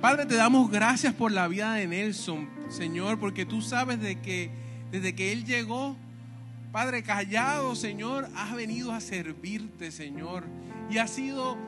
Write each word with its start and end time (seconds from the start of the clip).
Padre, 0.00 0.26
te 0.26 0.36
damos 0.36 0.70
gracias 0.70 1.12
por 1.12 1.32
la 1.32 1.48
vida 1.48 1.74
de 1.74 1.88
Nelson, 1.88 2.48
Señor, 2.68 3.18
porque 3.18 3.44
tú 3.44 3.60
sabes 3.60 4.00
de 4.00 4.20
que 4.20 4.48
desde 4.92 5.12
que 5.16 5.32
él 5.32 5.44
llegó, 5.44 5.96
Padre, 6.70 7.02
callado, 7.02 7.74
Señor, 7.74 8.28
has 8.36 8.54
venido 8.54 8.92
a 8.92 9.00
servirte, 9.00 9.90
Señor. 9.90 10.44
Y 10.88 10.98
ha 10.98 11.08
sido 11.08 11.58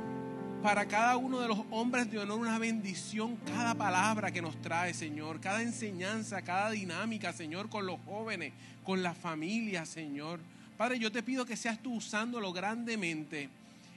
para 0.62 0.87
cada 0.87 1.16
uno 1.16 1.40
de 1.40 1.48
los 1.48 1.58
hombres 1.72 2.08
de 2.08 2.21
honor 2.21 2.38
una 2.38 2.61
bendición 2.61 3.35
cada 3.46 3.74
palabra 3.74 4.30
que 4.30 4.40
nos 4.40 4.62
trae, 4.62 4.94
Señor, 4.94 5.40
cada 5.40 5.62
enseñanza, 5.62 6.40
cada 6.42 6.70
dinámica, 6.70 7.32
Señor, 7.32 7.68
con 7.68 7.84
los 7.84 7.98
jóvenes, 8.06 8.52
con 8.84 9.02
la 9.02 9.12
familia, 9.12 9.84
Señor. 9.86 10.38
Padre, 10.76 11.00
yo 11.00 11.10
te 11.10 11.24
pido 11.24 11.44
que 11.44 11.56
seas 11.56 11.82
tú 11.82 11.94
usándolo 11.94 12.52
grandemente 12.52 13.48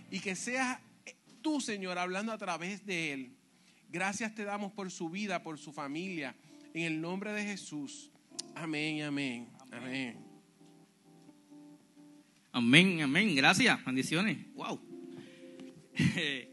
y 0.10 0.20
que 0.22 0.36
seas 0.36 0.80
tú, 1.44 1.62
Señor, 1.62 2.00
hablando 2.00 2.32
a 2.32 2.38
través 2.40 2.84
de 2.84 3.14
él. 3.14 3.32
Gracias 3.94 4.34
te 4.34 4.44
damos 4.44 4.72
por 4.72 4.90
su 4.90 5.08
vida, 5.08 5.44
por 5.44 5.60
su 5.60 5.72
familia. 5.72 6.36
En 6.74 6.82
el 6.82 7.00
nombre 7.00 7.32
de 7.32 7.44
Jesús. 7.44 8.10
Amén, 8.56 9.04
amén, 9.04 9.48
amén. 9.72 10.18
Amén, 12.52 13.02
amén. 13.04 13.36
Gracias. 13.36 13.86
Bendiciones. 13.86 14.52
Wow. 14.56 14.82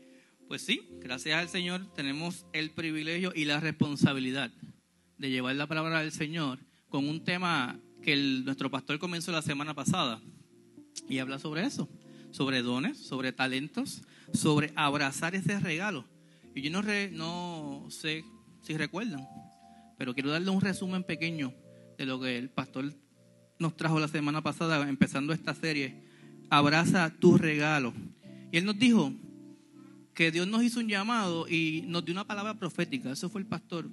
Pues 0.48 0.62
sí, 0.62 0.82
gracias 0.98 1.38
al 1.38 1.48
Señor 1.48 1.94
tenemos 1.94 2.44
el 2.52 2.72
privilegio 2.72 3.32
y 3.32 3.44
la 3.44 3.60
responsabilidad 3.60 4.50
de 5.16 5.30
llevar 5.30 5.54
la 5.54 5.68
palabra 5.68 6.00
del 6.00 6.10
Señor 6.10 6.58
con 6.88 7.08
un 7.08 7.22
tema 7.22 7.78
que 8.02 8.16
nuestro 8.16 8.68
pastor 8.68 8.98
comenzó 8.98 9.30
la 9.30 9.42
semana 9.42 9.74
pasada 9.74 10.20
y 11.08 11.18
habla 11.18 11.38
sobre 11.38 11.62
eso, 11.62 11.88
sobre 12.32 12.62
dones, 12.62 12.98
sobre 12.98 13.32
talentos, 13.32 14.02
sobre 14.32 14.72
abrazar 14.74 15.36
ese 15.36 15.60
regalo 15.60 16.04
y 16.54 16.62
yo 16.62 16.70
no, 16.70 16.82
no 17.12 17.90
sé 17.90 18.24
si 18.62 18.76
recuerdan, 18.76 19.26
pero 19.96 20.14
quiero 20.14 20.30
darle 20.30 20.50
un 20.50 20.60
resumen 20.60 21.04
pequeño 21.04 21.52
de 21.98 22.06
lo 22.06 22.20
que 22.20 22.38
el 22.38 22.50
pastor 22.50 22.94
nos 23.58 23.76
trajo 23.76 24.00
la 24.00 24.08
semana 24.08 24.42
pasada, 24.42 24.88
empezando 24.88 25.32
esta 25.32 25.54
serie, 25.54 26.10
Abraza 26.50 27.14
tu 27.20 27.38
regalo. 27.38 27.94
Y 28.50 28.58
él 28.58 28.64
nos 28.64 28.76
dijo 28.76 29.12
que 30.14 30.32
Dios 30.32 30.48
nos 30.48 30.64
hizo 30.64 30.80
un 30.80 30.88
llamado 30.88 31.46
y 31.48 31.84
nos 31.86 32.04
dio 32.04 32.12
una 32.12 32.26
palabra 32.26 32.54
profética, 32.58 33.12
eso 33.12 33.30
fue 33.30 33.40
el 33.40 33.46
pastor, 33.46 33.88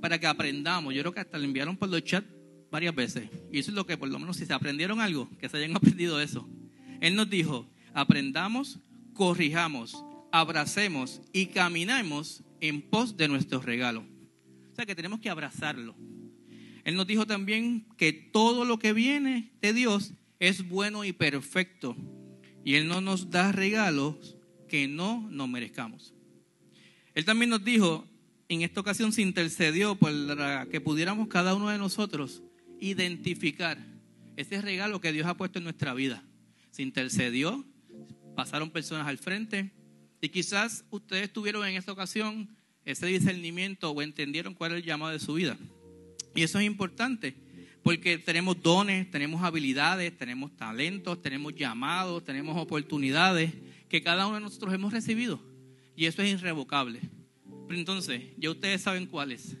para 0.00 0.18
que 0.18 0.26
aprendamos. 0.26 0.94
Yo 0.94 1.02
creo 1.02 1.12
que 1.12 1.20
hasta 1.20 1.36
le 1.36 1.44
enviaron 1.44 1.76
por 1.76 1.90
los 1.90 2.02
chats 2.02 2.26
varias 2.70 2.94
veces. 2.94 3.28
Y 3.52 3.58
eso 3.58 3.70
es 3.70 3.74
lo 3.74 3.84
que 3.84 3.98
por 3.98 4.08
lo 4.08 4.18
menos 4.18 4.38
si 4.38 4.46
se 4.46 4.54
aprendieron 4.54 4.98
algo, 4.98 5.28
que 5.38 5.48
se 5.50 5.58
hayan 5.58 5.76
aprendido 5.76 6.18
eso. 6.20 6.48
Él 7.02 7.14
nos 7.14 7.28
dijo, 7.28 7.68
aprendamos, 7.92 8.78
corrijamos, 9.12 10.02
abracemos 10.32 11.20
y 11.32 11.46
caminemos 11.46 12.42
en 12.60 12.82
pos 12.82 13.16
de 13.16 13.28
nuestro 13.28 13.60
regalo. 13.60 14.04
O 14.72 14.74
sea 14.74 14.86
que 14.86 14.94
tenemos 14.94 15.20
que 15.20 15.30
abrazarlo. 15.30 15.96
Él 16.84 16.94
nos 16.94 17.06
dijo 17.06 17.26
también 17.26 17.86
que 17.96 18.12
todo 18.12 18.64
lo 18.64 18.78
que 18.78 18.92
viene 18.92 19.52
de 19.60 19.72
Dios 19.72 20.14
es 20.38 20.68
bueno 20.68 21.04
y 21.04 21.12
perfecto. 21.12 21.96
Y 22.64 22.74
Él 22.74 22.88
no 22.88 23.00
nos 23.00 23.30
da 23.30 23.52
regalos 23.52 24.36
que 24.68 24.88
no 24.88 25.26
nos 25.30 25.48
merezcamos. 25.48 26.14
Él 27.14 27.24
también 27.24 27.50
nos 27.50 27.64
dijo, 27.64 28.06
en 28.48 28.62
esta 28.62 28.80
ocasión 28.80 29.12
se 29.12 29.22
intercedió 29.22 29.96
para 29.96 30.66
que 30.66 30.80
pudiéramos 30.80 31.28
cada 31.28 31.54
uno 31.54 31.68
de 31.68 31.78
nosotros 31.78 32.42
identificar 32.80 33.78
ese 34.36 34.60
regalo 34.62 35.00
que 35.00 35.12
Dios 35.12 35.26
ha 35.26 35.36
puesto 35.36 35.58
en 35.58 35.64
nuestra 35.64 35.92
vida. 35.92 36.24
Se 36.70 36.82
intercedió, 36.82 37.64
pasaron 38.36 38.70
personas 38.70 39.06
al 39.06 39.18
frente, 39.18 39.72
y 40.20 40.28
quizás 40.28 40.84
ustedes 40.90 41.32
tuvieron 41.32 41.66
en 41.66 41.76
esta 41.76 41.92
ocasión 41.92 42.48
ese 42.84 43.06
discernimiento 43.06 43.90
o 43.90 44.02
entendieron 44.02 44.54
cuál 44.54 44.72
es 44.72 44.78
el 44.78 44.84
llamado 44.84 45.12
de 45.12 45.18
su 45.18 45.34
vida. 45.34 45.56
Y 46.34 46.42
eso 46.42 46.58
es 46.58 46.66
importante, 46.66 47.34
porque 47.82 48.18
tenemos 48.18 48.62
dones, 48.62 49.10
tenemos 49.10 49.42
habilidades, 49.42 50.16
tenemos 50.16 50.54
talentos, 50.56 51.20
tenemos 51.22 51.54
llamados, 51.54 52.24
tenemos 52.24 52.56
oportunidades 52.56 53.52
que 53.88 54.02
cada 54.02 54.26
uno 54.26 54.36
de 54.36 54.42
nosotros 54.42 54.72
hemos 54.74 54.92
recibido. 54.92 55.40
Y 55.96 56.06
eso 56.06 56.22
es 56.22 56.32
irrevocable. 56.32 57.00
Pero 57.66 57.78
entonces, 57.78 58.22
ya 58.36 58.50
ustedes 58.50 58.82
saben 58.82 59.06
cuáles. 59.06 59.56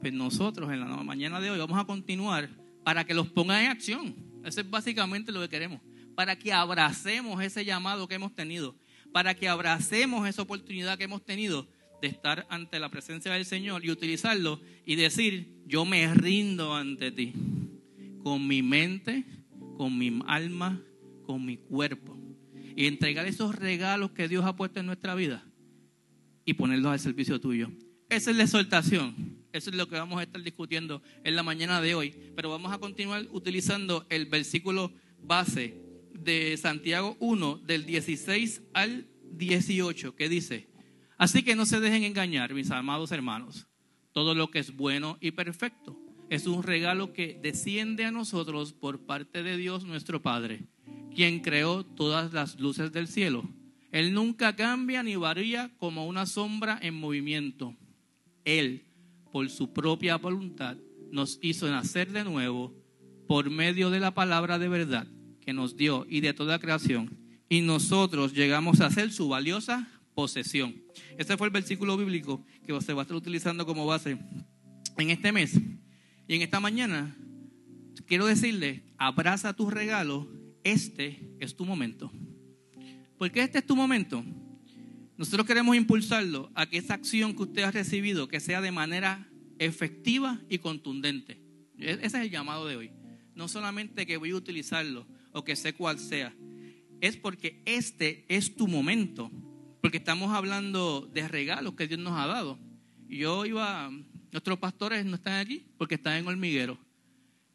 Pues 0.00 0.12
nosotros 0.12 0.72
en 0.72 0.80
la 0.80 0.86
mañana 1.02 1.40
de 1.40 1.50
hoy 1.50 1.58
vamos 1.58 1.78
a 1.78 1.84
continuar 1.84 2.48
para 2.84 3.04
que 3.04 3.14
los 3.14 3.28
pongan 3.28 3.64
en 3.64 3.70
acción. 3.70 4.14
Eso 4.44 4.60
es 4.60 4.70
básicamente 4.70 5.32
lo 5.32 5.40
que 5.40 5.48
queremos. 5.48 5.80
Para 6.14 6.38
que 6.38 6.52
abracemos 6.52 7.42
ese 7.42 7.64
llamado 7.64 8.08
que 8.08 8.14
hemos 8.14 8.34
tenido 8.34 8.74
para 9.12 9.34
que 9.34 9.48
abracemos 9.48 10.28
esa 10.28 10.42
oportunidad 10.42 10.98
que 10.98 11.04
hemos 11.04 11.24
tenido 11.24 11.66
de 12.00 12.08
estar 12.08 12.46
ante 12.50 12.78
la 12.78 12.90
presencia 12.90 13.32
del 13.32 13.44
Señor 13.44 13.84
y 13.84 13.90
utilizarlo 13.90 14.60
y 14.84 14.96
decir, 14.96 15.62
yo 15.66 15.84
me 15.84 16.12
rindo 16.14 16.74
ante 16.74 17.10
ti, 17.10 17.32
con 18.22 18.46
mi 18.46 18.62
mente, 18.62 19.24
con 19.76 19.96
mi 19.98 20.20
alma, 20.26 20.80
con 21.24 21.44
mi 21.44 21.56
cuerpo. 21.56 22.16
Y 22.76 22.86
entregar 22.86 23.26
esos 23.26 23.56
regalos 23.56 24.12
que 24.12 24.28
Dios 24.28 24.44
ha 24.44 24.54
puesto 24.54 24.80
en 24.80 24.86
nuestra 24.86 25.14
vida 25.14 25.44
y 26.44 26.54
ponerlos 26.54 26.92
al 26.92 27.00
servicio 27.00 27.40
tuyo. 27.40 27.70
Esa 28.08 28.30
es 28.30 28.36
la 28.36 28.44
exhortación. 28.44 29.38
Eso 29.52 29.70
es 29.70 29.76
lo 29.76 29.88
que 29.88 29.96
vamos 29.96 30.20
a 30.20 30.22
estar 30.22 30.42
discutiendo 30.42 31.02
en 31.24 31.34
la 31.34 31.42
mañana 31.42 31.80
de 31.80 31.94
hoy. 31.94 32.14
Pero 32.36 32.50
vamos 32.50 32.72
a 32.72 32.78
continuar 32.78 33.26
utilizando 33.32 34.06
el 34.08 34.26
versículo 34.26 34.92
base 35.20 35.87
de 36.22 36.56
Santiago 36.56 37.16
1, 37.20 37.58
del 37.58 37.86
16 37.86 38.62
al 38.74 39.08
18, 39.32 40.14
que 40.14 40.28
dice, 40.28 40.68
así 41.16 41.42
que 41.42 41.56
no 41.56 41.66
se 41.66 41.80
dejen 41.80 42.04
engañar, 42.04 42.54
mis 42.54 42.70
amados 42.70 43.12
hermanos, 43.12 43.66
todo 44.12 44.34
lo 44.34 44.50
que 44.50 44.58
es 44.58 44.74
bueno 44.76 45.18
y 45.20 45.30
perfecto 45.32 45.98
es 46.30 46.46
un 46.46 46.62
regalo 46.62 47.12
que 47.12 47.38
desciende 47.42 48.04
a 48.04 48.10
nosotros 48.10 48.72
por 48.72 49.00
parte 49.06 49.42
de 49.42 49.56
Dios 49.56 49.84
nuestro 49.84 50.20
Padre, 50.20 50.66
quien 51.14 51.40
creó 51.40 51.84
todas 51.84 52.32
las 52.32 52.60
luces 52.60 52.92
del 52.92 53.08
cielo. 53.08 53.48
Él 53.92 54.12
nunca 54.12 54.54
cambia 54.54 55.02
ni 55.02 55.16
varía 55.16 55.70
como 55.78 56.06
una 56.06 56.26
sombra 56.26 56.78
en 56.82 56.94
movimiento. 56.94 57.74
Él, 58.44 58.84
por 59.32 59.48
su 59.48 59.72
propia 59.72 60.16
voluntad, 60.16 60.76
nos 61.10 61.38
hizo 61.40 61.70
nacer 61.70 62.12
de 62.12 62.24
nuevo 62.24 62.74
por 63.26 63.48
medio 63.48 63.88
de 63.88 64.00
la 64.00 64.12
palabra 64.12 64.58
de 64.58 64.68
verdad 64.68 65.06
que 65.48 65.54
nos 65.54 65.78
dio 65.78 66.06
y 66.10 66.20
de 66.20 66.34
toda 66.34 66.58
creación, 66.58 67.16
y 67.48 67.62
nosotros 67.62 68.34
llegamos 68.34 68.82
a 68.82 68.90
ser 68.90 69.10
su 69.10 69.30
valiosa 69.30 69.88
posesión. 70.14 70.74
Este 71.16 71.38
fue 71.38 71.46
el 71.46 71.52
versículo 71.54 71.96
bíblico 71.96 72.44
que 72.66 72.78
se 72.82 72.92
va 72.92 73.00
a 73.00 73.04
estar 73.04 73.16
utilizando 73.16 73.64
como 73.64 73.86
base 73.86 74.18
en 74.98 75.08
este 75.08 75.32
mes. 75.32 75.58
Y 76.28 76.34
en 76.34 76.42
esta 76.42 76.60
mañana 76.60 77.16
quiero 78.06 78.26
decirle, 78.26 78.82
abraza 78.98 79.54
tu 79.54 79.70
regalo, 79.70 80.30
este 80.64 81.18
es 81.40 81.56
tu 81.56 81.64
momento. 81.64 82.12
Porque 83.16 83.40
este 83.40 83.60
es 83.60 83.66
tu 83.66 83.74
momento. 83.74 84.22
Nosotros 85.16 85.46
queremos 85.46 85.74
impulsarlo 85.76 86.50
a 86.54 86.66
que 86.66 86.76
esa 86.76 86.92
acción 86.92 87.34
que 87.34 87.44
usted 87.44 87.62
ha 87.62 87.70
recibido, 87.70 88.28
que 88.28 88.40
sea 88.40 88.60
de 88.60 88.70
manera 88.70 89.30
efectiva 89.58 90.42
y 90.50 90.58
contundente. 90.58 91.40
E-, 91.78 91.92
ese 91.92 92.04
es 92.04 92.14
el 92.14 92.30
llamado 92.30 92.66
de 92.66 92.76
hoy. 92.76 92.90
No 93.34 93.48
solamente 93.48 94.04
que 94.04 94.18
voy 94.18 94.32
a 94.32 94.36
utilizarlo, 94.36 95.06
o 95.32 95.44
que 95.44 95.56
sé 95.56 95.72
cuál 95.74 95.98
sea. 95.98 96.34
Es 97.00 97.16
porque 97.16 97.62
este 97.64 98.24
es 98.28 98.54
tu 98.54 98.66
momento. 98.66 99.30
Porque 99.80 99.98
estamos 99.98 100.34
hablando 100.34 101.08
de 101.12 101.28
regalos 101.28 101.74
que 101.74 101.86
Dios 101.86 102.00
nos 102.00 102.18
ha 102.18 102.26
dado. 102.26 102.58
Yo 103.08 103.46
iba, 103.46 103.90
nuestros 104.32 104.58
pastores 104.58 105.04
no 105.04 105.14
están 105.14 105.34
aquí 105.34 105.64
porque 105.78 105.94
están 105.94 106.16
en 106.16 106.26
hormiguero. 106.26 106.78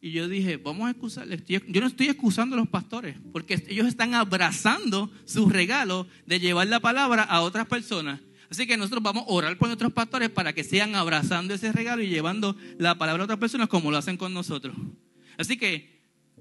Y 0.01 0.11
yo 0.11 0.27
dije, 0.27 0.57
vamos 0.57 0.87
a 0.87 0.91
excusarles. 0.91 1.45
Yo 1.47 1.59
no 1.79 1.87
estoy 1.87 2.07
excusando 2.07 2.55
a 2.55 2.59
los 2.59 2.67
pastores, 2.67 3.15
porque 3.31 3.63
ellos 3.69 3.87
están 3.87 4.13
abrazando 4.15 5.09
su 5.23 5.47
regalo 5.49 6.07
de 6.25 6.41
llevar 6.41 6.67
la 6.67 6.81
palabra 6.81 7.23
a 7.23 7.39
otras 7.39 7.67
personas. 7.67 8.19
Así 8.49 8.67
que 8.67 8.75
nosotros 8.75 9.01
vamos 9.01 9.23
a 9.23 9.31
orar 9.31 9.57
por 9.57 9.69
nuestros 9.69 9.93
pastores 9.93 10.29
para 10.29 10.51
que 10.51 10.65
sigan 10.65 10.95
abrazando 10.95 11.53
ese 11.53 11.71
regalo 11.71 12.03
y 12.03 12.07
llevando 12.07 12.57
la 12.77 12.97
palabra 12.97 13.23
a 13.23 13.25
otras 13.25 13.39
personas 13.39 13.69
como 13.69 13.91
lo 13.91 13.97
hacen 13.97 14.17
con 14.17 14.33
nosotros. 14.33 14.75
Así 15.37 15.55
que 15.55 15.92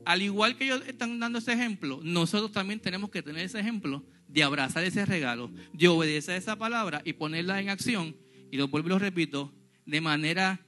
al 0.04 0.22
igual 0.22 0.56
que 0.56 0.64
ellos 0.64 0.82
están 0.86 1.18
dando 1.18 1.38
ese 1.38 1.52
ejemplo, 1.52 2.00
nosotros 2.02 2.52
también 2.52 2.80
tenemos 2.80 3.10
que 3.10 3.22
tener 3.22 3.44
ese 3.44 3.60
ejemplo 3.60 4.04
de 4.28 4.42
abrazar 4.42 4.84
ese 4.84 5.04
regalo, 5.04 5.50
de 5.72 5.88
obedecer 5.88 6.36
esa 6.36 6.56
palabra 6.56 7.02
y 7.04 7.12
ponerla 7.12 7.60
en 7.60 7.68
acción. 7.68 8.16
Y 8.50 8.56
lo 8.56 8.68
vuelvo 8.68 8.88
y 8.88 8.90
lo 8.90 8.98
repito, 8.98 9.52
de 9.86 10.00
manera 10.00 10.60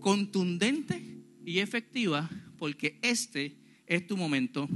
contundente 0.00 1.02
y 1.44 1.58
efectiva, 1.58 2.28
porque 2.58 2.98
este 3.02 3.56
es 3.86 4.06
tu 4.06 4.16
momento. 4.16 4.68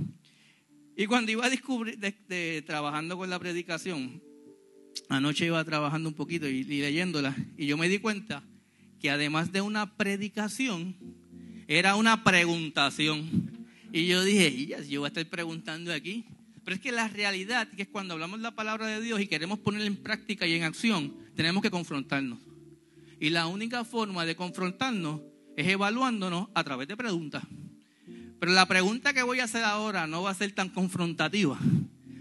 Y 0.96 1.06
cuando 1.06 1.32
iba 1.32 1.46
a 1.46 1.50
descubrir, 1.50 1.98
trabajando 2.64 3.16
con 3.16 3.28
la 3.30 3.38
predicación, 3.38 4.22
anoche 5.08 5.46
iba 5.46 5.62
trabajando 5.64 6.08
un 6.08 6.14
poquito 6.14 6.48
y 6.48 6.64
leyéndola, 6.64 7.36
y 7.56 7.66
yo 7.66 7.76
me 7.76 7.88
di 7.88 7.98
cuenta 7.98 8.42
que 9.00 9.10
además 9.10 9.52
de 9.52 9.60
una 9.60 9.96
predicación, 9.96 10.96
era 11.68 11.96
una 11.96 12.22
preguntación. 12.22 13.55
Y 13.96 14.08
yo 14.08 14.22
dije, 14.22 14.66
yo 14.90 15.00
voy 15.00 15.06
a 15.06 15.08
estar 15.08 15.24
preguntando 15.24 15.90
aquí. 15.90 16.26
Pero 16.62 16.74
es 16.74 16.82
que 16.82 16.92
la 16.92 17.08
realidad 17.08 17.66
que 17.68 17.80
es 17.80 17.88
cuando 17.88 18.12
hablamos 18.12 18.40
la 18.40 18.50
palabra 18.50 18.88
de 18.88 19.00
Dios 19.00 19.18
y 19.22 19.26
queremos 19.26 19.58
ponerla 19.58 19.86
en 19.86 19.96
práctica 19.96 20.46
y 20.46 20.52
en 20.52 20.64
acción, 20.64 21.14
tenemos 21.34 21.62
que 21.62 21.70
confrontarnos. 21.70 22.38
Y 23.18 23.30
la 23.30 23.46
única 23.46 23.84
forma 23.84 24.26
de 24.26 24.36
confrontarnos 24.36 25.22
es 25.56 25.66
evaluándonos 25.66 26.48
a 26.52 26.62
través 26.62 26.88
de 26.88 26.96
preguntas. 26.98 27.42
Pero 28.38 28.52
la 28.52 28.68
pregunta 28.68 29.14
que 29.14 29.22
voy 29.22 29.40
a 29.40 29.44
hacer 29.44 29.64
ahora 29.64 30.06
no 30.06 30.24
va 30.24 30.30
a 30.32 30.34
ser 30.34 30.52
tan 30.52 30.68
confrontativa. 30.68 31.58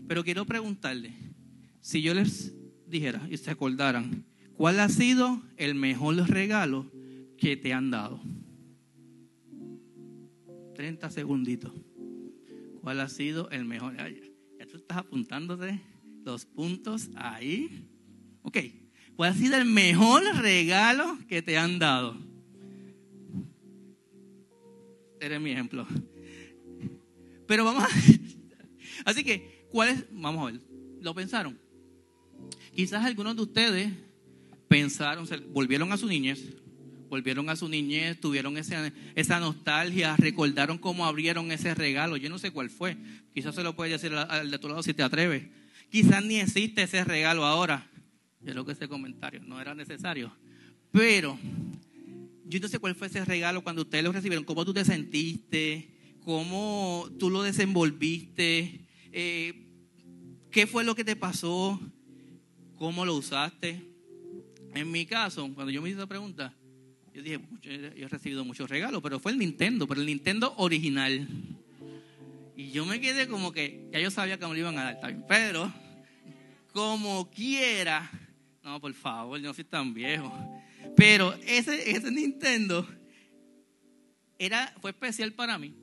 Pero 0.08 0.24
quiero 0.24 0.46
preguntarle, 0.46 1.12
si 1.82 2.02
yo 2.02 2.14
les 2.14 2.54
dijera 2.88 3.28
y 3.30 3.36
se 3.36 3.52
acordaran, 3.52 4.24
¿cuál 4.56 4.80
ha 4.80 4.88
sido 4.88 5.42
el 5.58 5.76
mejor 5.76 6.16
regalo 6.30 6.90
que 7.38 7.58
te 7.58 7.74
han 7.74 7.92
dado? 7.92 8.22
30 10.76 11.10
segunditos. 11.10 11.72
¿Cuál 12.82 13.00
ha 13.00 13.10
sido 13.10 13.50
el 13.50 13.66
mejor? 13.66 13.96
Ya 13.98 14.68
tú 14.68 14.78
estás 14.78 15.00
apuntándote 15.00 15.82
los 16.24 16.46
puntos 16.46 17.10
ahí. 17.16 17.88
Ok. 18.44 18.58
¿Cuál 19.16 19.32
ha 19.32 19.36
sido 19.36 19.58
el 19.58 19.66
mejor 19.66 20.24
regalo 20.42 21.18
que 21.28 21.42
te 21.42 21.58
han 21.58 21.80
dado? 21.80 22.18
Eres 25.20 25.42
mi 25.42 25.52
ejemplo. 25.52 25.88
Pero 27.48 27.66
vamos 27.66 27.84
a... 27.84 27.88
Así 29.06 29.24
que, 29.24 29.68
¿cuál 29.72 29.90
es? 29.90 30.06
Vamos 30.12 30.44
a 30.44 30.52
ver. 30.52 30.62
¿Lo 31.02 31.16
pensaron? 31.16 31.58
Quizás 32.76 33.06
algunos 33.06 33.36
de 33.36 33.42
ustedes 33.42 33.94
pensaron, 34.68 35.28
volvieron 35.54 35.92
a 35.92 35.98
su 35.98 36.08
niñez, 36.08 36.56
volvieron 37.16 37.50
a 37.50 37.56
su 37.56 37.70
niñez, 37.70 38.20
tuvieron 38.20 38.58
esa, 38.58 38.92
esa 39.16 39.40
nostalgia, 39.40 40.18
recordaron 40.18 40.78
cómo 40.78 41.06
abrieron 41.06 41.50
ese 41.50 41.74
regalo. 41.74 42.18
Yo 42.18 42.30
no 42.30 42.38
sé 42.40 42.52
cuál 42.52 42.70
fue. 42.70 42.98
Quizás 43.34 43.56
se 43.56 43.64
lo 43.64 43.74
puede 43.74 43.92
decir 43.92 44.14
al 44.14 44.52
de 44.52 44.60
tu 44.60 44.68
lado 44.68 44.84
si 44.84 44.94
te 44.94 45.02
atreves. 45.02 45.44
Quizás 45.90 46.26
ni 46.26 46.42
existe 46.42 46.84
ese 46.84 47.06
regalo 47.06 47.46
ahora. 47.46 47.90
Yo 48.42 48.52
creo 48.52 48.66
que 48.66 48.74
ese 48.74 48.90
comentario 48.90 49.42
no 49.46 49.62
era 49.62 49.74
necesario. 49.74 50.36
Pero 50.92 51.40
yo 52.44 52.60
no 52.60 52.68
sé 52.68 52.80
cuál 52.80 52.96
fue 52.96 53.08
ese 53.08 53.24
regalo 53.24 53.64
cuando 53.64 53.84
ustedes 53.84 54.04
lo 54.04 54.12
recibieron, 54.12 54.44
cómo 54.44 54.66
tú 54.66 54.74
te 54.74 54.84
sentiste, 54.84 55.96
cómo 56.20 57.08
tú 57.18 57.30
lo 57.30 57.44
desenvolviste, 57.44 58.86
eh, 59.14 59.54
qué 60.52 60.68
fue 60.68 60.84
lo 60.84 60.96
que 60.96 61.06
te 61.06 61.16
pasó, 61.16 61.80
cómo 62.76 63.06
lo 63.06 63.16
usaste. 63.16 63.82
En 64.74 64.92
mi 64.92 65.06
caso, 65.06 65.50
cuando 65.54 65.72
yo 65.72 65.82
me 65.82 65.88
hice 65.88 66.00
esa 66.00 66.08
pregunta, 66.08 66.54
yo 67.16 67.22
dije, 67.22 67.40
yo 67.62 68.06
he 68.06 68.10
recibido 68.10 68.44
muchos 68.44 68.70
regalos, 68.70 69.02
pero 69.02 69.22
fue 69.22 69.32
el 69.32 69.38
Nintendo, 69.38 69.88
pero 69.88 70.02
el 70.02 70.08
Nintendo 70.08 70.54
original. 70.58 71.26
Y 72.58 72.72
yo 72.72 72.86
me 72.86 73.00
quedé 73.00 73.30
como 73.30 73.54
que, 73.54 73.88
ya 73.94 74.00
yo 74.00 74.12
sabía 74.12 74.38
que 74.38 74.46
me 74.46 74.52
lo 74.52 74.60
iban 74.60 74.78
a 74.78 74.96
dar, 74.96 75.26
pero 75.26 75.74
como 76.74 77.32
quiera, 77.32 78.12
no, 78.64 78.82
por 78.82 78.94
favor, 78.94 79.40
yo 79.40 79.48
no 79.48 79.54
soy 79.54 79.64
tan 79.64 79.94
viejo. 79.94 80.30
Pero 80.98 81.34
ese, 81.46 81.90
ese 81.92 82.12
Nintendo 82.12 82.86
era, 84.38 84.74
fue 84.82 84.92
especial 84.92 85.32
para 85.32 85.58
mí. 85.58 85.74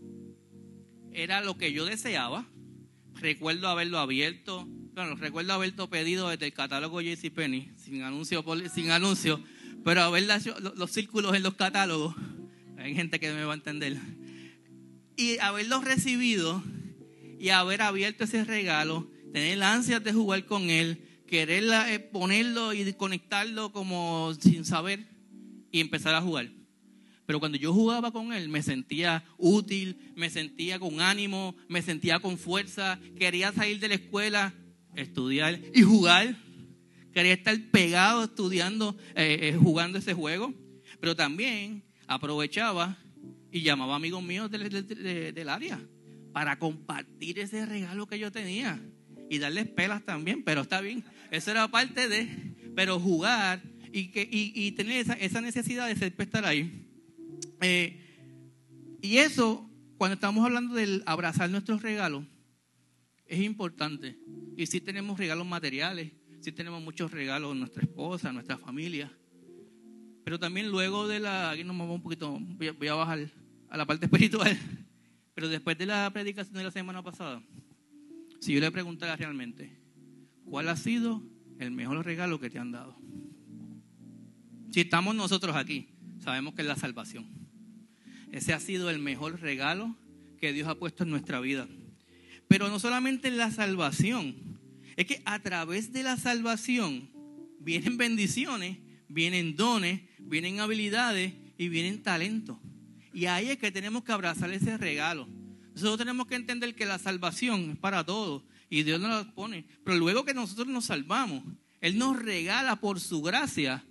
Era 1.13 1.41
lo 1.41 1.57
que 1.57 1.73
yo 1.73 1.87
deseaba. 1.87 2.47
Recuerdo 3.15 3.69
haberlo 3.69 3.99
abierto. 3.99 4.67
Bueno, 4.67 5.15
recuerdo 5.15 5.55
haberlo 5.55 5.89
pedido 5.89 6.29
desde 6.29 6.45
el 6.45 6.53
catálogo 6.53 7.01
JCPenney, 7.01 7.71
sin 7.79 8.03
anuncio, 8.03 8.45
sin 8.75 8.91
anuncio, 8.91 9.43
pero 9.85 10.03
haber 10.03 10.31
hecho 10.31 10.57
los 10.61 10.91
círculos 10.91 11.35
en 11.35 11.43
los 11.43 11.55
catálogos. 11.55 12.15
Hay 12.79 12.95
gente 12.95 13.21
que 13.21 13.33
me 13.33 13.45
va 13.45 13.53
a 13.53 13.57
entender. 13.57 13.97
Y 15.17 15.39
haberlo 15.39 15.81
recibido 15.81 16.63
y 17.39 17.51
haber 17.51 17.83
abierto 17.83 18.25
ese 18.25 18.45
regalo, 18.45 19.11
tener 19.33 19.63
ansias 19.63 20.03
de 20.03 20.13
jugar 20.13 20.47
con 20.47 20.71
él, 20.71 21.03
querer 21.27 21.65
eh, 21.89 21.99
ponerlo 21.99 22.73
y 22.73 22.93
conectarlo 22.93 23.73
como 23.73 24.33
sin 24.41 24.65
saber 24.65 25.07
y 25.71 25.81
empezar 25.81 26.15
a 26.15 26.23
jugar. 26.23 26.51
Pero 27.27 27.41
cuando 27.41 27.57
yo 27.57 27.73
jugaba 27.73 28.13
con 28.13 28.33
él, 28.33 28.49
me 28.49 28.63
sentía 28.63 29.25
útil, 29.39 29.97
me 30.17 30.29
sentía 30.29 30.79
con 30.79 31.01
ánimo, 31.01 31.57
me 31.69 31.83
sentía 31.83 32.21
con 32.21 32.37
fuerza, 32.37 32.99
quería 33.19 33.53
salir 33.53 33.81
de 33.81 33.89
la 33.89 33.95
escuela, 33.95 34.55
estudiar 34.95 35.59
y 35.75 35.83
jugar. 35.83 36.37
Quería 37.13 37.35
estar 37.35 37.59
pegado 37.71 38.25
estudiando, 38.25 38.97
eh, 39.15 39.39
eh, 39.43 39.57
jugando 39.59 39.99
ese 39.99 40.15
juego. 40.15 40.55
Pero 41.01 41.17
también 41.17 41.83
aprovechaba 42.07 42.97
y 43.51 43.63
llamaba 43.63 43.95
a 43.95 43.97
amigos 43.97 44.23
míos 44.23 44.51
del 44.51 45.49
área 45.49 45.81
para 46.33 46.59
compartir 46.59 47.39
ese 47.39 47.67
regalo 47.67 48.07
que 48.07 48.19
yo 48.19 48.33
tenía 48.33 48.81
y 49.29 49.39
darles 49.39 49.69
pelas 49.69 50.05
también, 50.05 50.43
pero 50.43 50.63
está 50.63 50.81
bien. 50.81 51.05
Eso 51.31 51.51
era 51.51 51.69
parte 51.69 52.09
de, 52.09 52.29
pero 52.75 53.01
jugar 53.01 53.63
y, 53.93 54.09
que, 54.09 54.29
y, 54.31 54.73
tener 54.73 55.01
esa, 55.01 55.15
esa, 55.15 55.41
necesidad 55.41 55.89
de 55.89 55.97
ser 55.97 56.15
estar 56.19 56.45
ahí. 56.45 56.87
Eh, 57.61 57.99
y 59.01 59.19
eso, 59.19 59.69
cuando 59.99 60.15
estamos 60.15 60.45
hablando 60.45 60.75
del 60.75 61.03
abrazar 61.07 61.51
nuestros 61.51 61.83
regalos, 61.83 62.25
es 63.27 63.41
importante. 63.41 64.19
Y 64.57 64.67
si 64.67 64.81
tenemos 64.81 65.19
regalos 65.19 65.47
materiales, 65.47 66.13
si 66.43 66.51
tenemos 66.51 66.83
muchos 66.83 67.13
regalos 67.13 67.55
nuestra 67.55 67.83
esposa, 67.83 68.33
nuestra 68.33 68.59
familia. 68.59 69.11
Pero 70.25 70.41
también 70.41 70.71
luego 70.71 71.07
de 71.07 71.21
la, 71.21 71.51
aquí 71.51 71.63
nos 71.63 71.79
vamos 71.79 71.95
un 71.95 72.03
poquito, 72.03 72.37
voy 72.39 72.89
a 72.89 72.95
bajar 72.95 73.31
a 73.71 73.77
la 73.77 73.87
parte 73.87 74.07
espiritual. 74.07 74.59
Pero 75.35 75.49
después 75.49 75.79
de 75.79 75.87
la 75.87 76.11
predicación 76.13 76.55
de 76.55 76.65
la 76.65 76.73
semana 76.73 77.01
pasada, 77.01 77.41
si 78.41 78.53
yo 78.53 78.61
le 78.61 78.73
preguntara 78.73 79.15
realmente, 79.15 79.79
¿cuál 80.45 80.69
ha 80.69 80.77
sido 80.77 81.23
el 81.61 81.71
mejor 81.71 82.05
regalo 82.05 82.41
que 82.41 82.51
te 82.51 82.59
han 82.59 82.73
dado? 82.73 82.97
Si 84.73 84.81
estamos 84.81 85.15
nosotros 85.15 85.55
aquí, 85.55 85.91
sabemos 86.19 86.55
que 86.55 86.63
es 86.63 86.69
la 86.69 86.77
salvación. 86.77 87.25
Ese 88.33 88.53
ha 88.53 88.59
sido 88.59 88.91
el 88.91 88.99
mejor 88.99 89.41
regalo 89.41 89.97
que 90.41 90.53
Dios 90.53 90.67
ha 90.67 90.75
puesto 90.75 91.05
en 91.05 91.11
nuestra 91.11 91.39
vida. 91.39 91.69
Pero 92.49 92.69
no 92.69 92.81
solamente 92.81 93.29
en 93.29 93.37
la 93.37 93.53
salvación, 93.53 94.52
es 94.97 95.07
que 95.07 95.23
a 95.25 95.39
través 95.41 95.93
de 95.93 96.03
la 96.03 96.17
salvación 96.17 97.11
vienen 97.61 97.97
bendiciones, 97.97 98.79
vienen 99.09 99.57
dones, 99.57 100.01
vienen 100.19 100.61
habilidades 100.61 101.33
y 101.59 101.69
vienen 101.69 102.03
talentos. 102.03 102.59
Y 103.13 103.27
ahí 103.27 103.51
es 103.51 103.59
que 103.59 103.71
tenemos 103.71 104.05
que 104.05 104.13
abrazar 104.13 104.51
ese 104.53 104.77
regalo. 104.79 105.29
Nosotros 105.75 105.99
tenemos 105.99 106.27
que 106.27 106.35
entender 106.35 106.75
que 106.75 106.87
la 106.87 106.99
salvación 106.99 107.73
es 107.73 107.79
para 107.79 108.05
todos 108.05 108.43
y 108.69 108.83
Dios 108.83 109.01
nos 109.01 109.11
la 109.11 109.35
pone. 109.35 109.65
Pero 109.85 109.99
luego 109.99 110.25
que 110.25 110.35
nosotros 110.35 110.67
nos 110.67 110.87
salvamos, 110.87 111.45
Él 111.81 111.99
nos 111.99 112.19
regala 112.19 112.77
por 112.77 113.01
su 113.01 113.23
gracia 113.23 113.85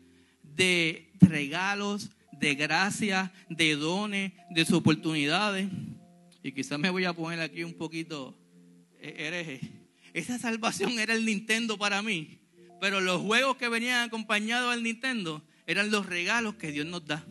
de 0.44 1.12
regalos, 1.20 2.12
de 2.32 2.56
gracia, 2.56 3.32
de 3.50 3.76
dones, 3.76 4.34
de 4.50 4.76
oportunidades. 4.76 5.70
Y 6.44 6.52
quizás 6.52 6.80
me 6.80 6.90
voy 6.90 7.06
a 7.06 7.14
poner 7.14 7.40
aquí 7.40 7.64
un 7.64 7.74
poquito 7.74 8.36
eh, 9.00 9.16
hereje. 9.18 9.81
Esa 10.14 10.38
salvación 10.40 11.00
era 11.00 11.14
el 11.14 11.26
Nintendo 11.26 11.78
para 11.78 12.02
mí. 12.02 12.40
Pero 12.80 13.00
los 13.00 13.22
juegos 13.22 13.58
que 13.58 13.70
venían 13.70 14.08
acompañados 14.08 14.74
al 14.74 14.84
Nintendo 14.84 15.44
eran 15.68 15.92
los 15.92 16.06
regalos 16.06 16.56
que 16.56 16.72
Dios 16.72 16.86
nos 16.86 17.06
da. 17.06 17.26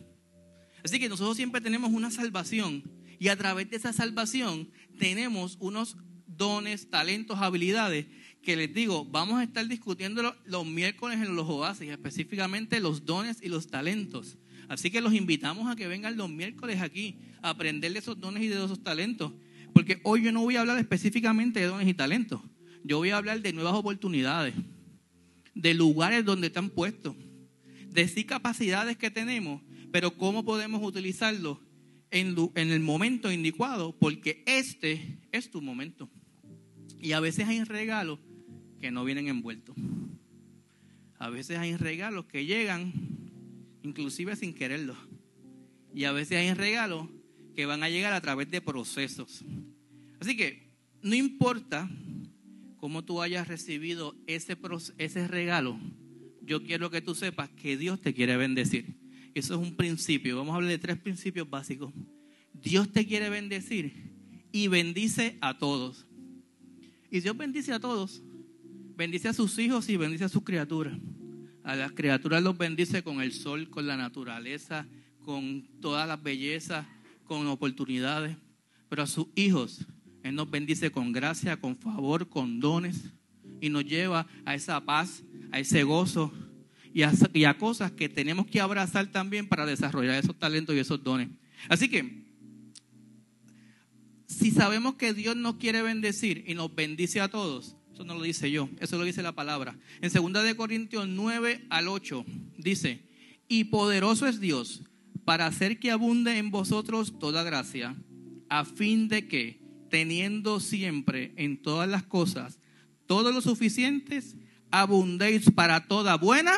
Así 0.83 0.99
que 0.99 1.09
nosotros 1.09 1.37
siempre 1.37 1.61
tenemos 1.61 1.91
una 1.91 2.09
salvación 2.09 2.83
y 3.19 3.27
a 3.27 3.35
través 3.35 3.69
de 3.69 3.77
esa 3.77 3.93
salvación 3.93 4.71
tenemos 4.97 5.57
unos 5.59 5.97
dones, 6.25 6.89
talentos, 6.89 7.37
habilidades 7.39 8.07
que 8.41 8.55
les 8.55 8.73
digo, 8.73 9.05
vamos 9.05 9.39
a 9.39 9.43
estar 9.43 9.67
discutiendo 9.67 10.35
los 10.45 10.65
miércoles 10.65 11.19
en 11.19 11.35
los 11.35 11.47
oasis, 11.47 11.89
específicamente 11.89 12.79
los 12.79 13.05
dones 13.05 13.37
y 13.41 13.49
los 13.49 13.67
talentos. 13.67 14.37
Así 14.67 14.89
que 14.89 15.01
los 15.01 15.13
invitamos 15.13 15.69
a 15.69 15.75
que 15.75 15.87
vengan 15.87 16.17
los 16.17 16.29
miércoles 16.29 16.81
aquí 16.81 17.19
a 17.41 17.49
aprender 17.49 17.93
de 17.93 17.99
esos 17.99 18.19
dones 18.19 18.41
y 18.41 18.47
de 18.47 18.55
esos 18.55 18.81
talentos. 18.81 19.33
Porque 19.73 19.99
hoy 20.03 20.23
yo 20.23 20.31
no 20.31 20.41
voy 20.41 20.55
a 20.55 20.61
hablar 20.61 20.79
específicamente 20.79 21.59
de 21.59 21.67
dones 21.67 21.87
y 21.87 21.93
talentos. 21.93 22.41
Yo 22.83 22.97
voy 22.97 23.11
a 23.11 23.17
hablar 23.17 23.41
de 23.41 23.53
nuevas 23.53 23.73
oportunidades, 23.73 24.55
de 25.53 25.73
lugares 25.73 26.25
donde 26.25 26.47
están 26.47 26.69
puestos, 26.69 27.15
de 27.89 28.07
sí 28.07 28.23
capacidades 28.23 28.97
que 28.97 29.11
tenemos, 29.11 29.61
pero 29.91 30.17
cómo 30.17 30.43
podemos 30.43 30.81
utilizarlos 30.83 31.57
en, 32.11 32.35
el 32.55 32.79
momento 32.81 33.31
indicado, 33.31 33.95
porque 33.97 34.43
este 34.45 35.19
es 35.31 35.49
tu 35.49 35.61
momento. 35.61 36.09
Y 36.99 37.13
a 37.13 37.19
veces 37.19 37.47
hay 37.47 37.63
regalos 37.63 38.19
que 38.79 38.91
no 38.91 39.03
vienen 39.03 39.27
envueltos. 39.27 39.75
A 41.17 41.29
veces 41.29 41.57
hay 41.57 41.75
regalos 41.77 42.25
que 42.25 42.45
llegan 42.45 42.91
inclusive 43.83 44.35
sin 44.35 44.53
quererlo. 44.53 44.95
Y 45.93 46.05
a 46.05 46.11
veces 46.11 46.37
hay 46.37 46.53
regalos 46.53 47.07
que 47.55 47.65
van 47.65 47.83
a 47.83 47.89
llegar 47.89 48.13
a 48.13 48.21
través 48.21 48.49
de 48.49 48.61
procesos. 48.61 49.43
Así 50.19 50.37
que 50.37 50.71
no 51.01 51.15
importa 51.15 51.89
cómo 52.81 53.03
tú 53.03 53.21
hayas 53.21 53.47
recibido 53.47 54.15
ese, 54.25 54.57
ese 54.97 55.27
regalo, 55.27 55.79
yo 56.41 56.63
quiero 56.63 56.89
que 56.89 56.99
tú 56.99 57.13
sepas 57.13 57.47
que 57.51 57.77
Dios 57.77 58.01
te 58.01 58.11
quiere 58.11 58.35
bendecir. 58.37 58.95
Eso 59.35 59.53
es 59.53 59.59
un 59.61 59.75
principio. 59.75 60.35
Vamos 60.35 60.53
a 60.53 60.55
hablar 60.55 60.71
de 60.71 60.79
tres 60.79 60.97
principios 60.97 61.47
básicos. 61.47 61.93
Dios 62.53 62.91
te 62.91 63.05
quiere 63.05 63.29
bendecir 63.29 63.93
y 64.51 64.67
bendice 64.67 65.37
a 65.41 65.59
todos. 65.59 66.07
Y 67.11 67.19
Dios 67.19 67.37
bendice 67.37 67.71
a 67.71 67.79
todos. 67.79 68.23
Bendice 68.97 69.29
a 69.29 69.33
sus 69.33 69.59
hijos 69.59 69.87
y 69.87 69.95
bendice 69.95 70.23
a 70.23 70.29
sus 70.29 70.43
criaturas. 70.43 70.97
A 71.63 71.75
las 71.75 71.91
criaturas 71.91 72.41
los 72.41 72.57
bendice 72.57 73.03
con 73.03 73.21
el 73.21 73.31
sol, 73.31 73.69
con 73.69 73.85
la 73.85 73.95
naturaleza, 73.95 74.87
con 75.19 75.67
todas 75.81 76.07
las 76.07 76.21
bellezas, 76.21 76.87
con 77.25 77.45
oportunidades. 77.45 78.37
Pero 78.89 79.03
a 79.03 79.07
sus 79.07 79.27
hijos, 79.35 79.85
Él 80.23 80.35
nos 80.35 80.49
bendice 80.49 80.91
con 80.91 81.11
gracia, 81.11 81.57
con 81.57 81.77
favor, 81.77 82.29
con 82.29 82.59
dones. 82.59 83.01
Y 83.59 83.69
nos 83.69 83.85
lleva 83.85 84.27
a 84.45 84.55
esa 84.55 84.83
paz, 84.83 85.23
a 85.51 85.59
ese 85.59 85.83
gozo 85.83 86.31
y 86.93 87.43
a, 87.43 87.57
cosas 87.57 87.91
que 87.91 88.09
tenemos 88.09 88.47
que 88.47 88.59
abrazar 88.59 89.07
también 89.07 89.47
para 89.47 89.65
desarrollar 89.65 90.15
esos 90.15 90.37
talentos 90.37 90.75
y 90.75 90.79
esos 90.79 91.03
dones. 91.03 91.29
Así 91.69 91.89
que, 91.89 92.25
si 94.27 94.51
sabemos 94.51 94.95
que 94.95 95.13
Dios 95.13 95.35
nos 95.35 95.55
quiere 95.55 95.81
bendecir 95.81 96.43
y 96.47 96.53
nos 96.53 96.73
bendice 96.73 97.21
a 97.21 97.29
todos, 97.29 97.75
eso 97.93 98.03
no 98.03 98.15
lo 98.15 98.23
dice 98.23 98.51
yo, 98.51 98.69
eso 98.79 98.97
lo 98.97 99.03
dice 99.03 99.21
la 99.21 99.33
palabra. 99.33 99.77
En 100.01 100.11
2 100.11 100.43
de 100.43 100.55
Corintios 100.55 101.07
9 101.07 101.65
al 101.69 101.87
8 101.87 102.25
dice, 102.57 103.01
"Y 103.47 103.65
poderoso 103.65 104.27
es 104.27 104.39
Dios 104.39 104.83
para 105.23 105.45
hacer 105.45 105.79
que 105.79 105.91
abunde 105.91 106.37
en 106.37 106.51
vosotros 106.51 107.19
toda 107.19 107.43
gracia, 107.43 107.95
a 108.49 108.65
fin 108.65 109.07
de 109.07 109.27
que 109.27 109.60
teniendo 109.91 110.59
siempre 110.59 111.33
en 111.35 111.61
todas 111.61 111.87
las 111.87 112.01
cosas 112.01 112.57
todos 113.05 113.35
los 113.35 113.43
suficientes, 113.43 114.35
abundéis 114.71 115.51
para 115.51 115.85
toda 115.85 116.17
buena 116.17 116.53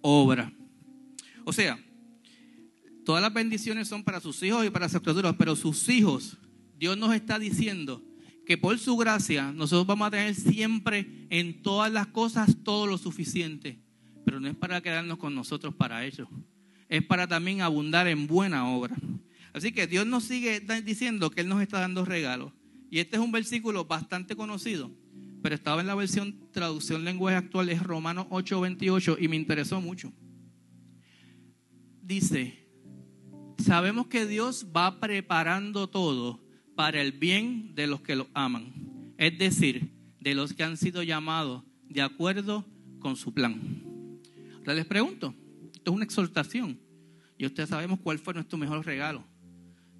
obra." 0.00 0.52
O 1.44 1.52
sea, 1.52 1.78
todas 3.04 3.22
las 3.22 3.32
bendiciones 3.32 3.86
son 3.86 4.02
para 4.02 4.20
sus 4.20 4.42
hijos 4.42 4.66
y 4.66 4.70
para 4.70 4.88
sus 4.88 5.00
criaturas, 5.00 5.36
pero 5.38 5.54
sus 5.54 5.88
hijos, 5.88 6.36
Dios 6.76 6.98
nos 6.98 7.14
está 7.14 7.38
diciendo 7.38 8.02
que 8.46 8.56
por 8.56 8.78
su 8.78 8.96
gracia 8.96 9.52
nosotros 9.52 9.86
vamos 9.86 10.08
a 10.08 10.10
tener 10.12 10.34
siempre 10.34 11.26
en 11.30 11.62
todas 11.62 11.92
las 11.92 12.06
cosas 12.06 12.56
todo 12.64 12.86
lo 12.86 12.96
suficiente, 12.96 13.78
pero 14.24 14.40
no 14.40 14.48
es 14.48 14.56
para 14.56 14.80
quedarnos 14.80 15.18
con 15.18 15.34
nosotros 15.34 15.74
para 15.74 16.04
ello, 16.04 16.28
es 16.88 17.02
para 17.04 17.26
también 17.26 17.60
abundar 17.60 18.08
en 18.08 18.26
buena 18.26 18.68
obra. 18.68 18.96
Así 19.56 19.72
que 19.72 19.86
Dios 19.86 20.06
nos 20.06 20.24
sigue 20.24 20.60
diciendo 20.84 21.30
que 21.30 21.40
Él 21.40 21.48
nos 21.48 21.62
está 21.62 21.80
dando 21.80 22.04
regalos. 22.04 22.52
Y 22.90 22.98
este 22.98 23.16
es 23.16 23.22
un 23.22 23.32
versículo 23.32 23.86
bastante 23.86 24.36
conocido, 24.36 24.92
pero 25.42 25.54
estaba 25.54 25.80
en 25.80 25.86
la 25.86 25.94
versión 25.94 26.50
traducción 26.52 27.04
lenguaje 27.04 27.38
actual, 27.38 27.70
es 27.70 27.82
Romanos 27.82 28.26
8:28 28.28 29.16
y 29.18 29.28
me 29.28 29.36
interesó 29.36 29.80
mucho. 29.80 30.12
Dice, 32.02 32.68
sabemos 33.56 34.08
que 34.08 34.26
Dios 34.26 34.66
va 34.76 35.00
preparando 35.00 35.88
todo 35.88 36.44
para 36.74 37.00
el 37.00 37.12
bien 37.12 37.74
de 37.74 37.86
los 37.86 38.02
que 38.02 38.14
lo 38.14 38.28
aman, 38.34 39.14
es 39.16 39.38
decir, 39.38 39.90
de 40.20 40.34
los 40.34 40.52
que 40.52 40.64
han 40.64 40.76
sido 40.76 41.02
llamados 41.02 41.64
de 41.88 42.02
acuerdo 42.02 42.66
con 43.00 43.16
su 43.16 43.32
plan. 43.32 43.58
Ahora 44.58 44.74
les 44.74 44.84
pregunto, 44.84 45.34
esto 45.72 45.92
es 45.92 45.96
una 45.96 46.04
exhortación 46.04 46.78
y 47.38 47.46
ustedes 47.46 47.70
sabemos 47.70 47.98
cuál 48.00 48.18
fue 48.18 48.34
nuestro 48.34 48.58
mejor 48.58 48.84
regalo. 48.84 49.24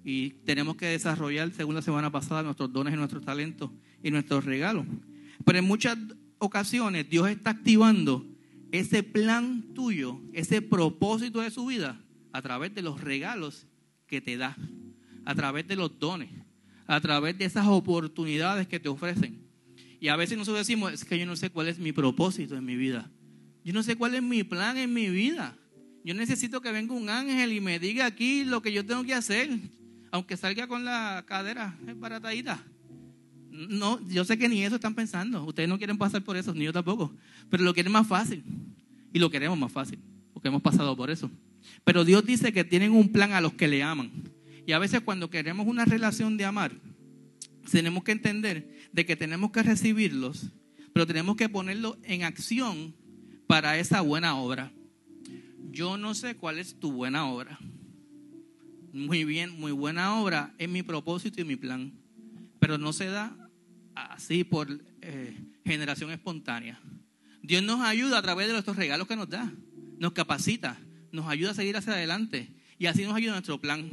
Y 0.09 0.29
tenemos 0.45 0.77
que 0.77 0.85
desarrollar, 0.85 1.51
según 1.51 1.75
la 1.75 1.81
semana 1.81 2.09
pasada, 2.09 2.41
nuestros 2.41 2.71
dones 2.71 2.93
y 2.93 2.95
nuestros 2.95 3.25
talentos 3.25 3.71
y 4.01 4.09
nuestros 4.09 4.45
regalos. 4.45 4.85
Pero 5.43 5.59
en 5.59 5.65
muchas 5.65 5.97
ocasiones 6.37 7.09
Dios 7.09 7.27
está 7.27 7.49
activando 7.49 8.25
ese 8.71 9.03
plan 9.03 9.73
tuyo, 9.73 10.21
ese 10.31 10.61
propósito 10.61 11.41
de 11.41 11.51
su 11.51 11.65
vida 11.65 12.01
a 12.31 12.41
través 12.41 12.73
de 12.73 12.83
los 12.83 13.01
regalos 13.01 13.67
que 14.07 14.21
te 14.21 14.37
da, 14.37 14.55
a 15.25 15.35
través 15.35 15.67
de 15.67 15.75
los 15.75 15.99
dones, 15.99 16.29
a 16.85 17.01
través 17.01 17.37
de 17.37 17.43
esas 17.43 17.67
oportunidades 17.67 18.65
que 18.65 18.79
te 18.79 18.87
ofrecen. 18.87 19.45
Y 19.99 20.07
a 20.07 20.15
veces 20.15 20.37
nosotros 20.37 20.65
decimos, 20.65 20.93
es 20.93 21.03
que 21.03 21.19
yo 21.19 21.25
no 21.25 21.35
sé 21.35 21.49
cuál 21.49 21.67
es 21.67 21.79
mi 21.79 21.91
propósito 21.91 22.55
en 22.55 22.63
mi 22.63 22.77
vida. 22.77 23.11
Yo 23.65 23.73
no 23.73 23.83
sé 23.83 23.97
cuál 23.97 24.15
es 24.15 24.23
mi 24.23 24.45
plan 24.45 24.77
en 24.77 24.93
mi 24.93 25.09
vida. 25.09 25.57
Yo 26.05 26.13
necesito 26.13 26.61
que 26.61 26.71
venga 26.71 26.93
un 26.93 27.09
ángel 27.09 27.51
y 27.51 27.59
me 27.59 27.77
diga 27.77 28.05
aquí 28.05 28.45
lo 28.45 28.61
que 28.61 28.71
yo 28.71 28.85
tengo 28.85 29.03
que 29.03 29.13
hacer, 29.13 29.49
aunque 30.11 30.37
salga 30.37 30.67
con 30.67 30.85
la 30.85 31.23
cadera 31.27 31.77
baratadita. 31.95 32.63
No, 33.51 33.99
yo 34.07 34.23
sé 34.23 34.37
que 34.37 34.49
ni 34.49 34.63
eso 34.63 34.75
están 34.75 34.93
pensando. 34.93 35.43
Ustedes 35.45 35.67
no 35.67 35.77
quieren 35.77 35.97
pasar 35.97 36.23
por 36.23 36.37
eso, 36.37 36.53
ni 36.53 36.65
yo 36.65 36.73
tampoco. 36.73 37.13
Pero 37.49 37.63
lo 37.63 37.73
quieren 37.73 37.91
más 37.91 38.07
fácil. 38.07 38.43
Y 39.13 39.19
lo 39.19 39.29
queremos 39.31 39.57
más 39.57 39.71
fácil, 39.71 39.99
porque 40.33 40.49
hemos 40.49 40.61
pasado 40.61 40.95
por 40.95 41.09
eso. 41.09 41.31
Pero 41.83 42.05
Dios 42.05 42.25
dice 42.25 42.53
que 42.53 42.63
tienen 42.63 42.91
un 42.91 43.09
plan 43.09 43.33
a 43.33 43.41
los 43.41 43.53
que 43.53 43.67
le 43.67 43.81
aman. 43.83 44.11
Y 44.65 44.73
a 44.73 44.79
veces 44.79 45.01
cuando 45.01 45.29
queremos 45.29 45.65
una 45.65 45.85
relación 45.85 46.37
de 46.37 46.45
amar, 46.45 46.71
tenemos 47.71 48.03
que 48.03 48.11
entender 48.11 48.77
de 48.91 49.05
que 49.05 49.15
tenemos 49.15 49.51
que 49.51 49.63
recibirlos, 49.63 50.51
pero 50.93 51.07
tenemos 51.07 51.35
que 51.35 51.49
ponerlo 51.49 51.97
en 52.03 52.23
acción 52.23 52.93
para 53.47 53.77
esa 53.77 54.01
buena 54.01 54.37
obra. 54.37 54.71
Yo 55.71 55.97
no 55.97 56.13
sé 56.13 56.35
cuál 56.35 56.59
es 56.59 56.79
tu 56.79 56.91
buena 56.91 57.27
obra. 57.27 57.59
Muy 58.97 59.25
bien, 59.25 59.51
muy 59.59 59.71
buena 59.71 60.19
obra 60.19 60.55
es 60.57 60.67
mi 60.67 60.81
propósito 60.81 61.39
y 61.39 61.45
mi 61.45 61.55
plan, 61.55 61.93
pero 62.57 62.79
no 62.79 62.91
se 62.93 63.05
da 63.05 63.37
así 63.93 64.43
por 64.43 64.67
eh, 65.01 65.37
generación 65.63 66.09
espontánea. 66.09 66.81
Dios 67.43 67.61
nos 67.61 67.81
ayuda 67.81 68.17
a 68.17 68.21
través 68.23 68.47
de 68.47 68.53
nuestros 68.53 68.75
regalos 68.75 69.07
que 69.07 69.15
nos 69.15 69.29
da, 69.29 69.53
nos 69.99 70.13
capacita, 70.13 70.79
nos 71.11 71.27
ayuda 71.27 71.51
a 71.51 71.53
seguir 71.53 71.77
hacia 71.77 71.93
adelante 71.93 72.49
y 72.79 72.87
así 72.87 73.03
nos 73.03 73.13
ayuda 73.13 73.33
nuestro 73.33 73.61
plan. 73.61 73.87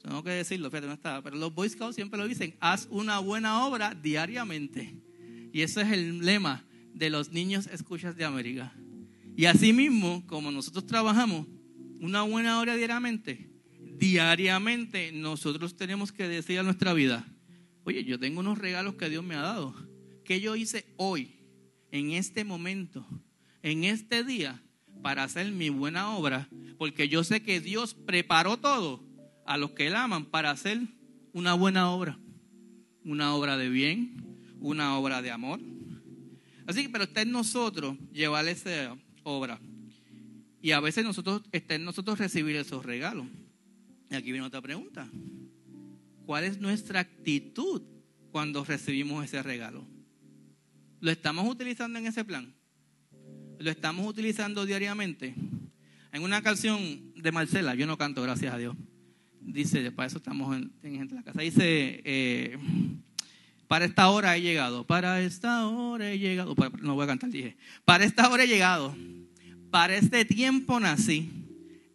Tengo 0.00 0.22
que 0.22 0.30
decirlo, 0.30 0.70
fíjate, 0.70 0.86
no 0.86 0.92
estaba. 0.92 1.22
Pero 1.22 1.34
los 1.34 1.52
Boy 1.52 1.68
Scouts 1.68 1.96
siempre 1.96 2.16
lo 2.16 2.28
dicen, 2.28 2.54
haz 2.60 2.86
una 2.88 3.18
buena 3.18 3.66
obra 3.66 3.96
diariamente. 4.00 4.94
Y 5.52 5.62
ese 5.62 5.82
es 5.82 5.90
el 5.90 6.24
lema 6.24 6.64
de 6.94 7.10
los 7.10 7.32
niños 7.32 7.66
escuchas 7.66 8.14
de 8.14 8.24
América. 8.24 8.72
Y 9.36 9.46
así 9.46 9.72
mismo, 9.72 10.24
como 10.28 10.52
nosotros 10.52 10.86
trabajamos 10.86 11.48
una 11.98 12.22
buena 12.22 12.60
obra 12.60 12.76
diariamente, 12.76 13.49
diariamente 14.00 15.12
nosotros 15.12 15.76
tenemos 15.76 16.10
que 16.10 16.26
decir 16.26 16.58
a 16.58 16.62
nuestra 16.62 16.94
vida, 16.94 17.28
oye, 17.84 18.02
yo 18.02 18.18
tengo 18.18 18.40
unos 18.40 18.56
regalos 18.58 18.94
que 18.94 19.10
Dios 19.10 19.22
me 19.22 19.36
ha 19.36 19.42
dado. 19.42 19.74
que 20.24 20.40
yo 20.40 20.56
hice 20.56 20.86
hoy, 20.96 21.34
en 21.90 22.12
este 22.12 22.44
momento, 22.44 23.04
en 23.62 23.84
este 23.84 24.24
día, 24.24 24.62
para 25.02 25.24
hacer 25.24 25.50
mi 25.50 25.70
buena 25.70 26.16
obra? 26.16 26.48
Porque 26.78 27.08
yo 27.08 27.24
sé 27.24 27.42
que 27.42 27.60
Dios 27.60 27.94
preparó 27.94 28.58
todo 28.58 29.04
a 29.44 29.56
los 29.56 29.72
que 29.72 29.88
Él 29.88 29.96
aman 29.96 30.24
para 30.24 30.50
hacer 30.50 30.80
una 31.32 31.54
buena 31.54 31.90
obra, 31.90 32.18
una 33.04 33.34
obra 33.34 33.56
de 33.56 33.68
bien, 33.68 34.54
una 34.60 34.96
obra 34.96 35.20
de 35.20 35.30
amor. 35.30 35.60
Así 36.66 36.84
que, 36.84 36.88
pero 36.88 37.04
está 37.04 37.22
en 37.22 37.32
nosotros 37.32 37.96
llevar 38.12 38.46
esa 38.46 38.96
obra. 39.24 39.60
Y 40.62 40.70
a 40.70 40.80
veces 40.80 41.04
nosotros, 41.04 41.42
está 41.52 41.74
en 41.74 41.84
nosotros 41.84 42.18
recibir 42.18 42.54
esos 42.56 42.84
regalos. 42.84 43.26
Y 44.10 44.16
aquí 44.16 44.32
viene 44.32 44.46
otra 44.46 44.60
pregunta. 44.60 45.08
¿Cuál 46.26 46.44
es 46.44 46.60
nuestra 46.60 47.00
actitud 47.00 47.82
cuando 48.30 48.64
recibimos 48.64 49.24
ese 49.24 49.42
regalo? 49.42 49.86
¿Lo 51.00 51.10
estamos 51.10 51.48
utilizando 51.48 51.98
en 51.98 52.06
ese 52.06 52.24
plan? 52.24 52.52
¿Lo 53.58 53.70
estamos 53.70 54.06
utilizando 54.06 54.66
diariamente? 54.66 55.34
En 56.12 56.22
una 56.22 56.42
canción 56.42 57.12
de 57.14 57.32
Marcela, 57.32 57.74
yo 57.74 57.86
no 57.86 57.96
canto, 57.96 58.22
gracias 58.22 58.52
a 58.52 58.58
Dios 58.58 58.76
dice, 59.40 59.90
para 59.90 60.06
eso 60.06 60.18
estamos 60.18 60.56
en, 60.56 60.72
en 60.82 61.14
la 61.14 61.22
casa, 61.22 61.40
dice, 61.40 62.02
eh, 62.04 62.58
para 63.66 63.84
esta 63.84 64.08
hora 64.08 64.36
he 64.36 64.42
llegado, 64.42 64.86
para 64.86 65.20
esta 65.20 65.66
hora 65.66 66.10
he 66.10 66.18
llegado, 66.18 66.54
no 66.80 66.94
voy 66.94 67.04
a 67.04 67.06
cantar, 67.06 67.30
dije, 67.30 67.56
para 67.84 68.04
esta 68.04 68.28
hora 68.28 68.44
he 68.44 68.48
llegado, 68.48 68.94
para 69.70 69.96
este 69.96 70.24
tiempo 70.24 70.78
nací, 70.80 71.30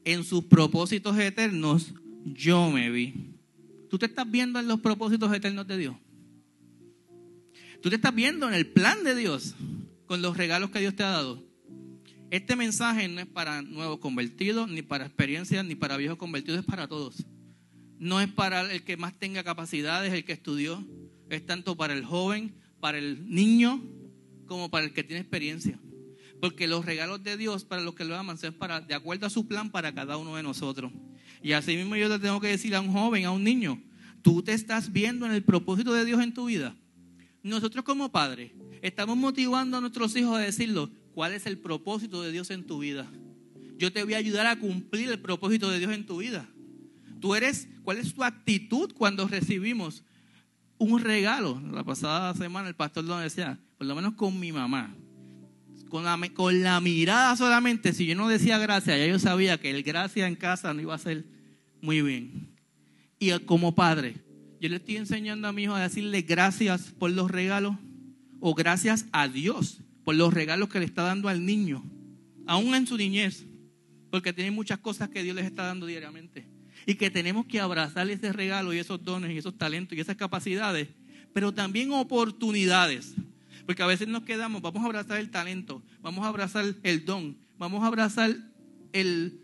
en 0.03 0.23
sus 0.23 0.45
propósitos 0.45 1.17
eternos 1.17 1.93
yo 2.25 2.69
me 2.69 2.89
vi. 2.89 3.35
¿Tú 3.89 3.97
te 3.97 4.07
estás 4.07 4.29
viendo 4.29 4.59
en 4.59 4.67
los 4.67 4.81
propósitos 4.81 5.33
eternos 5.33 5.65
de 5.67 5.77
Dios? 5.77 5.95
¿Tú 7.81 7.89
te 7.89 7.95
estás 7.95 8.13
viendo 8.13 8.47
en 8.47 8.53
el 8.53 8.67
plan 8.67 9.03
de 9.03 9.15
Dios 9.15 9.55
con 10.05 10.21
los 10.21 10.35
regalos 10.35 10.71
que 10.71 10.79
Dios 10.79 10.95
te 10.95 11.03
ha 11.03 11.09
dado? 11.09 11.41
Este 12.31 12.55
mensaje 12.55 13.07
no 13.07 13.21
es 13.21 13.27
para 13.27 13.61
nuevos 13.61 13.99
convertidos, 13.99 14.67
ni 14.67 14.81
para 14.81 15.05
experiencias, 15.05 15.63
ni 15.63 15.75
para 15.75 15.95
viejos 15.95 16.17
convertidos, 16.17 16.59
es 16.59 16.65
para 16.65 16.87
todos 16.87 17.25
no 17.99 18.21
es 18.21 18.31
para 18.31 18.61
el 18.71 18.83
que 18.83 18.97
más 18.97 19.17
tenga 19.17 19.43
capacidades, 19.43 20.13
el 20.13 20.25
que 20.25 20.33
estudió, 20.33 20.85
es 21.29 21.45
tanto 21.45 21.75
para 21.75 21.93
el 21.93 22.05
joven, 22.05 22.55
para 22.79 22.97
el 22.97 23.29
niño, 23.29 23.83
como 24.47 24.69
para 24.69 24.85
el 24.85 24.93
que 24.93 25.03
tiene 25.03 25.21
experiencia. 25.21 25.79
Porque 26.41 26.67
los 26.67 26.85
regalos 26.85 27.23
de 27.23 27.37
Dios 27.37 27.63
para 27.63 27.81
los 27.81 27.95
que 27.95 28.05
lo 28.05 28.15
aman 28.15 28.37
son 28.37 28.53
para, 28.53 28.81
de 28.81 28.93
acuerdo 28.93 29.25
a 29.25 29.29
su 29.29 29.47
plan 29.47 29.71
para 29.71 29.93
cada 29.93 30.17
uno 30.17 30.35
de 30.35 30.43
nosotros. 30.43 30.91
Y 31.45 31.53
así 31.53 31.75
mismo 31.77 31.95
yo 31.95 32.09
te 32.09 32.17
tengo 32.17 32.41
que 32.41 32.47
decir 32.47 32.73
a 32.73 32.81
un 32.81 32.91
joven, 32.91 33.23
a 33.25 33.29
un 33.29 33.43
niño, 33.43 33.79
tú 34.23 34.41
te 34.41 34.51
estás 34.51 34.91
viendo 34.91 35.27
en 35.27 35.31
el 35.31 35.43
propósito 35.43 35.93
de 35.93 36.03
Dios 36.03 36.19
en 36.23 36.33
tu 36.33 36.45
vida. 36.45 36.75
Nosotros 37.43 37.85
como 37.85 38.11
padres 38.11 38.51
estamos 38.81 39.15
motivando 39.15 39.77
a 39.77 39.79
nuestros 39.79 40.15
hijos 40.15 40.35
a 40.35 40.39
decirlo, 40.39 40.89
¿cuál 41.13 41.33
es 41.33 41.45
el 41.45 41.59
propósito 41.59 42.23
de 42.23 42.31
Dios 42.31 42.49
en 42.49 42.65
tu 42.65 42.79
vida? 42.79 43.07
Yo 43.77 43.93
te 43.93 44.03
voy 44.03 44.15
a 44.15 44.17
ayudar 44.17 44.47
a 44.47 44.55
cumplir 44.55 45.11
el 45.11 45.19
propósito 45.19 45.69
de 45.69 45.77
Dios 45.77 45.91
en 45.91 46.07
tu 46.07 46.17
vida. 46.17 46.49
Tú 47.21 47.35
eres, 47.35 47.69
¿cuál 47.83 47.99
es 47.99 48.11
tu 48.11 48.23
actitud 48.23 48.91
cuando 48.93 49.27
recibimos 49.27 50.03
un 50.79 50.99
regalo? 50.99 51.61
La 51.71 51.83
pasada 51.83 52.33
semana 52.33 52.69
el 52.69 52.75
pastor 52.75 53.03
lo 53.03 53.19
decía, 53.19 53.59
por 53.77 53.85
lo 53.85 53.93
menos 53.93 54.15
con 54.15 54.39
mi 54.39 54.51
mamá. 54.51 54.95
con 55.89 56.05
la, 56.05 56.19
con 56.33 56.63
la 56.63 56.81
mirada 56.81 57.35
solamente, 57.35 57.93
si 57.93 58.07
yo 58.07 58.15
no 58.15 58.29
decía 58.29 58.57
gracias, 58.57 58.97
ya 58.97 59.05
yo 59.05 59.19
sabía 59.19 59.59
que 59.59 59.69
el 59.69 59.83
gracias 59.83 60.27
en 60.27 60.35
casa 60.35 60.73
no 60.73 60.81
iba 60.81 60.95
a 60.95 60.97
ser 60.97 61.34
muy 61.85 62.01
bien. 62.01 62.49
Y 63.19 63.31
como 63.45 63.75
padre, 63.75 64.15
yo 64.59 64.67
le 64.69 64.77
estoy 64.77 64.97
enseñando 64.97 65.47
a 65.47 65.53
mi 65.53 65.63
hijo 65.63 65.75
a 65.75 65.81
decirle 65.81 66.23
gracias 66.23 66.91
por 66.97 67.11
los 67.11 67.31
regalos 67.31 67.75
o 68.39 68.53
gracias 68.53 69.05
a 69.11 69.27
Dios 69.27 69.79
por 70.03 70.15
los 70.15 70.33
regalos 70.33 70.69
que 70.69 70.79
le 70.79 70.85
está 70.85 71.01
dando 71.01 71.27
al 71.27 71.45
niño, 71.45 71.83
aún 72.45 72.75
en 72.75 72.85
su 72.85 72.95
niñez, 72.95 73.45
porque 74.11 74.31
tiene 74.33 74.51
muchas 74.51 74.77
cosas 74.79 75.09
que 75.09 75.23
Dios 75.23 75.35
les 75.35 75.45
está 75.45 75.63
dando 75.63 75.87
diariamente. 75.87 76.47
Y 76.85 76.95
que 76.95 77.09
tenemos 77.09 77.47
que 77.47 77.59
abrazar 77.59 78.07
ese 78.11 78.31
regalo 78.31 78.71
y 78.71 78.77
esos 78.77 79.03
dones 79.03 79.31
y 79.31 79.37
esos 79.39 79.57
talentos 79.57 79.97
y 79.97 80.01
esas 80.01 80.15
capacidades, 80.15 80.89
pero 81.33 81.51
también 81.51 81.91
oportunidades. 81.91 83.15
Porque 83.65 83.81
a 83.81 83.87
veces 83.87 84.07
nos 84.07 84.23
quedamos, 84.23 84.61
vamos 84.61 84.83
a 84.83 84.85
abrazar 84.85 85.19
el 85.19 85.31
talento, 85.31 85.81
vamos 86.01 86.23
a 86.23 86.27
abrazar 86.27 86.75
el 86.83 87.03
don, 87.03 87.35
vamos 87.57 87.83
a 87.83 87.87
abrazar 87.87 88.37
el, 88.93 89.39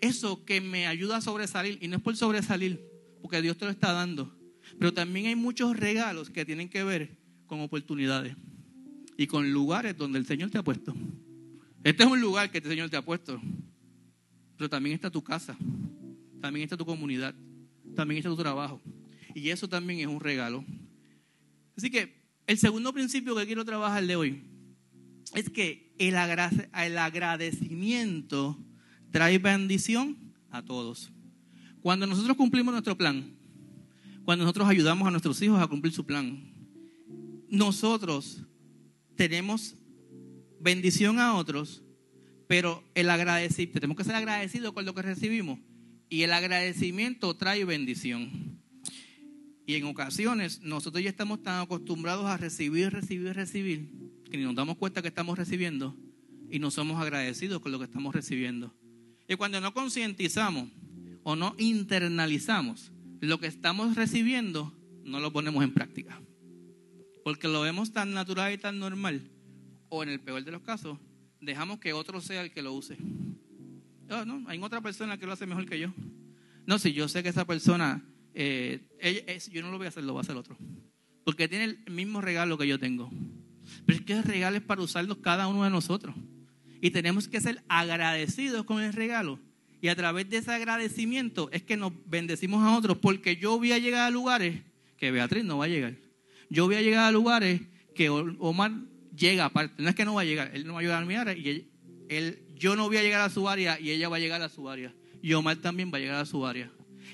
eso 0.00 0.44
que 0.44 0.60
me 0.60 0.86
ayuda 0.86 1.18
a 1.18 1.20
sobresalir. 1.20 1.78
Y 1.80 1.88
no 1.88 1.96
es 1.96 2.02
por 2.02 2.16
sobresalir, 2.16 2.80
porque 3.20 3.42
Dios 3.42 3.56
te 3.56 3.64
lo 3.64 3.70
está 3.70 3.92
dando. 3.92 4.36
Pero 4.78 4.92
también 4.92 5.26
hay 5.26 5.36
muchos 5.36 5.76
regalos 5.76 6.30
que 6.30 6.44
tienen 6.44 6.68
que 6.68 6.84
ver 6.84 7.16
con 7.46 7.60
oportunidades 7.60 8.36
y 9.16 9.26
con 9.26 9.52
lugares 9.52 9.96
donde 9.96 10.18
el 10.18 10.26
Señor 10.26 10.50
te 10.50 10.58
ha 10.58 10.62
puesto. 10.62 10.94
Este 11.84 12.04
es 12.04 12.08
un 12.08 12.20
lugar 12.20 12.50
que 12.50 12.58
el 12.58 12.64
Señor 12.64 12.90
te 12.90 12.96
ha 12.96 13.02
puesto, 13.02 13.40
pero 14.56 14.70
también 14.70 14.94
está 14.94 15.10
tu 15.10 15.22
casa, 15.22 15.56
también 16.40 16.64
está 16.64 16.76
tu 16.76 16.86
comunidad, 16.86 17.34
también 17.94 18.18
está 18.18 18.30
tu 18.30 18.36
trabajo. 18.36 18.80
Y 19.34 19.50
eso 19.50 19.68
también 19.68 20.00
es 20.00 20.06
un 20.06 20.20
regalo. 20.20 20.64
Así 21.76 21.90
que 21.90 22.22
el 22.46 22.58
segundo 22.58 22.92
principio 22.92 23.34
que 23.34 23.46
quiero 23.46 23.64
trabajar 23.64 24.06
de 24.06 24.16
hoy 24.16 24.44
es 25.34 25.50
que 25.50 25.92
el, 25.98 26.16
agradecimiento 26.16 28.58
trae 29.12 29.38
bendición 29.38 30.16
a 30.50 30.62
todos. 30.62 31.12
Cuando 31.80 32.06
nosotros 32.06 32.36
cumplimos 32.36 32.72
nuestro 32.72 32.96
plan, 32.96 33.36
cuando 34.24 34.44
nosotros 34.44 34.68
ayudamos 34.68 35.06
a 35.06 35.10
nuestros 35.10 35.40
hijos 35.42 35.60
a 35.60 35.66
cumplir 35.66 35.92
su 35.92 36.04
plan, 36.04 36.52
nosotros 37.48 38.42
tenemos 39.14 39.76
bendición 40.60 41.18
a 41.18 41.34
otros, 41.34 41.82
pero 42.48 42.82
el 42.94 43.10
agradecimiento, 43.10 43.80
tenemos 43.80 43.96
que 43.96 44.04
ser 44.04 44.14
agradecidos 44.14 44.72
con 44.72 44.84
lo 44.84 44.94
que 44.94 45.02
recibimos 45.02 45.58
y 46.08 46.22
el 46.22 46.32
agradecimiento 46.32 47.34
trae 47.36 47.64
bendición. 47.64 48.60
Y 49.66 49.74
en 49.74 49.84
ocasiones 49.84 50.60
nosotros 50.62 51.02
ya 51.02 51.10
estamos 51.10 51.42
tan 51.42 51.60
acostumbrados 51.60 52.26
a 52.26 52.36
recibir, 52.36 52.90
recibir, 52.90 53.34
recibir, 53.34 53.90
que 54.30 54.36
ni 54.36 54.44
nos 54.44 54.54
damos 54.54 54.76
cuenta 54.76 55.02
que 55.02 55.08
estamos 55.08 55.38
recibiendo 55.38 55.96
y 56.50 56.58
no 56.58 56.70
somos 56.70 57.00
agradecidos 57.00 57.60
con 57.60 57.72
lo 57.72 57.78
que 57.78 57.84
estamos 57.84 58.14
recibiendo. 58.14 58.74
Y 59.32 59.36
cuando 59.36 59.62
no 59.62 59.72
concientizamos 59.72 60.68
o 61.22 61.36
no 61.36 61.54
internalizamos 61.56 62.92
lo 63.20 63.40
que 63.40 63.46
estamos 63.46 63.96
recibiendo, 63.96 64.76
no 65.04 65.20
lo 65.20 65.32
ponemos 65.32 65.64
en 65.64 65.72
práctica. 65.72 66.20
Porque 67.24 67.48
lo 67.48 67.62
vemos 67.62 67.94
tan 67.94 68.12
natural 68.12 68.52
y 68.52 68.58
tan 68.58 68.78
normal. 68.78 69.22
O 69.88 70.02
en 70.02 70.10
el 70.10 70.20
peor 70.20 70.44
de 70.44 70.52
los 70.52 70.60
casos, 70.60 70.98
dejamos 71.40 71.78
que 71.78 71.94
otro 71.94 72.20
sea 72.20 72.42
el 72.42 72.50
que 72.50 72.60
lo 72.60 72.74
use. 72.74 72.98
Oh, 74.10 74.26
no, 74.26 74.46
hay 74.48 74.58
otra 74.58 74.82
persona 74.82 75.16
que 75.16 75.24
lo 75.24 75.32
hace 75.32 75.46
mejor 75.46 75.64
que 75.64 75.78
yo. 75.78 75.94
No, 76.66 76.78
si 76.78 76.92
yo 76.92 77.08
sé 77.08 77.22
que 77.22 77.30
esa 77.30 77.46
persona 77.46 78.04
eh, 78.34 78.80
yo 79.50 79.62
no 79.62 79.70
lo 79.70 79.78
voy 79.78 79.86
a 79.86 79.88
hacer, 79.88 80.04
lo 80.04 80.12
va 80.12 80.20
a 80.20 80.24
hacer 80.24 80.36
otro. 80.36 80.58
Porque 81.24 81.48
tiene 81.48 81.64
el 81.64 81.78
mismo 81.90 82.20
regalo 82.20 82.58
que 82.58 82.68
yo 82.68 82.78
tengo. 82.78 83.10
Pero 83.86 83.98
es 83.98 84.04
que 84.04 84.12
el 84.12 84.24
regalo 84.24 84.58
es 84.58 84.62
para 84.62 84.82
usarlo 84.82 85.22
cada 85.22 85.48
uno 85.48 85.64
de 85.64 85.70
nosotros. 85.70 86.14
Y 86.82 86.90
tenemos 86.90 87.28
que 87.28 87.40
ser 87.40 87.62
agradecidos 87.68 88.64
con 88.64 88.82
el 88.82 88.92
regalo. 88.92 89.38
Y 89.80 89.88
a 89.88 89.96
través 89.96 90.28
de 90.28 90.38
ese 90.38 90.50
agradecimiento 90.50 91.48
es 91.52 91.62
que 91.62 91.76
nos 91.76 91.92
bendecimos 92.06 92.62
a 92.62 92.76
otros. 92.76 92.98
Porque 92.98 93.36
yo 93.36 93.56
voy 93.56 93.72
a 93.72 93.78
llegar 93.78 94.02
a 94.02 94.10
lugares 94.10 94.60
que 94.98 95.10
Beatriz 95.10 95.44
no 95.44 95.58
va 95.58 95.66
a 95.66 95.68
llegar. 95.68 95.94
Yo 96.50 96.66
voy 96.66 96.74
a 96.74 96.82
llegar 96.82 97.04
a 97.04 97.12
lugares 97.12 97.62
que 97.94 98.10
Omar 98.10 98.72
llega 99.16 99.44
aparte. 99.44 99.80
No 99.82 99.88
es 99.88 99.94
que 99.94 100.04
no 100.04 100.14
va 100.14 100.22
a 100.22 100.24
llegar, 100.24 100.50
él 100.54 100.66
no 100.66 100.74
va 100.74 100.80
a 100.80 100.82
llegar 100.82 101.02
a 101.02 101.06
mi 101.06 101.14
área 101.14 101.34
y 101.34 101.68
él, 102.08 102.42
yo 102.56 102.76
no 102.76 102.88
voy 102.88 102.96
a 102.96 103.02
llegar 103.02 103.20
a 103.20 103.30
su 103.30 103.48
área 103.48 103.78
y 103.80 103.90
ella 103.90 104.08
va 104.08 104.16
a 104.16 104.20
llegar 104.20 104.42
a 104.42 104.48
su 104.48 104.68
área. 104.68 104.92
Y 105.22 105.32
Omar 105.34 105.56
también 105.58 105.90
va 105.92 105.98
a 105.98 106.00
llegar 106.00 106.16
a 106.16 106.26
su 106.26 106.44
área. 106.44 106.70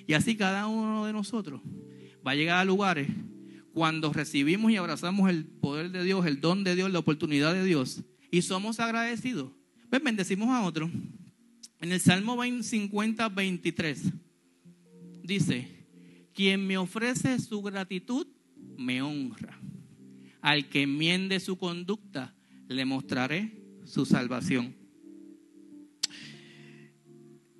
Y 0.07 0.15
así 0.15 0.35
cada 0.35 0.67
uno 0.67 1.05
de 1.05 1.13
nosotros 1.13 1.61
va 2.27 2.31
a 2.31 2.35
llegar 2.35 2.59
a 2.59 2.65
lugares 2.65 3.09
cuando 3.75 4.13
recibimos 4.13 4.73
y 4.73 4.77
abrazamos 4.77 5.29
el 5.31 5.45
poder 5.45 5.91
de 5.91 6.03
Dios, 6.05 6.27
el 6.27 6.41
don 6.41 6.65
de 6.65 6.75
Dios, 6.75 6.91
la 6.91 6.99
oportunidad 6.99 7.53
de 7.55 7.65
Dios, 7.65 8.03
y 8.31 8.43
somos 8.43 8.81
agradecidos, 8.81 9.53
pues 9.91 10.03
bendecimos 10.03 10.49
a 10.49 10.65
otros. 10.65 10.91
En 11.81 11.93
el 11.93 12.01
Salmo 12.01 12.43
50, 12.43 13.29
23 13.29 14.03
dice, 15.23 15.87
quien 16.35 16.67
me 16.67 16.79
ofrece 16.79 17.39
su 17.39 17.63
gratitud, 17.63 18.27
me 18.77 19.03
honra. 19.03 19.59
Al 20.41 20.69
que 20.69 20.83
enmiende 20.83 21.41
su 21.41 21.57
conducta, 21.57 22.35
le 22.69 22.85
mostraré 22.85 23.63
su 23.85 24.05
salvación. 24.07 24.77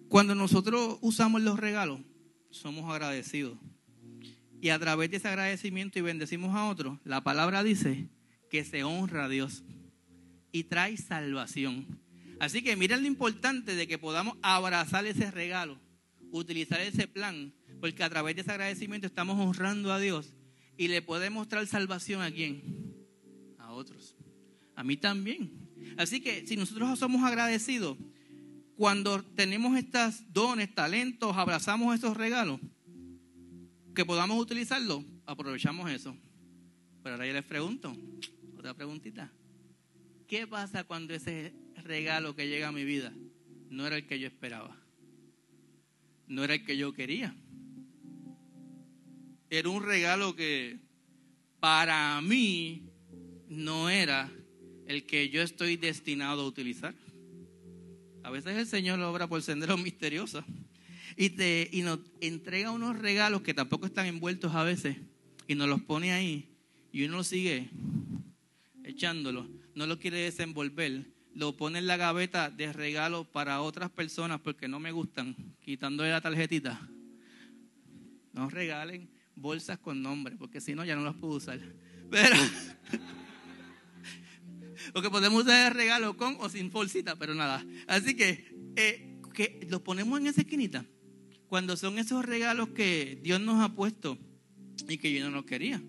Cuando 0.09 0.35
nosotros 0.35 0.99
usamos 1.01 1.43
los 1.43 1.59
regalos, 1.59 2.01
somos 2.51 2.91
agradecidos. 2.91 3.59
Y 4.61 4.71
a 4.71 4.79
través 4.79 5.11
de 5.11 5.19
ese 5.19 5.29
agradecimiento 5.29 5.99
y 5.99 6.03
bendecimos 6.03 6.55
a 6.55 6.69
otros, 6.69 6.99
la 7.05 7.23
palabra 7.23 7.63
dice 7.63 8.09
que 8.51 8.65
se 8.65 8.85
honra 8.85 9.27
a 9.27 9.29
Dios 9.29 9.63
y 10.51 10.65
trae 10.65 10.97
salvación. 10.97 11.87
Así 12.41 12.63
que 12.63 12.77
miren 12.77 13.03
lo 13.03 13.09
importante 13.09 13.75
de 13.75 13.87
que 13.89 13.99
podamos 13.99 14.37
abrazar 14.43 15.05
ese 15.07 15.31
regalo, 15.31 15.79
utilizar 16.31 16.81
ese 16.81 17.09
plan, 17.09 17.53
porque 17.81 18.05
a 18.05 18.11
través 18.11 18.37
de 18.37 18.43
ese 18.43 18.53
agradecimiento 18.53 19.07
estamos 19.07 19.39
honrando 19.39 19.93
a 19.93 19.99
Dios 19.99 20.35
y 20.77 20.89
le 20.89 21.03
podemos 21.03 21.49
traer 21.49 21.67
salvación 21.67 22.23
a 22.23 22.31
quién? 22.31 22.95
A 23.59 23.73
otros. 23.73 24.15
A 24.77 24.85
mí 24.85 24.97
también. 24.97 25.51
Así 25.97 26.21
que 26.21 26.47
si 26.47 26.57
nosotros 26.57 26.99
somos 26.99 27.25
agradecidos, 27.25 27.99
cuando 28.77 29.25
tenemos 29.25 29.77
estos 29.77 30.23
dones, 30.33 30.73
talentos, 30.73 31.37
abrazamos 31.37 31.93
esos 31.97 32.17
regalos, 32.17 32.61
que 33.93 34.05
podamos 34.05 34.41
utilizarlo, 34.41 35.05
aprovechamos 35.27 35.91
eso. 35.91 36.17
Pero 37.03 37.17
ahora 37.17 37.27
yo 37.27 37.33
les 37.33 37.45
pregunto, 37.45 37.97
otra 38.57 38.75
preguntita. 38.75 39.33
¿Qué 40.29 40.47
pasa 40.47 40.85
cuando 40.85 41.15
ese 41.15 41.53
regalo 41.89 42.37
que 42.37 42.49
llega 42.49 42.69
a 42.69 42.73
mi 42.73 42.85
vida 42.85 43.13
no 43.71 43.87
era 43.87 43.97
el 43.97 44.07
que 44.07 44.21
yo 44.21 44.29
esperaba? 44.29 44.77
No 46.27 46.45
era 46.45 46.55
el 46.55 46.65
que 46.65 46.77
yo 46.77 46.93
quería. 46.93 47.35
Era 49.51 49.69
un 49.71 49.83
regalo 49.83 50.37
que 50.37 50.79
para 51.59 52.21
mí 52.21 52.83
no 53.49 53.89
era 53.89 54.31
el 54.87 55.05
que 55.05 55.31
yo 55.31 55.43
estoy 55.43 55.77
destinado 55.77 56.43
a 56.43 56.47
utilizar. 56.47 56.95
A 58.23 58.31
veces 58.31 58.57
el 58.57 58.67
Señor 58.67 58.99
lo 58.99 59.11
obra 59.11 59.27
por 59.27 59.43
senderos 59.43 59.81
misteriosos 59.83 60.45
y, 61.17 61.31
te, 61.31 61.69
y 61.73 61.83
nos 61.83 62.01
entrega 62.21 62.71
unos 62.71 62.99
regalos 62.99 63.43
que 63.43 63.55
tampoco 63.55 63.87
están 63.87 64.07
envueltos 64.07 64.55
a 64.55 64.65
veces 64.65 64.97
y 65.47 65.55
nos 65.55 65.69
los 65.69 65.83
pone 65.83 66.13
ahí 66.13 66.47
y 66.93 67.05
uno 67.05 67.25
sigue 67.25 67.71
echándolo, 68.85 69.49
no 69.75 69.87
lo 69.87 69.99
quiere 69.99 70.19
desenvolver, 70.19 71.07
lo 71.39 71.57
pone 71.57 71.79
en 71.79 71.87
la 71.87 71.97
gaveta 71.97 72.51
de 72.51 72.73
regalo 72.73 73.23
para 73.23 73.61
otras 73.61 73.91
personas 73.91 74.41
porque 74.41 74.67
no 74.67 74.81
me 74.81 74.91
gustan, 74.91 75.37
quitándole 75.61 76.11
la 76.11 76.21
tarjetita. 76.21 76.81
No 78.33 78.51
regalen 78.51 79.09
bolsas 79.37 79.79
con 79.79 80.03
nombre, 80.03 80.35
porque 80.37 80.61
si 80.61 80.75
no 80.75 80.85
ya 80.85 80.97
no 80.97 81.05
las 81.05 81.15
puedo 81.15 81.35
usar. 81.35 81.61
Pero 82.11 82.37
Porque 84.93 85.11
podemos 85.11 85.45
usar 85.45 85.69
el 85.69 85.75
regalo 85.75 86.17
con 86.17 86.37
o 86.41 86.49
sin 86.49 86.71
bolsita, 86.71 87.17
pero 87.17 87.35
nada. 87.35 87.65
Así 87.87 88.15
que, 88.15 88.47
eh, 88.77 89.21
que 89.35 89.67
lo 89.69 89.85
ponemos 89.85 90.19
en 90.21 90.29
esa 90.29 90.41
esquinita. 90.41 90.87
Cuando 91.49 91.77
son 91.77 91.99
esos 91.99 92.25
regalos 92.25 92.71
que 92.71 93.19
Dios 93.23 93.41
nos 93.41 93.61
ha 93.61 93.75
puesto 93.75 94.17
y 94.89 94.99
que 94.99 95.13
yo 95.13 95.25
no 95.25 95.37
los 95.37 95.45
quería. 95.45 95.83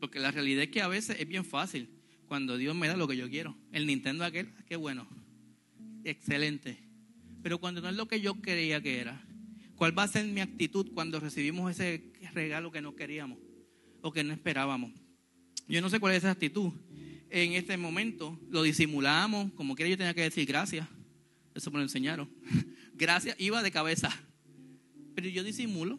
Porque 0.00 0.20
la 0.20 0.30
realidad 0.30 0.64
es 0.64 0.68
que 0.70 0.82
a 0.82 0.88
veces 0.88 1.16
es 1.18 1.26
bien 1.26 1.44
fácil. 1.44 1.95
Cuando 2.26 2.56
Dios 2.56 2.74
me 2.74 2.88
da 2.88 2.96
lo 2.96 3.08
que 3.08 3.16
yo 3.16 3.28
quiero. 3.28 3.56
El 3.72 3.86
Nintendo 3.86 4.24
aquel, 4.24 4.52
qué 4.66 4.76
bueno. 4.76 5.06
Excelente. 6.04 6.78
Pero 7.42 7.58
cuando 7.58 7.80
no 7.80 7.88
es 7.88 7.96
lo 7.96 8.08
que 8.08 8.20
yo 8.20 8.40
quería 8.40 8.80
que 8.80 9.00
era. 9.00 9.22
¿Cuál 9.76 9.96
va 9.96 10.04
a 10.04 10.08
ser 10.08 10.26
mi 10.26 10.40
actitud 10.40 10.90
cuando 10.94 11.20
recibimos 11.20 11.70
ese 11.70 12.12
regalo 12.32 12.72
que 12.72 12.80
no 12.80 12.96
queríamos 12.96 13.38
o 14.00 14.12
que 14.12 14.24
no 14.24 14.32
esperábamos? 14.32 14.92
Yo 15.68 15.80
no 15.80 15.90
sé 15.90 16.00
cuál 16.00 16.14
es 16.14 16.18
esa 16.18 16.30
actitud 16.30 16.72
en 17.30 17.52
este 17.52 17.76
momento, 17.76 18.38
lo 18.50 18.62
disimulamos, 18.62 19.52
como 19.52 19.74
quiera 19.74 19.90
yo 19.90 19.98
tenía 19.98 20.14
que 20.14 20.22
decir 20.22 20.46
gracias, 20.46 20.88
eso 21.54 21.70
me 21.70 21.78
lo 21.78 21.82
enseñaron, 21.82 22.30
gracias, 22.94 23.36
iba 23.38 23.62
de 23.62 23.70
cabeza, 23.70 24.10
pero 25.14 25.28
yo 25.28 25.42
disimulo, 25.42 25.98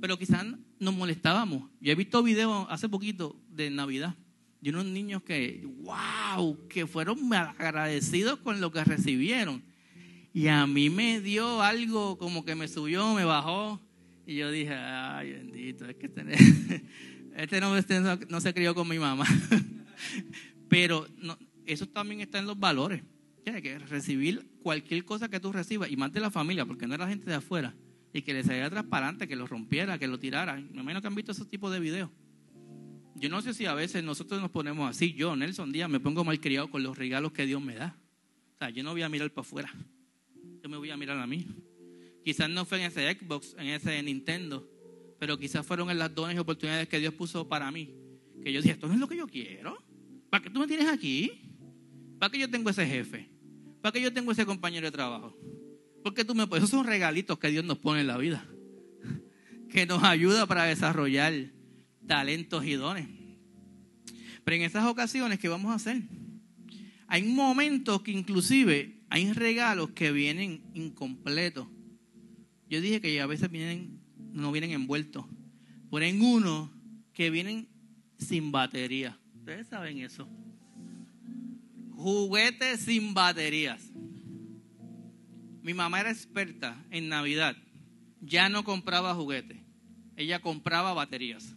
pero 0.00 0.18
quizás 0.18 0.46
nos 0.78 0.94
molestábamos. 0.94 1.70
Yo 1.80 1.92
he 1.92 1.94
visto 1.94 2.22
videos 2.22 2.66
hace 2.70 2.88
poquito 2.88 3.40
de 3.50 3.70
Navidad, 3.70 4.16
de 4.60 4.70
unos 4.70 4.86
niños 4.86 5.22
que, 5.22 5.64
wow, 5.82 6.66
que 6.68 6.86
fueron 6.86 7.32
agradecidos 7.32 8.38
con 8.40 8.60
lo 8.60 8.72
que 8.72 8.82
recibieron. 8.84 9.62
Y 10.32 10.48
a 10.48 10.66
mí 10.66 10.90
me 10.90 11.20
dio 11.20 11.62
algo 11.62 12.18
como 12.18 12.44
que 12.44 12.54
me 12.54 12.68
subió, 12.68 13.14
me 13.14 13.24
bajó. 13.24 13.80
Y 14.26 14.36
yo 14.36 14.50
dije, 14.50 14.74
ay, 14.74 15.32
bendito, 15.32 15.86
es 15.86 15.96
que 15.96 16.06
este, 16.06 16.22
este 17.36 17.60
no, 17.60 17.76
este 17.76 18.00
no, 18.00 18.40
se 18.40 18.52
crió 18.52 18.74
con 18.74 18.88
mi 18.88 18.98
mamá. 18.98 19.24
Pero 20.68 21.06
eso 21.64 21.86
también 21.86 22.20
está 22.20 22.38
en 22.38 22.46
los 22.46 22.58
valores. 22.58 23.02
Tienes 23.42 23.62
que 23.62 23.78
recibir 23.78 24.50
cualquier 24.62 25.04
cosa 25.04 25.28
que 25.28 25.40
tú 25.40 25.50
recibas, 25.52 25.90
y 25.90 25.96
más 25.96 26.12
de 26.12 26.20
la 26.20 26.30
familia, 26.30 26.66
porque 26.66 26.86
no 26.86 26.94
era 26.94 27.08
gente 27.08 27.30
de 27.30 27.36
afuera, 27.36 27.74
y 28.12 28.20
que 28.20 28.34
le 28.34 28.44
saliera 28.44 28.68
transparente, 28.68 29.26
que 29.26 29.36
lo 29.36 29.46
rompiera, 29.46 29.98
que 29.98 30.06
lo 30.06 30.18
tirara. 30.18 30.56
Me 30.56 30.82
imagino 30.82 31.00
que 31.00 31.06
han 31.06 31.14
visto 31.14 31.32
ese 31.32 31.46
tipo 31.46 31.70
de 31.70 31.80
videos. 31.80 32.10
Yo 33.18 33.28
no 33.28 33.42
sé 33.42 33.52
si 33.52 33.66
a 33.66 33.74
veces 33.74 34.04
nosotros 34.04 34.40
nos 34.40 34.50
ponemos 34.50 34.88
así. 34.88 35.12
Yo, 35.12 35.34
Nelson 35.34 35.72
Díaz, 35.72 35.90
me 35.90 35.98
pongo 35.98 36.22
mal 36.22 36.40
criado 36.40 36.70
con 36.70 36.84
los 36.84 36.96
regalos 36.96 37.32
que 37.32 37.46
Dios 37.46 37.60
me 37.60 37.74
da. 37.74 37.96
O 38.54 38.58
sea, 38.58 38.70
yo 38.70 38.84
no 38.84 38.92
voy 38.92 39.02
a 39.02 39.08
mirar 39.08 39.30
para 39.32 39.46
afuera. 39.46 39.74
Yo 40.62 40.68
me 40.68 40.76
voy 40.76 40.90
a 40.90 40.96
mirar 40.96 41.18
a 41.18 41.26
mí. 41.26 41.46
Quizás 42.24 42.48
no 42.48 42.64
fue 42.64 42.78
en 42.78 42.84
ese 42.84 43.12
Xbox, 43.12 43.56
en 43.58 43.68
ese 43.68 44.00
Nintendo, 44.02 44.68
pero 45.18 45.36
quizás 45.36 45.66
fueron 45.66 45.90
en 45.90 45.98
las 45.98 46.14
dones 46.14 46.36
y 46.36 46.38
oportunidades 46.38 46.88
que 46.88 47.00
Dios 47.00 47.12
puso 47.14 47.48
para 47.48 47.70
mí. 47.72 47.92
Que 48.42 48.52
yo 48.52 48.62
dije, 48.62 48.74
esto 48.74 48.86
no 48.86 48.94
es 48.94 49.00
lo 49.00 49.08
que 49.08 49.16
yo 49.16 49.26
quiero. 49.26 49.76
¿Para 50.30 50.44
qué 50.44 50.50
tú 50.50 50.60
me 50.60 50.68
tienes 50.68 50.86
aquí? 50.86 51.32
¿Para 52.20 52.30
qué 52.30 52.38
yo 52.38 52.48
tengo 52.48 52.70
ese 52.70 52.86
jefe? 52.86 53.28
¿Para 53.80 53.92
qué 53.92 54.00
yo 54.00 54.12
tengo 54.12 54.30
ese 54.30 54.46
compañero 54.46 54.86
de 54.86 54.92
trabajo? 54.92 55.36
Porque 56.04 56.24
tú 56.24 56.36
me 56.36 56.46
pones, 56.46 56.62
esos 56.62 56.70
son 56.70 56.86
regalitos 56.86 57.38
que 57.38 57.50
Dios 57.50 57.64
nos 57.64 57.78
pone 57.78 58.02
en 58.02 58.06
la 58.06 58.16
vida. 58.16 58.46
Que 59.68 59.84
nos 59.84 60.02
ayuda 60.02 60.46
para 60.46 60.64
desarrollar 60.64 61.34
talentos 62.08 62.64
y 62.64 62.72
dones. 62.72 63.06
Pero 64.44 64.56
en 64.56 64.62
esas 64.62 64.84
ocasiones, 64.86 65.38
¿qué 65.38 65.48
vamos 65.48 65.70
a 65.70 65.76
hacer? 65.76 66.02
Hay 67.06 67.22
momentos 67.22 68.02
que 68.02 68.10
inclusive 68.10 68.98
hay 69.08 69.32
regalos 69.32 69.90
que 69.90 70.10
vienen 70.10 70.62
incompletos. 70.74 71.68
Yo 72.68 72.80
dije 72.80 73.00
que 73.00 73.20
a 73.20 73.26
veces 73.26 73.50
vienen, 73.50 74.00
no 74.32 74.50
vienen 74.52 74.72
envueltos. 74.72 75.24
Ponen 75.90 76.20
uno 76.20 76.70
que 77.14 77.30
vienen 77.30 77.68
sin 78.18 78.52
batería. 78.52 79.18
Ustedes 79.38 79.68
saben 79.68 79.98
eso. 79.98 80.28
Juguetes 81.92 82.80
sin 82.80 83.14
baterías. 83.14 83.90
Mi 85.62 85.74
mamá 85.74 86.00
era 86.00 86.10
experta 86.10 86.84
en 86.90 87.08
Navidad. 87.08 87.56
Ya 88.20 88.48
no 88.48 88.64
compraba 88.64 89.14
juguetes. 89.14 89.58
Ella 90.16 90.40
compraba 90.40 90.92
baterías. 90.92 91.54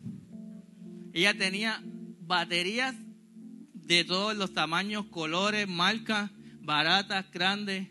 Ella 1.14 1.38
tenía 1.38 1.82
baterías 2.22 2.96
de 3.74 4.04
todos 4.04 4.36
los 4.36 4.54
tamaños, 4.54 5.06
colores, 5.08 5.68
marcas, 5.68 6.32
baratas, 6.62 7.30
grandes, 7.32 7.88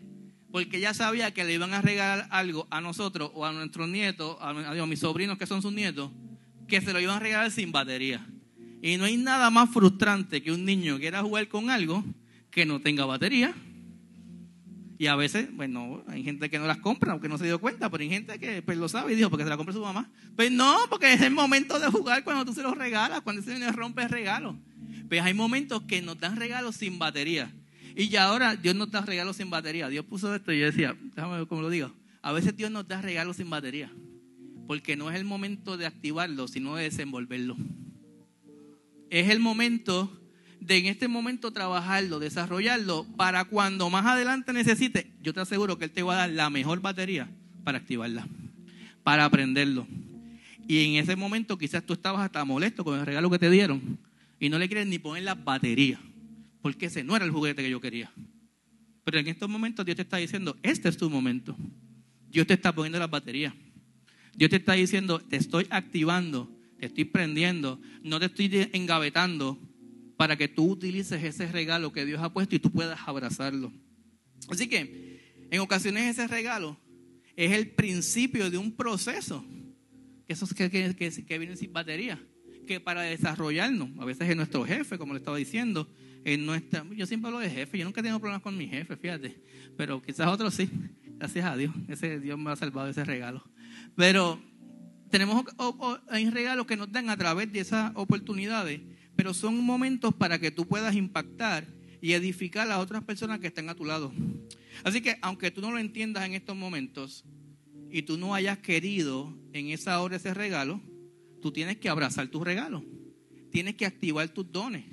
porque 0.51 0.77
ella 0.77 0.93
sabía 0.93 1.33
que 1.33 1.43
le 1.43 1.53
iban 1.53 1.73
a 1.73 1.81
regalar 1.81 2.27
algo 2.31 2.67
a 2.71 2.81
nosotros 2.81 3.31
o 3.33 3.45
a 3.45 3.53
nuestros 3.53 3.87
nietos, 3.87 4.37
a, 4.41 4.49
a 4.49 4.85
mis 4.85 4.99
sobrinos 4.99 5.37
que 5.37 5.45
son 5.45 5.61
sus 5.61 5.71
nietos, 5.71 6.11
que 6.67 6.81
se 6.81 6.91
lo 6.93 6.99
iban 6.99 7.17
a 7.17 7.19
regalar 7.19 7.51
sin 7.51 7.71
batería. 7.71 8.25
Y 8.81 8.97
no 8.97 9.05
hay 9.05 9.17
nada 9.17 9.49
más 9.51 9.69
frustrante 9.69 10.41
que 10.41 10.51
un 10.51 10.65
niño 10.65 10.97
quiera 10.97 11.21
jugar 11.21 11.47
con 11.47 11.69
algo 11.69 12.03
que 12.49 12.65
no 12.65 12.81
tenga 12.81 13.05
batería. 13.05 13.53
Y 15.01 15.07
a 15.07 15.15
veces, 15.15 15.47
bueno, 15.55 16.03
hay 16.05 16.23
gente 16.23 16.47
que 16.51 16.59
no 16.59 16.67
las 16.67 16.77
compra, 16.77 17.13
aunque 17.13 17.27
no 17.27 17.39
se 17.39 17.45
dio 17.45 17.59
cuenta, 17.59 17.89
pero 17.89 18.03
hay 18.03 18.09
gente 18.11 18.37
que 18.37 18.61
pues, 18.61 18.77
lo 18.77 18.87
sabe 18.87 19.13
y 19.13 19.15
dijo, 19.15 19.31
porque 19.31 19.43
se 19.43 19.49
la 19.49 19.57
compra 19.57 19.73
su 19.73 19.81
mamá. 19.81 20.07
Pues 20.35 20.51
no, 20.51 20.77
porque 20.91 21.11
es 21.11 21.21
el 21.21 21.33
momento 21.33 21.79
de 21.79 21.87
jugar 21.87 22.23
cuando 22.23 22.45
tú 22.45 22.53
se 22.53 22.61
los 22.61 22.77
regalas, 22.77 23.21
cuando 23.21 23.41
se 23.41 23.57
le 23.57 23.71
rompe 23.71 24.03
el 24.03 24.09
regalo. 24.09 24.55
Pues 25.09 25.23
hay 25.23 25.33
momentos 25.33 25.81
que 25.87 26.03
nos 26.03 26.19
dan 26.19 26.35
regalos 26.35 26.75
sin 26.75 26.99
batería. 26.99 27.51
Y 27.95 28.09
ya 28.09 28.25
ahora 28.25 28.55
Dios 28.55 28.75
nos 28.75 28.91
da 28.91 29.01
regalos 29.01 29.37
sin 29.37 29.49
batería. 29.49 29.89
Dios 29.89 30.05
puso 30.05 30.35
esto 30.35 30.53
y 30.53 30.59
yo 30.59 30.67
decía, 30.67 30.95
déjame 31.15 31.37
ver 31.37 31.47
cómo 31.47 31.63
lo 31.63 31.71
digo. 31.71 31.91
A 32.21 32.31
veces 32.31 32.55
Dios 32.55 32.69
nos 32.69 32.87
da 32.87 33.01
regalos 33.01 33.37
sin 33.37 33.49
batería. 33.49 33.91
Porque 34.67 34.95
no 34.97 35.09
es 35.09 35.17
el 35.17 35.25
momento 35.25 35.77
de 35.77 35.87
activarlo, 35.87 36.47
sino 36.47 36.75
de 36.75 36.83
desenvolverlo. 36.83 37.57
Es 39.09 39.31
el 39.31 39.39
momento 39.39 40.20
de 40.61 40.77
en 40.77 40.85
este 40.85 41.07
momento 41.07 41.51
trabajarlo, 41.51 42.19
desarrollarlo, 42.19 43.05
para 43.17 43.45
cuando 43.45 43.89
más 43.89 44.05
adelante 44.05 44.53
necesite, 44.53 45.11
yo 45.21 45.33
te 45.33 45.41
aseguro 45.41 45.77
que 45.77 45.85
Él 45.85 45.91
te 45.91 46.03
va 46.03 46.13
a 46.13 46.17
dar 46.17 46.29
la 46.29 46.49
mejor 46.49 46.81
batería 46.81 47.27
para 47.63 47.79
activarla, 47.79 48.27
para 49.03 49.25
aprenderlo. 49.25 49.87
Y 50.67 50.85
en 50.85 51.03
ese 51.03 51.15
momento 51.15 51.57
quizás 51.57 51.83
tú 51.83 51.93
estabas 51.93 52.21
hasta 52.21 52.45
molesto 52.45 52.85
con 52.85 52.99
el 52.99 53.05
regalo 53.05 53.29
que 53.31 53.39
te 53.39 53.49
dieron 53.49 53.97
y 54.39 54.49
no 54.49 54.59
le 54.59 54.67
quieres 54.67 54.87
ni 54.87 54.99
poner 54.99 55.23
la 55.23 55.33
batería, 55.33 55.99
porque 56.61 56.85
ese 56.85 57.03
no 57.03 57.15
era 57.15 57.25
el 57.25 57.31
juguete 57.31 57.63
que 57.63 57.69
yo 57.69 57.81
quería. 57.81 58.11
Pero 59.03 59.17
en 59.17 59.27
estos 59.27 59.49
momentos 59.49 59.83
Dios 59.83 59.95
te 59.95 60.03
está 60.03 60.17
diciendo, 60.17 60.55
este 60.61 60.89
es 60.89 60.95
tu 60.95 61.09
momento. 61.09 61.57
Dios 62.29 62.45
te 62.45 62.53
está 62.53 62.71
poniendo 62.73 62.99
la 62.99 63.07
batería. 63.07 63.53
Dios 64.35 64.51
te 64.51 64.57
está 64.57 64.73
diciendo, 64.73 65.19
te 65.19 65.37
estoy 65.37 65.65
activando, 65.71 66.51
te 66.79 66.85
estoy 66.85 67.05
prendiendo, 67.05 67.81
no 68.03 68.19
te 68.19 68.27
estoy 68.27 68.69
engavetando, 68.73 69.59
para 70.21 70.37
que 70.37 70.47
tú 70.47 70.73
utilices 70.73 71.23
ese 71.23 71.51
regalo 71.51 71.91
que 71.91 72.05
Dios 72.05 72.21
ha 72.21 72.31
puesto 72.31 72.55
y 72.55 72.59
tú 72.59 72.71
puedas 72.71 72.99
abrazarlo. 73.07 73.73
Así 74.49 74.69
que 74.69 75.47
en 75.49 75.59
ocasiones 75.61 76.15
ese 76.15 76.27
regalo 76.27 76.77
es 77.35 77.51
el 77.53 77.71
principio 77.71 78.51
de 78.51 78.59
un 78.59 78.71
proceso, 78.71 79.43
que 80.27 80.33
esos 80.33 80.53
que, 80.53 80.69
que, 80.69 81.39
vienen 81.39 81.57
sin 81.57 81.73
batería, 81.73 82.23
que 82.67 82.79
para 82.79 83.01
desarrollarnos, 83.01 83.89
a 83.97 84.05
veces 84.05 84.29
es 84.29 84.35
nuestro 84.35 84.63
jefe, 84.63 84.99
como 84.99 85.13
le 85.13 85.17
estaba 85.21 85.37
diciendo, 85.37 85.91
en 86.23 86.45
nuestra, 86.45 86.85
yo 86.95 87.07
siempre 87.07 87.29
hablo 87.29 87.39
de 87.39 87.49
jefe, 87.49 87.79
yo 87.79 87.85
nunca 87.85 88.03
tengo 88.03 88.19
problemas 88.19 88.43
con 88.43 88.55
mi 88.55 88.67
jefe, 88.67 88.95
fíjate, 88.97 89.41
pero 89.75 90.03
quizás 90.03 90.27
otros 90.27 90.53
sí, 90.53 90.69
gracias 91.17 91.45
a 91.45 91.57
Dios, 91.57 91.73
ese 91.87 92.19
Dios 92.19 92.37
me 92.37 92.51
ha 92.51 92.55
salvado 92.55 92.91
ese 92.91 93.03
regalo. 93.03 93.43
Pero 93.95 94.39
tenemos 95.09 95.43
hay 96.09 96.29
regalos 96.29 96.67
que 96.67 96.77
nos 96.77 96.91
dan 96.91 97.09
a 97.09 97.17
través 97.17 97.51
de 97.51 97.61
esas 97.61 97.91
oportunidades 97.95 98.81
pero 99.21 99.35
son 99.35 99.63
momentos 99.63 100.15
para 100.15 100.39
que 100.39 100.49
tú 100.49 100.65
puedas 100.65 100.95
impactar 100.95 101.67
y 102.01 102.13
edificar 102.13 102.71
a 102.71 102.79
otras 102.79 103.03
personas 103.03 103.39
que 103.39 103.45
están 103.45 103.69
a 103.69 103.75
tu 103.75 103.85
lado. 103.85 104.11
Así 104.83 104.99
que 104.99 105.15
aunque 105.21 105.51
tú 105.51 105.61
no 105.61 105.69
lo 105.69 105.77
entiendas 105.77 106.25
en 106.25 106.33
estos 106.33 106.57
momentos 106.57 107.23
y 107.91 108.01
tú 108.01 108.17
no 108.17 108.33
hayas 108.33 108.57
querido 108.57 109.31
en 109.53 109.67
esa 109.67 110.01
hora 110.01 110.15
ese 110.15 110.33
regalo, 110.33 110.81
tú 111.39 111.51
tienes 111.51 111.77
que 111.77 111.87
abrazar 111.87 112.29
tu 112.29 112.43
regalo. 112.43 112.83
Tienes 113.51 113.75
que 113.75 113.85
activar 113.85 114.27
tus 114.29 114.51
dones. 114.51 114.85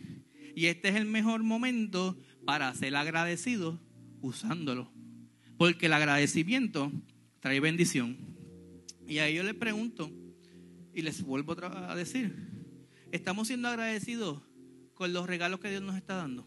Y 0.54 0.66
este 0.66 0.90
es 0.90 0.96
el 0.96 1.06
mejor 1.06 1.42
momento 1.42 2.14
para 2.44 2.74
ser 2.74 2.96
agradecido 2.96 3.80
usándolo. 4.20 4.92
Porque 5.56 5.86
el 5.86 5.94
agradecimiento 5.94 6.92
trae 7.40 7.60
bendición. 7.60 8.18
Y 9.06 9.20
ahí 9.20 9.36
yo 9.36 9.42
les 9.42 9.54
pregunto 9.54 10.12
y 10.92 11.00
les 11.00 11.22
vuelvo 11.22 11.56
a 11.64 11.96
decir, 11.96 12.57
¿Estamos 13.10 13.48
siendo 13.48 13.68
agradecidos 13.68 14.42
con 14.92 15.14
los 15.14 15.26
regalos 15.26 15.60
que 15.60 15.70
Dios 15.70 15.80
nos 15.80 15.96
está 15.96 16.16
dando? 16.16 16.46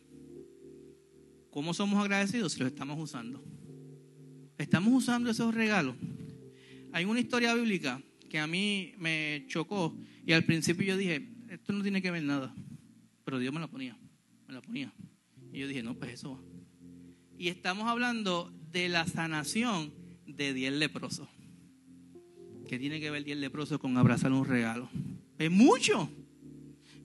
¿Cómo 1.49 1.73
somos 1.73 1.99
agradecidos 1.99 2.53
si 2.53 2.59
los 2.59 2.67
estamos 2.67 2.99
usando? 2.99 3.43
¿Estamos 4.59 4.93
usando 4.93 5.31
esos 5.31 5.55
regalos? 5.55 5.95
Hay 6.91 7.05
una 7.05 7.19
historia 7.19 7.55
bíblica 7.55 7.99
que 8.29 8.37
a 8.37 8.45
mí 8.45 8.93
me 8.99 9.45
chocó 9.47 9.97
y 10.23 10.33
al 10.33 10.45
principio 10.45 10.85
yo 10.85 10.97
dije, 10.97 11.27
esto 11.49 11.73
no 11.73 11.81
tiene 11.81 11.99
que 11.99 12.11
ver 12.11 12.21
nada, 12.21 12.53
pero 13.25 13.39
Dios 13.39 13.51
me 13.51 13.59
la 13.59 13.67
ponía, 13.67 13.97
me 14.47 14.53
la 14.53 14.61
ponía. 14.61 14.93
Y 15.51 15.59
yo 15.59 15.67
dije, 15.67 15.81
no, 15.81 15.95
pues 15.95 16.13
eso 16.13 16.33
va. 16.33 16.39
Y 17.39 17.47
estamos 17.47 17.87
hablando 17.87 18.53
de 18.71 18.87
la 18.87 19.07
sanación 19.07 19.91
de 20.27 20.53
diez 20.53 20.73
leprosos. 20.73 21.27
¿Qué 22.67 22.77
tiene 22.77 22.99
que 22.99 23.09
ver 23.09 23.23
diez 23.23 23.37
leprosos 23.37 23.79
con 23.79 23.97
abrazar 23.97 24.31
un 24.31 24.45
regalo? 24.45 24.89
Es 25.39 25.49
mucho. 25.49 26.09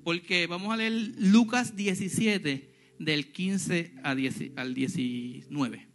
Porque 0.06 0.46
vamos 0.46 0.72
a 0.72 0.76
leer 0.76 1.14
Lucas 1.18 1.74
17, 1.74 2.94
del 3.00 3.32
15 3.32 3.96
al 4.04 4.72
19. 4.72 5.88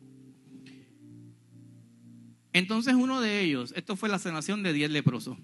Entonces 2.51 2.93
uno 2.93 3.21
de 3.21 3.39
ellos, 3.39 3.73
esto 3.73 3.95
fue 3.95 4.09
la 4.09 4.19
sanación 4.19 4.63
de 4.63 4.73
10 4.73 4.91
leprosos. 4.91 5.37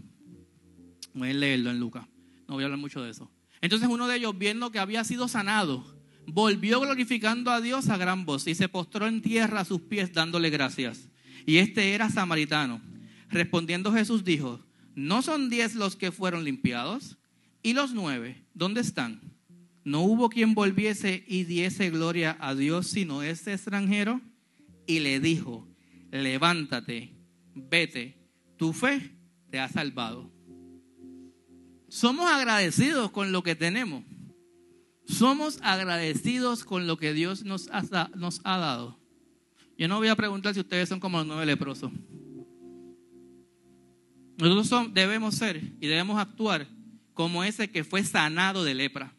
Voy 1.13 1.29
a 1.29 1.33
leerlo 1.33 1.71
en 1.71 1.79
Lucas, 1.79 2.09
no 2.49 2.55
voy 2.55 2.63
a 2.63 2.65
hablar 2.65 2.81
mucho 2.81 3.01
de 3.01 3.11
eso. 3.11 3.31
Entonces 3.61 3.87
uno 3.87 4.05
de 4.05 4.17
ellos, 4.17 4.37
viendo 4.37 4.69
que 4.69 4.79
había 4.79 5.05
sido 5.05 5.29
sanado, 5.29 5.97
volvió 6.25 6.81
glorificando 6.81 7.51
a 7.51 7.61
Dios 7.61 7.87
a 7.87 7.95
gran 7.95 8.25
voz 8.25 8.47
y 8.47 8.55
se 8.55 8.67
postró 8.67 9.07
en 9.07 9.21
tierra 9.21 9.61
a 9.61 9.65
sus 9.65 9.79
pies 9.83 10.11
dándole 10.11 10.49
gracias. 10.49 11.07
Y 11.45 11.59
este 11.59 11.93
era 11.93 12.09
samaritano. 12.09 12.81
Respondiendo 13.29 13.93
Jesús 13.93 14.25
dijo, 14.25 14.59
¿no 14.93 15.21
son 15.21 15.49
diez 15.49 15.73
los 15.73 15.95
que 15.95 16.11
fueron 16.11 16.43
limpiados? 16.43 17.16
¿Y 17.67 17.73
los 17.73 17.93
nueve? 17.93 18.45
¿Dónde 18.53 18.79
están? 18.79 19.19
No 19.83 19.99
hubo 20.03 20.29
quien 20.29 20.53
volviese 20.53 21.25
y 21.27 21.43
diese 21.43 21.89
gloria 21.89 22.37
a 22.39 22.55
Dios 22.55 22.87
sino 22.87 23.23
este 23.23 23.51
extranjero. 23.51 24.21
Y 24.85 24.99
le 24.99 25.19
dijo, 25.19 25.67
levántate, 26.09 27.13
vete, 27.53 28.15
tu 28.55 28.71
fe 28.71 29.11
te 29.49 29.59
ha 29.59 29.67
salvado. 29.67 30.31
Somos 31.89 32.29
agradecidos 32.29 33.11
con 33.11 33.33
lo 33.33 33.43
que 33.43 33.53
tenemos. 33.53 34.05
Somos 35.05 35.59
agradecidos 35.61 36.63
con 36.63 36.87
lo 36.87 36.95
que 36.95 37.11
Dios 37.11 37.43
nos 37.43 37.67
ha, 37.73 37.81
dado. 38.45 38.97
Yo 39.77 39.89
no 39.89 39.97
voy 39.97 40.07
a 40.07 40.15
preguntar 40.15 40.53
si 40.53 40.61
ustedes 40.61 40.87
son 40.87 41.01
como 41.01 41.17
los 41.17 41.27
nueve 41.27 41.45
leprosos. 41.45 41.91
Nosotros 44.37 44.93
debemos 44.93 45.35
ser 45.35 45.57
y 45.81 45.87
debemos 45.87 46.17
actuar 46.17 46.76
como 47.17 47.43
ese 47.43 47.71
que 47.71 47.83
fue 47.83 48.03
sanado 48.03 48.63
de 48.63 48.75
lepra. 48.75 49.11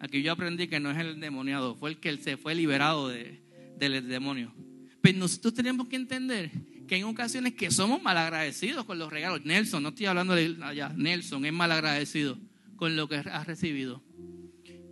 Aquí 0.00 0.20
yo 0.20 0.32
aprendí 0.32 0.68
que 0.68 0.80
no 0.80 0.90
es 0.90 0.98
el 0.98 1.18
demoniado, 1.18 1.74
fue 1.76 1.88
el 1.88 1.96
que 1.96 2.14
se 2.18 2.36
fue 2.36 2.54
liberado 2.54 3.08
del 3.08 4.06
demonio. 4.06 4.54
Pero 5.00 5.16
nosotros 5.16 5.54
tenemos 5.54 5.88
que 5.88 5.96
entender 5.96 6.50
que 6.86 6.96
en 6.96 7.04
ocasiones 7.04 7.54
que 7.54 7.70
somos 7.70 8.02
malagradecidos 8.02 8.84
con 8.84 8.98
los 8.98 9.10
regalos. 9.10 9.46
Nelson, 9.46 9.82
no 9.82 9.88
estoy 9.88 10.04
hablando 10.04 10.34
de 10.34 10.58
allá, 10.60 10.92
Nelson 10.94 11.46
es 11.46 11.52
malagradecido 11.54 12.38
con 12.76 12.96
lo 12.96 13.08
que 13.08 13.16
ha 13.16 13.44
recibido. 13.44 14.02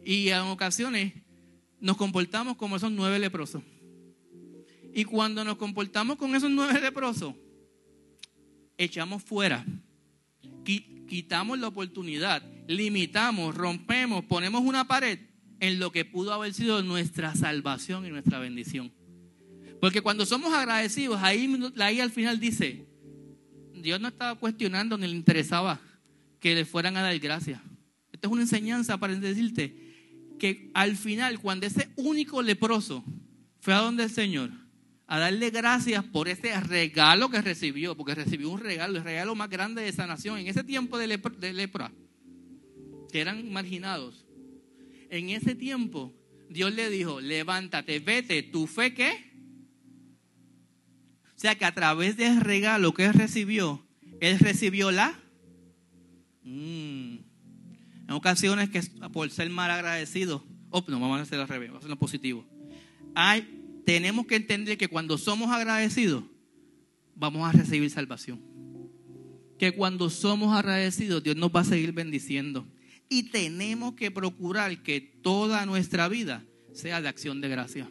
Y 0.02 0.30
en 0.30 0.38
ocasiones 0.38 1.12
nos 1.78 1.98
comportamos 1.98 2.56
como 2.56 2.76
esos 2.76 2.90
nueve 2.90 3.18
leprosos. 3.18 3.62
Y 4.94 5.04
cuando 5.04 5.44
nos 5.44 5.58
comportamos 5.58 6.16
con 6.16 6.34
esos 6.34 6.50
nueve 6.50 6.80
leprosos, 6.80 7.34
echamos 8.78 9.22
fuera, 9.22 9.62
quitamos 11.06 11.58
la 11.58 11.68
oportunidad, 11.68 12.42
limitamos, 12.68 13.54
rompemos, 13.54 14.24
ponemos 14.24 14.62
una 14.62 14.86
pared 14.86 15.18
en 15.60 15.78
lo 15.78 15.90
que 15.92 16.04
pudo 16.04 16.32
haber 16.32 16.52
sido 16.52 16.82
nuestra 16.82 17.34
salvación 17.34 18.06
y 18.06 18.10
nuestra 18.10 18.38
bendición. 18.38 18.92
Porque 19.80 20.00
cuando 20.00 20.26
somos 20.26 20.52
agradecidos, 20.52 21.22
ahí, 21.22 21.48
ahí 21.80 22.00
al 22.00 22.10
final 22.10 22.40
dice, 22.40 22.86
Dios 23.74 24.00
no 24.00 24.08
estaba 24.08 24.34
cuestionando 24.34 24.96
ni 24.98 25.06
le 25.06 25.14
interesaba 25.14 25.80
que 26.40 26.54
le 26.54 26.64
fueran 26.64 26.96
a 26.96 27.02
dar 27.02 27.18
gracias. 27.18 27.60
Esta 28.12 28.28
es 28.28 28.32
una 28.32 28.42
enseñanza 28.42 28.98
para 28.98 29.14
decirte 29.14 29.86
que 30.38 30.70
al 30.74 30.96
final, 30.96 31.40
cuando 31.40 31.66
ese 31.66 31.88
único 31.96 32.42
leproso 32.42 33.04
fue 33.60 33.74
a 33.74 33.78
donde 33.78 34.04
el 34.04 34.10
Señor, 34.10 34.50
a 35.06 35.18
darle 35.18 35.50
gracias 35.50 36.04
por 36.04 36.28
ese 36.28 36.58
regalo 36.60 37.28
que 37.28 37.40
recibió, 37.40 37.96
porque 37.96 38.14
recibió 38.14 38.50
un 38.50 38.60
regalo, 38.60 38.98
el 38.98 39.04
regalo 39.04 39.34
más 39.34 39.48
grande 39.48 39.82
de 39.82 39.92
sanación 39.92 40.38
en 40.38 40.48
ese 40.48 40.64
tiempo 40.64 40.98
de 40.98 41.06
lepra, 41.06 41.34
de 41.38 41.70
que 43.12 43.20
eran 43.20 43.52
marginados. 43.52 44.26
En 45.08 45.30
ese 45.30 45.54
tiempo, 45.54 46.12
Dios 46.48 46.74
le 46.74 46.90
dijo, 46.90 47.20
levántate, 47.20 48.00
vete, 48.00 48.42
tu 48.42 48.66
fe 48.66 48.94
qué? 48.94 49.32
O 51.36 51.38
sea 51.38 51.54
que 51.54 51.64
a 51.64 51.74
través 51.74 52.16
del 52.16 52.40
regalo 52.40 52.92
que 52.92 53.04
él 53.04 53.12
recibió, 53.12 53.86
él 54.20 54.38
recibió 54.38 54.90
la... 54.90 55.20
Mm, 56.42 57.18
en 58.08 58.12
ocasiones 58.12 58.70
que 58.70 58.80
por 59.12 59.30
ser 59.30 59.50
mal 59.50 59.70
agradecido, 59.70 60.44
oh, 60.70 60.84
no, 60.88 60.98
vamos 60.98 61.18
a 61.18 61.22
hacer 61.22 61.38
al 61.40 61.48
revés, 61.48 61.68
vamos 61.68 61.82
a 61.82 61.84
hacer 61.84 61.90
lo 61.90 61.98
positivo. 61.98 62.46
Hay, 63.14 63.55
tenemos 63.86 64.26
que 64.26 64.34
entender 64.34 64.76
que 64.76 64.88
cuando 64.88 65.16
somos 65.16 65.48
agradecidos, 65.52 66.24
vamos 67.14 67.48
a 67.48 67.52
recibir 67.52 67.88
salvación. 67.88 68.42
Que 69.60 69.70
cuando 69.70 70.10
somos 70.10 70.56
agradecidos, 70.56 71.22
Dios 71.22 71.36
nos 71.36 71.50
va 71.50 71.60
a 71.60 71.64
seguir 71.64 71.92
bendiciendo. 71.92 72.66
Y 73.08 73.30
tenemos 73.30 73.94
que 73.94 74.10
procurar 74.10 74.82
que 74.82 75.00
toda 75.00 75.64
nuestra 75.66 76.08
vida 76.08 76.44
sea 76.72 77.00
de 77.00 77.06
acción 77.06 77.40
de 77.40 77.48
gracia. 77.48 77.88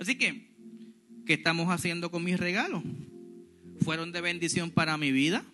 Así 0.00 0.18
que, 0.18 0.50
¿qué 1.24 1.34
estamos 1.34 1.68
haciendo 1.68 2.10
con 2.10 2.24
mis 2.24 2.40
regalos? 2.40 2.82
¿Fueron 3.82 4.10
de 4.10 4.22
bendición 4.22 4.72
para 4.72 4.98
mi 4.98 5.12
vida? 5.12 5.44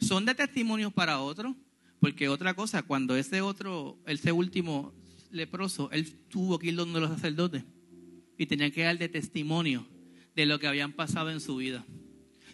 ¿Son 0.00 0.24
de 0.24 0.36
testimonio 0.36 0.92
para 0.92 1.18
otros? 1.18 1.56
Porque 1.98 2.28
otra 2.28 2.54
cosa, 2.54 2.84
cuando 2.84 3.16
ese 3.16 3.40
otro, 3.40 3.98
ese 4.06 4.30
último 4.30 4.94
leproso, 5.32 5.90
él 5.90 6.14
tuvo 6.28 6.60
que 6.60 6.68
ir 6.68 6.76
donde 6.76 7.00
los 7.00 7.10
sacerdotes 7.10 7.64
y 8.40 8.46
tenía 8.46 8.70
que 8.70 8.84
darle 8.84 9.10
testimonio 9.10 9.86
de 10.34 10.46
lo 10.46 10.58
que 10.58 10.66
habían 10.66 10.94
pasado 10.94 11.30
en 11.30 11.42
su 11.42 11.56
vida. 11.56 11.84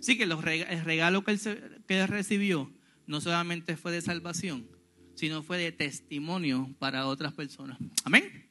Así 0.00 0.18
que 0.18 0.24
el 0.24 0.82
regalo 0.82 1.22
que 1.22 1.30
él, 1.30 1.40
que 1.86 2.06
recibió 2.08 2.72
no 3.06 3.20
solamente 3.20 3.76
fue 3.76 3.92
de 3.92 4.00
salvación, 4.00 4.66
sino 5.14 5.44
fue 5.44 5.58
de 5.58 5.70
testimonio 5.70 6.74
para 6.80 7.06
otras 7.06 7.34
personas. 7.34 7.78
Amén. 8.02 8.48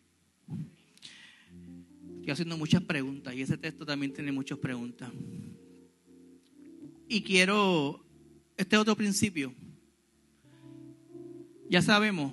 Estoy 2.19 2.31
haciendo 2.31 2.57
muchas 2.57 2.81
preguntas 2.83 3.35
y 3.35 3.41
ese 3.41 3.57
texto 3.57 3.85
también 3.85 4.13
tiene 4.13 4.31
muchas 4.31 4.57
preguntas. 4.57 5.11
Y 7.09 7.21
quiero, 7.21 8.01
este 8.55 8.77
otro 8.77 8.95
principio, 8.95 9.53
ya 11.69 11.81
sabemos 11.81 12.31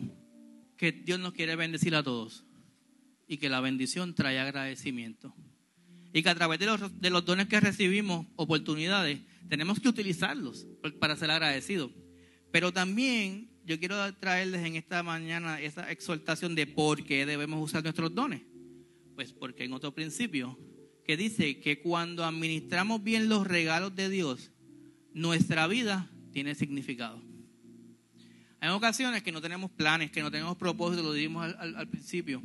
que 0.77 0.93
Dios 0.93 1.19
nos 1.19 1.33
quiere 1.33 1.57
bendecir 1.57 1.93
a 1.97 2.05
todos 2.05 2.45
y 3.33 3.39
que 3.39 3.49
la 3.49 3.63
bendición 3.63 4.15
trae 4.15 4.39
agradecimiento. 4.39 5.35
Y 6.13 6.23
que 6.23 6.29
a 6.29 6.35
través 6.35 6.59
de 6.59 6.67
los, 6.67 7.25
dones 7.25 7.47
que 7.47 7.59
recibimos, 7.61 8.27
oportunidades, 8.37 9.21
tenemos 9.49 9.81
que 9.81 9.89
utilizarlos 9.89 10.67
para 11.01 11.17
ser 11.17 11.31
agradecidos. 11.31 11.93
Pero 12.51 12.75
también 12.75 13.49
yo 13.65 13.79
quiero 13.79 13.97
traerles 14.17 14.67
en 14.67 14.77
esta 14.77 15.03
mañana 15.03 15.63
esa 15.63 15.91
exhortación 15.91 16.55
de 16.55 16.67
por 16.67 17.05
qué 17.05 17.25
debemos 17.25 17.65
usar 17.65 17.83
nuestros 17.83 18.15
dones. 18.15 18.43
Pues 19.15 19.33
porque 19.33 19.65
en 19.65 19.73
otro 19.73 19.95
principio 19.95 20.59
que 21.07 21.17
dice 21.17 21.59
que 21.59 21.81
cuando 21.81 22.27
administramos 22.27 23.03
bien 23.03 23.31
los 23.31 23.47
regalos 23.47 23.97
de 23.97 24.11
Dios, 24.11 24.51
nuestra 25.15 25.67
vida 25.69 26.11
tiene 26.33 26.55
significado. 26.55 27.23
Hay 28.63 28.69
ocasiones 28.69 29.25
que 29.25 29.33
no 29.33 29.41
tenemos 29.41 29.73
planes, 29.73 30.13
que 30.13 30.23
no 30.23 30.31
tenemos 30.31 30.57
propósitos, 30.57 31.05
lo 31.05 31.13
dijimos 31.13 31.53
al, 31.59 31.89
principio. 31.89 32.41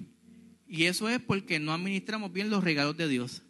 Y 0.67 0.85
eso 0.85 1.09
es 1.09 1.19
porque 1.19 1.59
no 1.59 1.73
administramos 1.73 2.31
bien 2.31 2.49
los 2.49 2.63
regalos 2.63 2.97
de 2.97 3.07
Dios. 3.07 3.43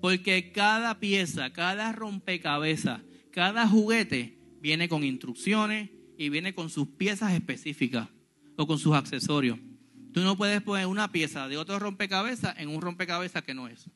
Porque 0.00 0.52
cada 0.52 0.98
pieza, 0.98 1.52
cada 1.52 1.92
rompecabezas, 1.92 3.02
cada 3.30 3.68
juguete 3.68 4.38
viene 4.60 4.88
con 4.88 5.04
instrucciones 5.04 5.90
y 6.16 6.28
viene 6.28 6.54
con 6.54 6.70
sus 6.70 6.88
piezas 6.88 7.32
específicas 7.32 8.08
o 8.56 8.66
con 8.66 8.78
sus 8.78 8.94
accesorios. 8.94 9.58
Tú 10.12 10.20
no 10.20 10.36
puedes 10.36 10.60
poner 10.62 10.86
una 10.86 11.10
pieza 11.10 11.48
de 11.48 11.56
otro 11.56 11.78
rompecabezas 11.78 12.58
en 12.58 12.68
un 12.68 12.82
rompecabezas 12.82 13.42
que 13.42 13.54
no 13.54 13.68
es. 13.68 13.88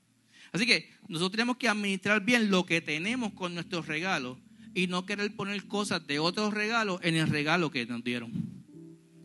Así 0.52 0.66
que 0.66 0.90
nosotros 1.08 1.32
tenemos 1.32 1.56
que 1.56 1.68
administrar 1.68 2.24
bien 2.24 2.50
lo 2.50 2.64
que 2.64 2.80
tenemos 2.80 3.32
con 3.32 3.54
nuestros 3.54 3.86
regalos 3.86 4.38
y 4.74 4.86
no 4.86 5.06
querer 5.06 5.34
poner 5.34 5.66
cosas 5.66 6.06
de 6.06 6.18
otros 6.18 6.54
regalos 6.54 7.00
en 7.02 7.16
el 7.16 7.28
regalo 7.28 7.70
que 7.70 7.84
nos 7.86 8.02
dieron. 8.02 8.32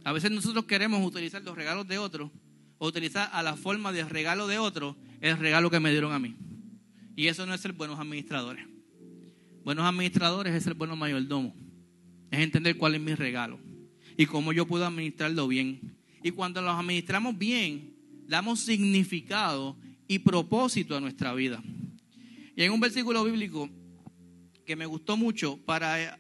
A 0.04 0.12
veces 0.12 0.32
nosotros 0.32 0.66
queremos 0.66 1.06
utilizar 1.06 1.42
los 1.44 1.56
regalos 1.56 1.88
de 1.88 1.98
otros 2.00 2.32
utilizar 2.88 3.30
a 3.32 3.44
la 3.44 3.56
forma 3.56 3.92
de 3.92 4.04
regalo 4.04 4.48
de 4.48 4.58
otros 4.58 4.96
el 5.22 5.38
regalo 5.38 5.70
que 5.70 5.80
me 5.80 5.92
dieron 5.92 6.14
a 6.14 6.20
mí. 6.20 6.36
Y 7.16 7.28
eso 7.28 7.46
no 7.46 7.54
es 7.54 7.62
ser 7.62 7.74
buenos 7.74 8.00
administradores. 8.00 8.66
Buenos 9.64 9.86
administradores 9.86 10.56
es 10.56 10.64
ser 10.64 10.74
buenos 10.74 10.98
mayordomo. 10.98 11.54
Es 12.32 12.40
entender 12.40 12.78
cuál 12.78 12.96
es 12.96 13.02
mi 13.02 13.14
regalo 13.14 13.60
y 14.18 14.26
cómo 14.26 14.52
yo 14.54 14.66
puedo 14.66 14.86
administrarlo 14.86 15.48
bien. 15.48 15.96
Y 16.24 16.32
cuando 16.32 16.62
los 16.62 16.74
administramos 16.74 17.38
bien, 17.38 17.94
damos 18.28 18.62
significado 18.62 19.78
y 20.08 20.20
propósito 20.20 20.98
a 20.98 21.02
nuestra 21.02 21.34
vida. 21.34 21.62
Y 22.56 22.64
en 22.64 22.72
un 22.72 22.80
versículo 22.80 23.24
bíblico 23.24 23.70
que 24.66 24.76
me 24.76 24.86
gustó 24.86 25.18
mucho 25.18 25.58
para 25.66 26.20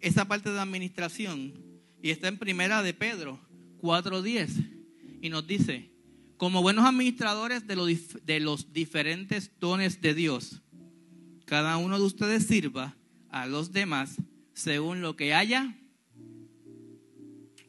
esa 0.00 0.28
parte 0.28 0.50
de 0.50 0.60
administración 0.60 1.54
y 2.02 2.10
está 2.10 2.28
en 2.28 2.38
primera 2.38 2.82
de 2.82 2.92
Pedro 2.92 3.40
4.10 3.80 4.75
y 5.20 5.28
nos 5.28 5.46
dice, 5.46 5.90
como 6.36 6.62
buenos 6.62 6.84
administradores 6.84 7.66
de 7.66 7.76
los, 7.76 8.24
de 8.24 8.40
los 8.40 8.72
diferentes 8.72 9.50
dones 9.58 10.00
de 10.00 10.14
Dios, 10.14 10.62
cada 11.44 11.76
uno 11.76 11.98
de 11.98 12.04
ustedes 12.04 12.46
sirva 12.46 12.96
a 13.30 13.46
los 13.46 13.72
demás 13.72 14.16
según 14.52 15.00
lo 15.00 15.16
que 15.16 15.34
haya, 15.34 15.76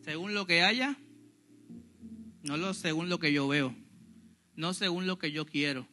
según 0.02 0.34
lo 0.34 0.46
que 0.46 0.64
haya, 0.64 0.98
no 2.44 2.58
lo 2.58 2.74
según 2.74 3.10
lo 3.10 3.20
que 3.20 3.34
yo 3.34 3.48
veo, 3.48 3.76
no 4.56 4.74
según 4.74 5.06
lo 5.06 5.20
que 5.20 5.32
yo 5.32 5.46
quiero, 5.46 5.88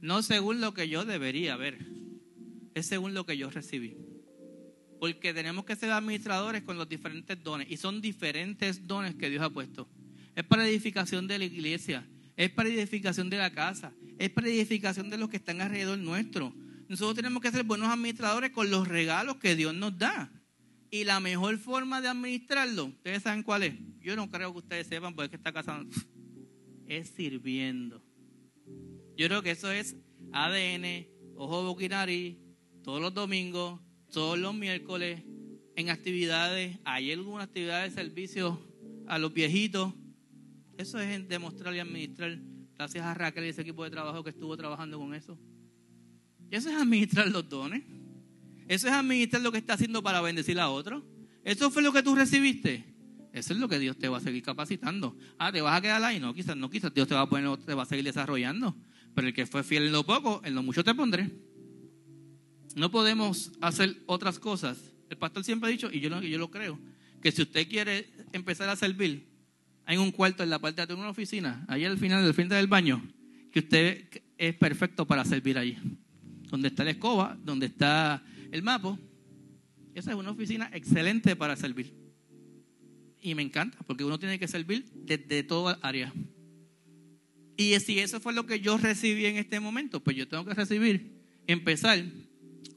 no 0.00 0.22
según 0.22 0.60
lo 0.60 0.74
que 0.74 0.88
yo 0.88 1.04
debería 1.04 1.56
ver 1.56 1.96
es 2.76 2.86
según 2.86 3.14
lo 3.14 3.24
que 3.24 3.38
yo 3.38 3.48
recibí. 3.48 3.96
Porque 5.00 5.32
tenemos 5.32 5.64
que 5.64 5.76
ser 5.76 5.90
administradores 5.90 6.62
con 6.62 6.76
los 6.76 6.86
diferentes 6.86 7.42
dones. 7.42 7.70
Y 7.70 7.78
son 7.78 8.02
diferentes 8.02 8.86
dones 8.86 9.14
que 9.14 9.30
Dios 9.30 9.42
ha 9.42 9.48
puesto. 9.48 9.88
Es 10.36 10.44
para 10.44 10.68
edificación 10.68 11.26
de 11.26 11.38
la 11.38 11.46
iglesia. 11.46 12.06
Es 12.36 12.50
para 12.50 12.68
edificación 12.68 13.30
de 13.30 13.38
la 13.38 13.50
casa. 13.50 13.92
Es 14.18 14.30
para 14.30 14.48
edificación 14.48 15.10
de 15.10 15.16
los 15.16 15.30
que 15.30 15.38
están 15.38 15.60
alrededor 15.60 15.98
nuestro. 15.98 16.54
Nosotros 16.88 17.16
tenemos 17.16 17.42
que 17.42 17.50
ser 17.50 17.64
buenos 17.64 17.88
administradores 17.88 18.50
con 18.50 18.70
los 18.70 18.86
regalos 18.86 19.36
que 19.36 19.56
Dios 19.56 19.74
nos 19.74 19.98
da. 19.98 20.30
Y 20.90 21.04
la 21.04 21.20
mejor 21.20 21.58
forma 21.58 22.00
de 22.00 22.08
administrarlo, 22.08 22.84
ustedes 22.84 23.22
saben 23.22 23.42
cuál 23.42 23.64
es. 23.64 23.74
Yo 23.98 24.14
no 24.14 24.30
creo 24.30 24.52
que 24.52 24.58
ustedes 24.58 24.86
sepan 24.86 25.14
porque 25.14 25.24
es 25.24 25.30
que 25.30 25.36
está 25.36 25.52
casando. 25.52 25.96
Es 26.86 27.08
sirviendo. 27.08 28.02
Yo 29.16 29.26
creo 29.26 29.42
que 29.42 29.50
eso 29.50 29.72
es 29.72 29.96
ADN, 30.32 31.08
ojo 31.34 31.64
boquinari, 31.64 32.38
todos 32.84 33.00
los 33.00 33.14
domingos, 33.14 33.80
todos 34.12 34.38
los 34.38 34.54
miércoles, 34.54 35.22
en 35.74 35.90
actividades, 35.90 36.78
hay 36.84 37.10
alguna 37.10 37.44
actividad 37.44 37.82
de 37.82 37.90
servicio 37.90 38.60
a 39.06 39.18
los 39.18 39.32
viejitos. 39.32 39.92
Eso 40.76 40.98
es 40.98 41.28
demostrar 41.28 41.74
y 41.74 41.78
administrar. 41.78 42.38
Gracias 42.76 43.04
a 43.04 43.14
Raquel 43.14 43.46
y 43.46 43.48
ese 43.48 43.62
equipo 43.62 43.84
de 43.84 43.90
trabajo 43.90 44.22
que 44.22 44.30
estuvo 44.30 44.56
trabajando 44.56 44.98
con 44.98 45.14
eso. 45.14 45.38
Eso 46.50 46.68
es 46.68 46.76
administrar 46.76 47.28
los 47.28 47.48
dones. 47.48 47.82
Eso 48.68 48.88
es 48.88 48.92
administrar 48.92 49.42
lo 49.42 49.52
que 49.52 49.58
está 49.58 49.74
haciendo 49.74 50.02
para 50.02 50.20
bendecir 50.20 50.58
a 50.60 50.68
otros. 50.68 51.02
Eso 51.44 51.70
fue 51.70 51.82
lo 51.82 51.92
que 51.92 52.02
tú 52.02 52.14
recibiste. 52.14 52.84
Eso 53.32 53.52
es 53.52 53.60
lo 53.60 53.68
que 53.68 53.78
Dios 53.78 53.96
te 53.96 54.08
va 54.08 54.18
a 54.18 54.20
seguir 54.20 54.42
capacitando. 54.42 55.16
Ah, 55.38 55.52
te 55.52 55.60
vas 55.60 55.78
a 55.78 55.80
quedar 55.80 56.02
ahí. 56.02 56.20
No, 56.20 56.34
quizás 56.34 56.56
no, 56.56 56.68
quizás 56.68 56.92
Dios 56.92 57.08
te 57.08 57.14
va 57.14 57.22
a 57.22 57.28
poner, 57.28 57.56
te 57.58 57.74
va 57.74 57.84
a 57.84 57.86
seguir 57.86 58.04
desarrollando. 58.04 58.76
Pero 59.14 59.28
el 59.28 59.34
que 59.34 59.46
fue 59.46 59.62
fiel 59.62 59.84
en 59.84 59.92
lo 59.92 60.04
poco, 60.04 60.42
en 60.44 60.54
lo 60.54 60.62
mucho 60.62 60.84
te 60.84 60.94
pondré. 60.94 61.30
No 62.74 62.90
podemos 62.90 63.52
hacer 63.60 64.02
otras 64.06 64.38
cosas. 64.38 64.78
El 65.08 65.16
pastor 65.16 65.44
siempre 65.44 65.68
ha 65.68 65.70
dicho, 65.70 65.88
y 65.90 66.00
yo 66.00 66.10
lo 66.10 66.50
creo, 66.50 66.78
que 67.22 67.32
si 67.32 67.42
usted 67.42 67.68
quiere 67.68 68.10
empezar 68.32 68.68
a 68.68 68.76
servir, 68.76 69.35
hay 69.86 69.96
un 69.96 70.10
cuarto 70.10 70.42
en 70.42 70.50
la 70.50 70.58
parte 70.58 70.84
de 70.84 70.94
una 70.94 71.08
oficina, 71.08 71.64
ahí 71.68 71.84
al 71.84 71.96
final 71.96 72.24
del 72.24 72.34
frente 72.34 72.56
del 72.56 72.66
baño, 72.66 73.02
que 73.52 73.60
usted 73.60 74.08
es 74.36 74.54
perfecto 74.56 75.06
para 75.06 75.24
servir 75.24 75.56
allí. 75.56 75.78
Donde 76.50 76.68
está 76.68 76.84
la 76.84 76.90
escoba, 76.90 77.38
donde 77.42 77.66
está 77.66 78.22
el 78.50 78.62
mapa. 78.62 78.98
Esa 79.94 80.10
es 80.10 80.16
una 80.16 80.32
oficina 80.32 80.68
excelente 80.72 81.36
para 81.36 81.56
servir. 81.56 81.94
Y 83.22 83.34
me 83.36 83.42
encanta, 83.42 83.78
porque 83.86 84.04
uno 84.04 84.18
tiene 84.18 84.38
que 84.40 84.48
servir 84.48 84.86
desde 84.92 85.44
toda 85.44 85.78
área. 85.82 86.12
Y 87.56 87.78
si 87.80 88.00
eso 88.00 88.20
fue 88.20 88.32
lo 88.32 88.44
que 88.44 88.60
yo 88.60 88.76
recibí 88.78 89.26
en 89.26 89.36
este 89.36 89.60
momento, 89.60 90.02
pues 90.02 90.16
yo 90.16 90.26
tengo 90.26 90.44
que 90.44 90.54
recibir, 90.54 91.22
empezar 91.46 92.04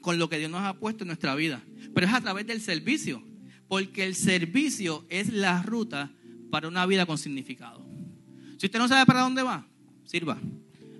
con 0.00 0.18
lo 0.18 0.28
que 0.28 0.38
Dios 0.38 0.50
nos 0.50 0.62
ha 0.62 0.78
puesto 0.78 1.02
en 1.02 1.08
nuestra 1.08 1.34
vida. 1.34 1.62
Pero 1.92 2.06
es 2.06 2.12
a 2.12 2.20
través 2.20 2.46
del 2.46 2.60
servicio, 2.60 3.22
porque 3.68 4.04
el 4.04 4.14
servicio 4.14 5.04
es 5.10 5.32
la 5.32 5.62
ruta 5.62 6.12
para 6.50 6.68
una 6.68 6.84
vida 6.86 7.06
con 7.06 7.18
significado. 7.18 7.84
Si 8.58 8.66
usted 8.66 8.78
no 8.78 8.88
sabe 8.88 9.06
para 9.06 9.20
dónde 9.20 9.42
va, 9.42 9.66
sirva. 10.04 10.38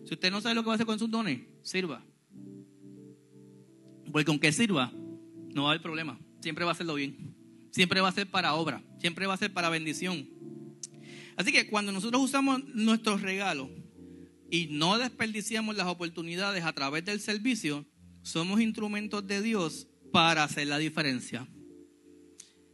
Si 0.07 0.15
usted 0.15 0.31
no 0.31 0.41
sabe 0.41 0.55
lo 0.55 0.63
que 0.63 0.69
va 0.69 0.73
a 0.73 0.77
hacer 0.77 0.87
con 0.87 0.99
sus 0.99 1.11
dones, 1.11 1.41
sirva. 1.63 2.03
Porque 4.11 4.31
aunque 4.31 4.53
sirva, 4.53 4.93
no 5.55 5.65
va 5.65 5.69
a 5.69 5.73
haber 5.73 5.83
problema. 5.83 6.19
Siempre 6.41 6.65
va 6.65 6.71
a 6.71 6.75
hacerlo 6.75 6.95
bien. 6.95 7.35
Siempre 7.71 8.01
va 8.01 8.09
a 8.09 8.13
ser 8.13 8.29
para 8.29 8.55
obra. 8.55 8.83
Siempre 8.99 9.27
va 9.27 9.35
a 9.35 9.37
ser 9.37 9.53
para 9.53 9.69
bendición. 9.69 10.29
Así 11.37 11.53
que 11.53 11.69
cuando 11.69 11.93
nosotros 11.93 12.23
usamos 12.23 12.65
nuestros 12.75 13.23
regalos 13.23 13.69
y 14.51 14.67
no 14.71 14.99
desperdiciamos 14.99 15.77
las 15.77 15.87
oportunidades 15.87 16.65
a 16.65 16.73
través 16.73 17.05
del 17.05 17.21
servicio, 17.21 17.87
somos 18.23 18.61
instrumentos 18.61 19.27
de 19.27 19.41
Dios 19.41 19.87
para 20.13 20.45
hacer 20.45 20.67
la 20.67 20.79
diferencia. 20.79 21.47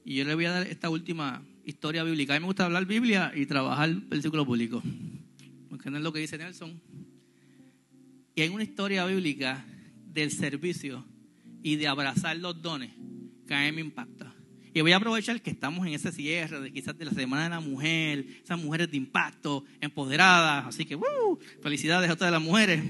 Y 0.04 0.16
yo 0.16 0.24
le 0.24 0.34
voy 0.34 0.46
a 0.46 0.52
dar 0.52 0.66
esta 0.66 0.88
última 0.88 1.44
historia 1.66 2.05
bíblica. 2.05 2.35
A 2.35 2.37
mí 2.37 2.40
me 2.40 2.46
gusta 2.46 2.64
hablar 2.64 2.87
Biblia 2.87 3.33
y 3.35 3.44
trabajar 3.44 3.92
versículo 3.92 4.46
público, 4.46 4.83
porque 5.68 5.90
no 5.90 5.98
es 5.98 6.02
lo 6.02 6.12
que 6.12 6.20
dice 6.20 6.38
Nelson. 6.38 6.81
Y 8.35 8.40
hay 8.40 8.48
una 8.48 8.62
historia 8.62 9.05
bíblica 9.05 9.64
del 10.12 10.31
servicio 10.31 11.05
y 11.62 11.76
de 11.76 11.88
abrazar 11.88 12.37
los 12.37 12.62
dones 12.62 12.92
que 13.46 13.55
a 13.55 13.61
mí 13.64 13.72
me 13.72 13.81
impacta. 13.81 14.33
Y 14.72 14.83
voy 14.83 14.92
a 14.92 14.96
aprovechar 14.96 15.40
que 15.40 15.50
estamos 15.50 15.87
en 15.87 15.94
ese 15.94 16.12
cierre 16.12 16.61
de 16.61 16.72
quizás 16.72 16.96
de 16.98 17.07
la 17.07 17.11
Semana 17.11 17.44
de 17.44 17.50
la 17.50 17.61
Mujer, 17.61 18.26
esas 18.44 18.59
mujeres 18.59 18.90
de 18.90 18.98
impacto, 18.98 19.64
empoderadas. 19.81 20.66
Así 20.66 20.85
que, 20.85 20.96
¡uh! 20.96 21.38
felicidades 21.62 22.11
a 22.11 22.16
todas 22.16 22.31
las 22.31 22.42
mujeres. 22.42 22.85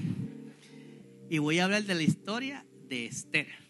Y 1.29 1.37
voy 1.37 1.59
a 1.59 1.63
hablar 1.63 1.83
de 1.83 1.95
la 1.95 2.03
historia 2.03 2.65
de 2.89 3.05
Esther. 3.05 3.66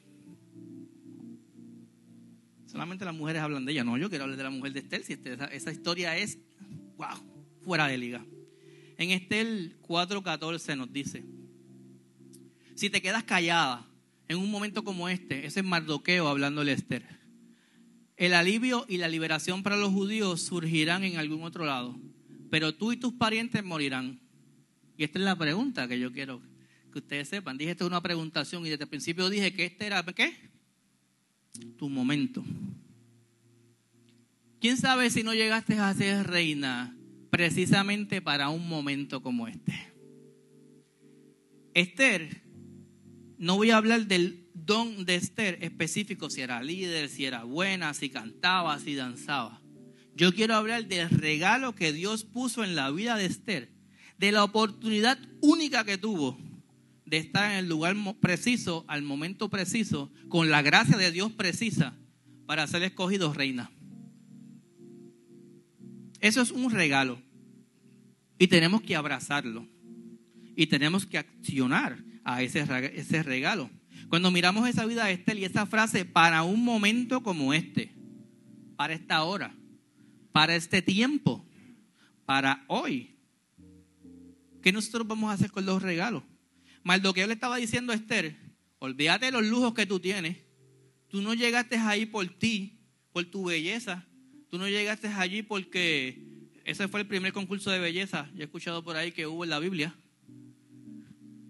Solamente 2.67 3.06
las 3.06 3.15
mujeres 3.15 3.41
hablan 3.41 3.65
de 3.65 3.71
ella. 3.71 3.84
No, 3.84 3.97
yo 3.97 4.10
quiero 4.10 4.25
hablar 4.25 4.38
de 4.38 4.43
la 4.43 4.49
mujer 4.49 4.73
de 4.73 4.80
Esther. 4.80 5.03
Si 5.03 5.13
esa, 5.13 5.71
historia 5.71 6.17
es, 6.17 6.38
wow, 6.97 7.17
fuera 7.62 7.88
de 7.88 7.97
liga. 7.97 8.25
En 8.97 9.12
Esther 9.12 9.47
4:14 9.82 10.77
nos 10.77 10.91
dice, 10.91 11.23
si 12.75 12.89
te 12.89 13.01
quedas 13.01 13.23
callada 13.23 13.88
en 14.27 14.38
un 14.38 14.51
momento 14.51 14.84
como 14.84 15.08
este, 15.08 15.45
ese 15.45 15.62
es 15.62 15.65
Mardoqueo 15.65 16.27
hablándole 16.27 16.71
a 16.71 16.75
Esther, 16.75 17.06
el 18.17 18.34
alivio 18.34 18.86
y 18.89 18.97
la 18.97 19.08
liberación 19.08 19.63
para 19.63 19.77
los 19.77 19.93
judíos 19.93 20.41
surgirán 20.41 21.03
en 21.03 21.17
algún 21.17 21.43
otro 21.43 21.65
lado, 21.65 21.97
pero 22.49 22.75
tú 22.75 22.91
y 22.91 22.97
tus 22.97 23.13
parientes 23.13 23.63
morirán. 23.63 24.19
Y 24.97 25.03
esta 25.03 25.19
es 25.19 25.25
la 25.25 25.38
pregunta 25.38 25.88
que 25.88 25.99
yo 25.99 26.12
quiero 26.12 26.41
que 26.91 26.99
ustedes 26.99 27.30
sepan. 27.30 27.58
Dije, 27.58 27.71
esto 27.71 27.86
es 27.86 27.89
una 27.89 28.01
preguntación 28.01 28.65
y 28.65 28.69
desde 28.69 28.86
el 28.86 28.89
principio 28.89 29.30
dije 29.30 29.53
que 29.53 29.65
este 29.65 29.86
era, 29.86 30.03
¿qué? 30.03 30.36
Tu 31.77 31.89
momento. 31.89 32.43
¿Quién 34.60 34.77
sabe 34.77 35.10
si 35.10 35.23
no 35.23 35.33
llegaste 35.33 35.75
a 35.79 35.93
ser 35.93 36.27
reina 36.27 36.95
precisamente 37.29 38.21
para 38.21 38.49
un 38.49 38.67
momento 38.67 39.21
como 39.21 39.47
este? 39.47 39.73
Esther, 41.73 42.41
no 43.38 43.55
voy 43.55 43.69
a 43.69 43.77
hablar 43.77 44.07
del 44.07 44.47
don 44.53 45.05
de 45.05 45.15
Esther 45.15 45.60
específico, 45.62 46.29
si 46.29 46.41
era 46.41 46.63
líder, 46.63 47.10
si 47.10 47.25
era 47.25 47.43
buena, 47.43 47.93
si 47.93 48.10
cantaba, 48.10 48.79
si 48.79 48.95
danzaba. 48.95 49.62
Yo 50.15 50.33
quiero 50.33 50.55
hablar 50.55 50.88
del 50.88 51.10
regalo 51.10 51.75
que 51.75 51.93
Dios 51.93 52.23
puso 52.23 52.63
en 52.63 52.75
la 52.75 52.89
vida 52.89 53.15
de 53.15 53.27
Esther, 53.27 53.69
de 54.17 54.31
la 54.31 54.43
oportunidad 54.43 55.19
única 55.41 55.83
que 55.83 55.99
tuvo 55.99 56.39
de 57.08 57.17
estar 57.17 57.52
en 57.52 57.58
el 57.60 57.70
lugar 57.70 57.96
preciso, 58.20 58.84
al 58.88 59.02
momento 59.02 59.50
preciso, 59.50 60.12
con 60.28 60.50
la 60.50 60.62
gracia 60.62 60.98
de 60.98 61.12
Dios 61.12 61.32
precisa 61.32 61.98
para 62.46 62.67
ser 62.67 62.84
escogido 62.84 63.34
reina. 63.34 63.72
Eso 66.20 66.41
es 66.41 66.52
un 66.52 66.70
regalo 66.70 67.22
y 68.38 68.48
tenemos 68.48 68.82
que 68.82 68.96
abrazarlo 68.96 69.65
y 70.56 70.67
tenemos 70.67 71.06
que 71.06 71.17
accionar 71.17 72.04
a 72.26 72.41
ese, 72.41 72.65
ese 72.96 73.24
regalo. 73.24 73.70
Cuando 74.10 74.30
miramos 74.30 74.67
esa 74.67 74.86
vida 74.86 75.06
de 75.06 75.13
Estel 75.13 75.39
y 75.39 75.46
esa 75.46 75.65
frase, 75.65 76.04
para 76.04 76.43
un 76.43 76.63
momento 76.63 77.24
como 77.24 77.54
este, 77.54 77.93
para 78.76 78.93
esta 78.93 79.24
hora, 79.24 79.56
para 80.34 80.56
este 80.56 80.82
tiempo, 80.82 81.46
para 82.26 82.65
hoy, 82.67 83.15
¿qué 84.62 84.74
nosotros 84.74 85.08
vamos 85.08 85.30
a 85.30 85.34
hacer 85.34 85.52
con 85.52 85.65
los 85.65 85.82
regalos? 85.82 86.24
Mardoqueo 86.88 87.28
le 87.28 87.34
estaba 87.34 87.58
diciendo 87.58 87.91
a 87.91 87.97
Esther, 87.97 88.38
olvídate 88.80 89.26
de 89.26 89.34
los 89.34 89.45
lujos 89.45 89.73
que 89.73 89.86
tú 89.86 90.00
tienes. 90.00 90.38
Tú 91.10 91.21
no 91.21 91.34
llegaste 91.34 91.76
ahí 91.76 92.06
por 92.06 92.26
ti, 92.30 92.80
por 93.12 93.26
tu 93.26 93.43
belleza. 93.43 94.06
Tú 94.50 94.58
no 94.58 94.69
llegaste 94.69 95.10
allí 95.10 95.41
porque 95.41 96.23
ese 96.63 96.88
fue 96.88 97.02
el 97.02 97.06
primer 97.06 97.34
concurso 97.34 97.71
de 97.71 97.80
belleza. 97.80 98.30
Yo 98.36 98.39
he 98.39 98.45
escuchado 98.45 98.86
por 98.86 98.95
ahí 98.95 99.12
que 99.12 99.28
hubo 99.28 99.43
en 99.43 99.50
la 99.50 99.60
Biblia. 99.60 99.93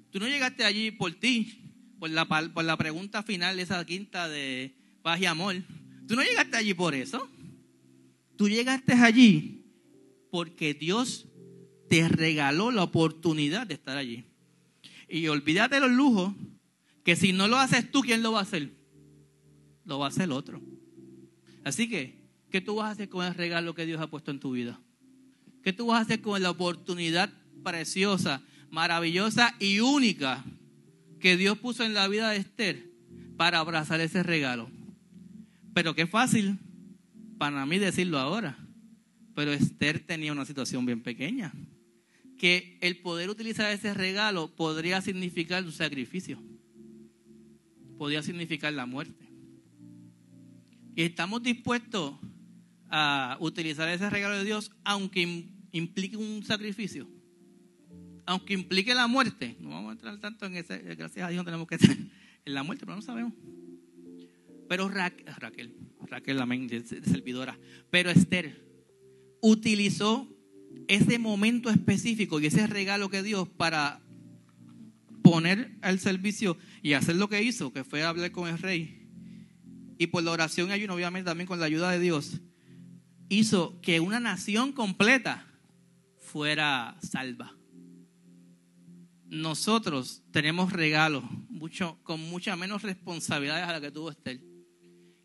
Tú 0.10 0.20
no 0.20 0.28
llegaste 0.28 0.66
allí 0.66 0.90
por 0.90 1.14
ti, 1.14 1.62
por 2.00 2.10
la, 2.10 2.26
por 2.26 2.64
la 2.64 2.76
pregunta 2.76 3.22
final 3.22 3.58
de 3.58 3.62
esa 3.62 3.86
quinta 3.86 4.28
de 4.28 4.74
paz 5.04 5.22
y 5.22 5.28
amor. 5.28 5.56
Tú 6.08 6.16
no 6.16 6.24
llegaste 6.24 6.58
allí 6.58 6.74
por 6.74 6.96
eso. 6.96 7.30
Tú 8.38 8.50
llegaste 8.50 8.94
allí 8.94 9.66
porque 10.32 10.74
Dios 10.74 11.28
te 11.92 12.10
regaló 12.10 12.72
la 12.72 12.82
oportunidad 12.82 13.68
de 13.68 13.76
estar 13.76 13.98
allí. 13.98 14.26
Y 15.08 15.28
olvídate 15.28 15.76
de 15.76 15.82
los 15.82 15.92
lujos, 15.92 16.34
que 17.04 17.16
si 17.16 17.32
no 17.32 17.48
lo 17.48 17.58
haces 17.58 17.90
tú, 17.92 18.02
¿quién 18.02 18.22
lo 18.22 18.34
va 18.34 18.40
a 18.40 18.44
hacer? 18.44 18.74
Lo 19.86 20.00
va 20.00 20.08
a 20.08 20.10
hacer 20.10 20.24
el 20.24 20.34
otro. 20.34 20.62
Así 21.64 21.90
que, 21.90 22.22
¿qué 22.50 22.62
tú 22.62 22.76
vas 22.76 22.88
a 22.88 22.92
hacer 22.92 23.10
con 23.10 23.26
el 23.26 23.34
regalo 23.34 23.74
que 23.74 23.86
Dios 23.86 24.02
ha 24.02 24.08
puesto 24.08 24.32
en 24.32 24.40
tu 24.40 24.52
vida? 24.52 24.80
¿Qué 25.64 25.74
tú 25.74 25.88
vas 25.88 26.00
a 26.00 26.02
hacer 26.02 26.22
con 26.22 26.42
la 26.42 26.50
oportunidad 26.50 27.32
preciosa, 27.64 28.42
maravillosa 28.70 29.56
y 29.60 29.80
única 29.80 30.44
que 31.20 31.38
Dios 31.38 31.58
puso 31.58 31.84
en 31.84 31.94
la 31.94 32.08
vida 32.08 32.30
de 32.30 32.38
Esther 32.38 32.90
para 33.38 33.60
abrazar 33.60 34.02
ese 34.02 34.24
regalo? 34.24 34.70
Pero 35.74 35.96
qué 35.96 36.08
fácil 36.08 36.58
para 37.38 37.66
mí 37.66 37.80
decirlo 37.80 38.20
ahora. 38.20 38.58
Pero 39.36 39.54
Esther 39.54 40.00
tenía 40.00 40.32
una 40.32 40.46
situación 40.46 40.86
bien 40.86 41.02
pequeña 41.02 41.54
que 42.38 42.78
el 42.82 42.98
poder 42.98 43.30
utilizar 43.30 43.72
ese 43.72 43.94
regalo 43.94 44.56
podría 44.56 45.02
significar 45.02 45.64
un 45.64 45.72
sacrificio, 45.72 46.42
podría 47.98 48.22
significar 48.22 48.72
la 48.74 48.86
muerte. 48.86 49.26
Y 50.96 51.04
estamos 51.04 51.44
dispuestos 51.44 52.16
a 52.90 53.38
utilizar 53.40 53.90
ese 53.90 54.10
regalo 54.10 54.38
de 54.38 54.46
Dios 54.46 54.72
aunque 54.84 55.48
implique 55.72 56.18
un 56.18 56.44
sacrificio, 56.44 57.08
aunque 58.26 58.54
implique 58.54 58.94
la 58.96 59.08
muerte. 59.08 59.56
No 59.60 59.70
vamos 59.70 59.90
a 59.90 59.94
entrar 59.94 60.20
tanto 60.20 60.46
en 60.46 60.56
ese, 60.56 60.80
gracias 60.96 61.28
a 61.28 61.30
Dios 61.30 61.44
tenemos 61.44 61.68
que 61.68 61.76
estar 61.80 61.96
en 61.96 62.54
la 62.54 62.64
muerte, 62.64 62.86
pero 62.86 62.96
no 62.96 63.02
sabemos. 63.02 63.34
Pero 64.70 64.90
Raquel, 64.90 65.26
Raquel, 65.38 65.74
Raquel, 66.08 66.42
amén, 66.42 66.70
servidora, 66.86 67.58
pero 67.90 68.10
Esther 68.10 68.66
utilizó 69.42 70.28
ese 70.88 71.20
momento 71.20 71.70
específico 71.70 72.40
y 72.40 72.48
ese 72.48 72.68
regalo 72.68 73.10
que 73.10 73.24
Dios 73.24 73.48
para 73.48 74.02
poner 75.22 75.76
al 75.82 76.00
servicio 76.00 76.58
y 76.82 76.94
hacer 76.94 77.18
lo 77.18 77.28
que 77.28 77.44
hizo, 77.44 77.74
que 77.74 77.84
fue 77.84 78.04
hablar 78.04 78.32
con 78.32 78.48
el 78.48 78.58
rey. 78.58 79.08
Y 79.98 80.08
por 80.08 80.24
la 80.24 80.32
oración 80.32 80.70
y 80.70 80.72
ayuno, 80.72 80.94
obviamente 80.94 81.30
también 81.30 81.48
con 81.48 81.60
la 81.60 81.66
ayuda 81.66 81.92
de 81.92 82.00
Dios, 82.00 82.40
hizo 83.30 83.80
que 83.82 84.00
una 84.00 84.20
nación 84.20 84.72
completa 84.72 85.46
fuera 86.18 86.98
salva. 87.02 87.56
Nosotros 89.26 90.24
tenemos 90.32 90.72
regalos 90.72 91.24
mucho, 91.50 92.00
con 92.04 92.22
muchas 92.30 92.58
menos 92.58 92.84
responsabilidades 92.84 93.68
a 93.68 93.74
la 93.74 93.82
que 93.82 93.92
tuvo 93.92 94.12
Esther. 94.12 94.40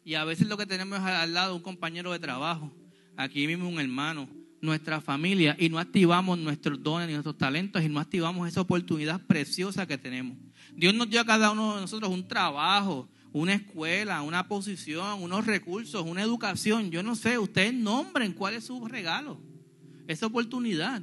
Y 0.05 0.15
a 0.15 0.25
veces 0.25 0.49
lo 0.49 0.57
que 0.57 0.67
tenemos 0.67 0.99
es 0.99 1.05
al 1.05 1.33
lado 1.33 1.55
un 1.55 1.63
compañero 1.63 2.11
de 2.11 2.19
trabajo, 2.19 2.75
aquí 3.17 3.47
mismo 3.47 3.69
un 3.69 3.79
hermano, 3.79 4.29
nuestra 4.63 5.01
familia, 5.01 5.57
y 5.59 5.69
no 5.69 5.79
activamos 5.79 6.39
nuestros 6.39 6.81
dones 6.83 7.11
y 7.11 7.13
nuestros 7.13 7.37
talentos 7.37 7.83
y 7.83 7.89
no 7.89 7.99
activamos 7.99 8.49
esa 8.49 8.61
oportunidad 8.61 9.21
preciosa 9.27 9.87
que 9.87 9.99
tenemos. 9.99 10.39
Dios 10.75 10.95
nos 10.95 11.11
dio 11.11 11.21
a 11.21 11.27
cada 11.27 11.51
uno 11.51 11.75
de 11.75 11.83
nosotros 11.83 12.11
un 12.11 12.27
trabajo, 12.27 13.09
una 13.33 13.55
escuela, 13.55 14.23
una 14.23 14.47
posición, 14.47 15.21
unos 15.21 15.47
recursos, 15.47 16.05
una 16.07 16.23
educación. 16.23 16.93
Yo 16.93 17.03
no 17.03 17.17
sé, 17.17 17.39
ustedes 17.39 17.75
nombren 17.75 18.33
cuál 18.33 18.55
es 18.55 18.65
su 18.65 18.87
regalo, 18.87 19.41
esa 20.07 20.27
oportunidad. 20.27 21.03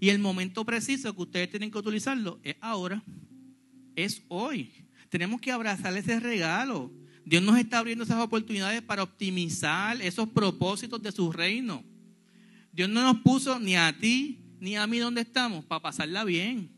Y 0.00 0.08
el 0.08 0.18
momento 0.18 0.64
preciso 0.64 1.14
que 1.14 1.22
ustedes 1.22 1.50
tienen 1.50 1.70
que 1.70 1.78
utilizarlo 1.78 2.40
es 2.42 2.56
ahora, 2.60 3.02
es 3.94 4.22
hoy. 4.26 4.72
Tenemos 5.08 5.40
que 5.40 5.52
abrazar 5.52 5.96
ese 5.96 6.18
regalo. 6.18 6.92
Dios 7.24 7.42
nos 7.44 7.58
está 7.58 7.78
abriendo 7.78 8.02
esas 8.02 8.20
oportunidades 8.20 8.82
para 8.82 9.04
optimizar 9.04 10.02
esos 10.02 10.28
propósitos 10.28 11.00
de 11.00 11.12
su 11.12 11.30
reino. 11.30 11.84
Dios 12.78 12.88
no 12.88 13.02
nos 13.02 13.22
puso 13.22 13.58
ni 13.58 13.74
a 13.74 13.92
ti 13.98 14.38
ni 14.60 14.76
a 14.76 14.86
mí 14.86 15.00
donde 15.00 15.22
estamos 15.22 15.64
para 15.64 15.82
pasarla 15.82 16.22
bien, 16.22 16.70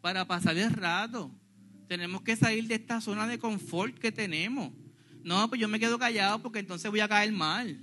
para 0.00 0.26
pasar 0.26 0.56
el 0.56 0.70
rato. 0.70 1.30
Tenemos 1.86 2.22
que 2.22 2.34
salir 2.34 2.66
de 2.66 2.76
esta 2.76 2.98
zona 3.02 3.26
de 3.26 3.38
confort 3.38 3.98
que 3.98 4.10
tenemos. 4.10 4.72
No, 5.22 5.46
pues 5.50 5.60
yo 5.60 5.68
me 5.68 5.78
quedo 5.78 5.98
callado 5.98 6.40
porque 6.40 6.60
entonces 6.60 6.90
voy 6.90 7.00
a 7.00 7.08
caer 7.08 7.30
mal. 7.30 7.78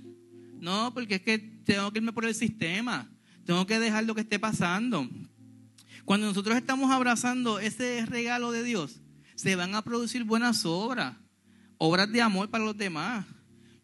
No, 0.58 0.92
porque 0.92 1.14
es 1.14 1.22
que 1.22 1.38
tengo 1.38 1.92
que 1.92 2.00
irme 2.00 2.12
por 2.12 2.24
el 2.24 2.34
sistema. 2.34 3.08
Tengo 3.44 3.64
que 3.64 3.78
dejar 3.78 4.02
lo 4.06 4.16
que 4.16 4.22
esté 4.22 4.40
pasando. 4.40 5.08
Cuando 6.04 6.26
nosotros 6.26 6.56
estamos 6.56 6.90
abrazando 6.90 7.60
ese 7.60 8.04
regalo 8.06 8.50
de 8.50 8.64
Dios, 8.64 9.00
se 9.36 9.54
van 9.54 9.76
a 9.76 9.82
producir 9.82 10.24
buenas 10.24 10.66
obras, 10.66 11.14
obras 11.78 12.10
de 12.10 12.22
amor 12.22 12.50
para 12.50 12.64
los 12.64 12.76
demás. 12.76 13.24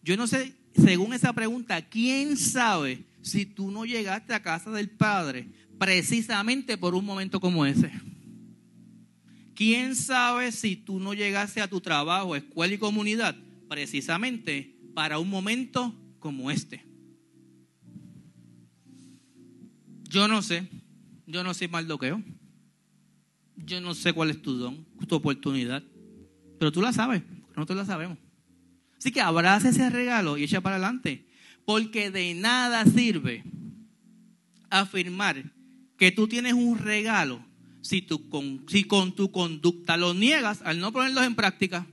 Yo 0.02 0.16
no 0.16 0.26
sé, 0.26 0.56
según 0.74 1.12
esa 1.12 1.32
pregunta, 1.32 1.80
¿quién 1.80 2.36
sabe 2.36 3.06
si 3.28 3.46
tú 3.46 3.70
no 3.70 3.84
llegaste 3.84 4.34
a 4.34 4.42
casa 4.42 4.70
del 4.70 4.90
Padre 4.90 5.48
precisamente 5.78 6.76
por 6.76 6.94
un 6.94 7.04
momento 7.04 7.40
como 7.40 7.64
ese? 7.64 7.92
¿Quién 9.54 9.94
sabe 9.94 10.52
si 10.52 10.76
tú 10.76 11.00
no 11.00 11.14
llegaste 11.14 11.60
a 11.60 11.68
tu 11.68 11.80
trabajo, 11.80 12.36
escuela 12.36 12.74
y 12.74 12.78
comunidad 12.78 13.36
precisamente 13.68 14.76
para 14.94 15.18
un 15.18 15.28
momento 15.28 15.94
como 16.18 16.50
este? 16.50 16.84
Yo 20.08 20.26
no 20.26 20.42
sé, 20.42 20.68
yo 21.26 21.44
no 21.44 21.54
sé 21.54 21.68
maldoqueo. 21.68 22.22
Yo 23.56 23.80
no 23.80 23.94
sé 23.94 24.12
cuál 24.12 24.30
es 24.30 24.40
tu 24.40 24.54
don, 24.54 24.86
tu 25.06 25.14
oportunidad. 25.16 25.82
Pero 26.58 26.72
tú 26.72 26.80
la 26.80 26.92
sabes, 26.92 27.22
nosotros 27.54 27.76
la 27.76 27.84
sabemos. 27.84 28.18
Así 28.96 29.12
que 29.12 29.20
abraza 29.20 29.68
ese 29.68 29.90
regalo 29.90 30.38
y 30.38 30.44
echa 30.44 30.60
para 30.60 30.76
adelante. 30.76 31.27
Porque 31.68 32.10
de 32.10 32.32
nada 32.32 32.86
sirve 32.86 33.44
afirmar 34.70 35.52
que 35.98 36.10
tú 36.10 36.26
tienes 36.26 36.54
un 36.54 36.78
regalo 36.78 37.44
si, 37.82 38.00
con, 38.00 38.64
si 38.66 38.84
con 38.84 39.14
tu 39.14 39.30
conducta 39.30 39.98
lo 39.98 40.14
niegas 40.14 40.62
al 40.62 40.80
no 40.80 40.94
ponerlos 40.94 41.26
en 41.26 41.34
práctica. 41.34 41.86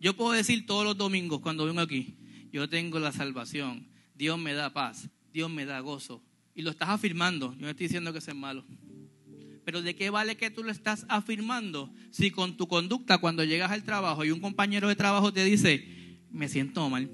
Yo 0.00 0.14
puedo 0.14 0.30
decir 0.30 0.66
todos 0.66 0.84
los 0.84 0.96
domingos 0.96 1.40
cuando 1.40 1.66
vengo 1.66 1.80
aquí, 1.80 2.14
yo 2.52 2.68
tengo 2.68 3.00
la 3.00 3.10
salvación, 3.10 3.88
Dios 4.14 4.38
me 4.38 4.54
da 4.54 4.72
paz, 4.72 5.08
Dios 5.32 5.50
me 5.50 5.64
da 5.64 5.80
gozo. 5.80 6.22
Y 6.54 6.62
lo 6.62 6.70
estás 6.70 6.90
afirmando, 6.90 7.52
yo 7.54 7.62
no 7.62 7.70
estoy 7.70 7.86
diciendo 7.88 8.12
que 8.12 8.20
es 8.20 8.34
malo. 8.36 8.64
Pero 9.64 9.82
¿de 9.82 9.96
qué 9.96 10.10
vale 10.10 10.36
que 10.36 10.48
tú 10.48 10.62
lo 10.62 10.70
estás 10.70 11.06
afirmando 11.08 11.92
si 12.12 12.30
con 12.30 12.56
tu 12.56 12.68
conducta 12.68 13.18
cuando 13.18 13.42
llegas 13.42 13.72
al 13.72 13.82
trabajo 13.82 14.24
y 14.24 14.30
un 14.30 14.38
compañero 14.38 14.86
de 14.86 14.94
trabajo 14.94 15.32
te 15.32 15.42
dice, 15.42 16.20
me 16.30 16.48
siento 16.48 16.88
mal, 16.88 17.10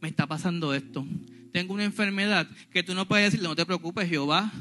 me 0.00 0.08
está 0.08 0.26
pasando 0.26 0.74
esto, 0.74 1.06
tengo 1.52 1.74
una 1.74 1.84
enfermedad 1.84 2.48
que 2.70 2.82
tú 2.82 2.94
no 2.94 3.06
puedes 3.06 3.26
decirle, 3.26 3.48
no 3.48 3.56
te 3.56 3.66
preocupes, 3.66 4.08
Jehová, 4.08 4.52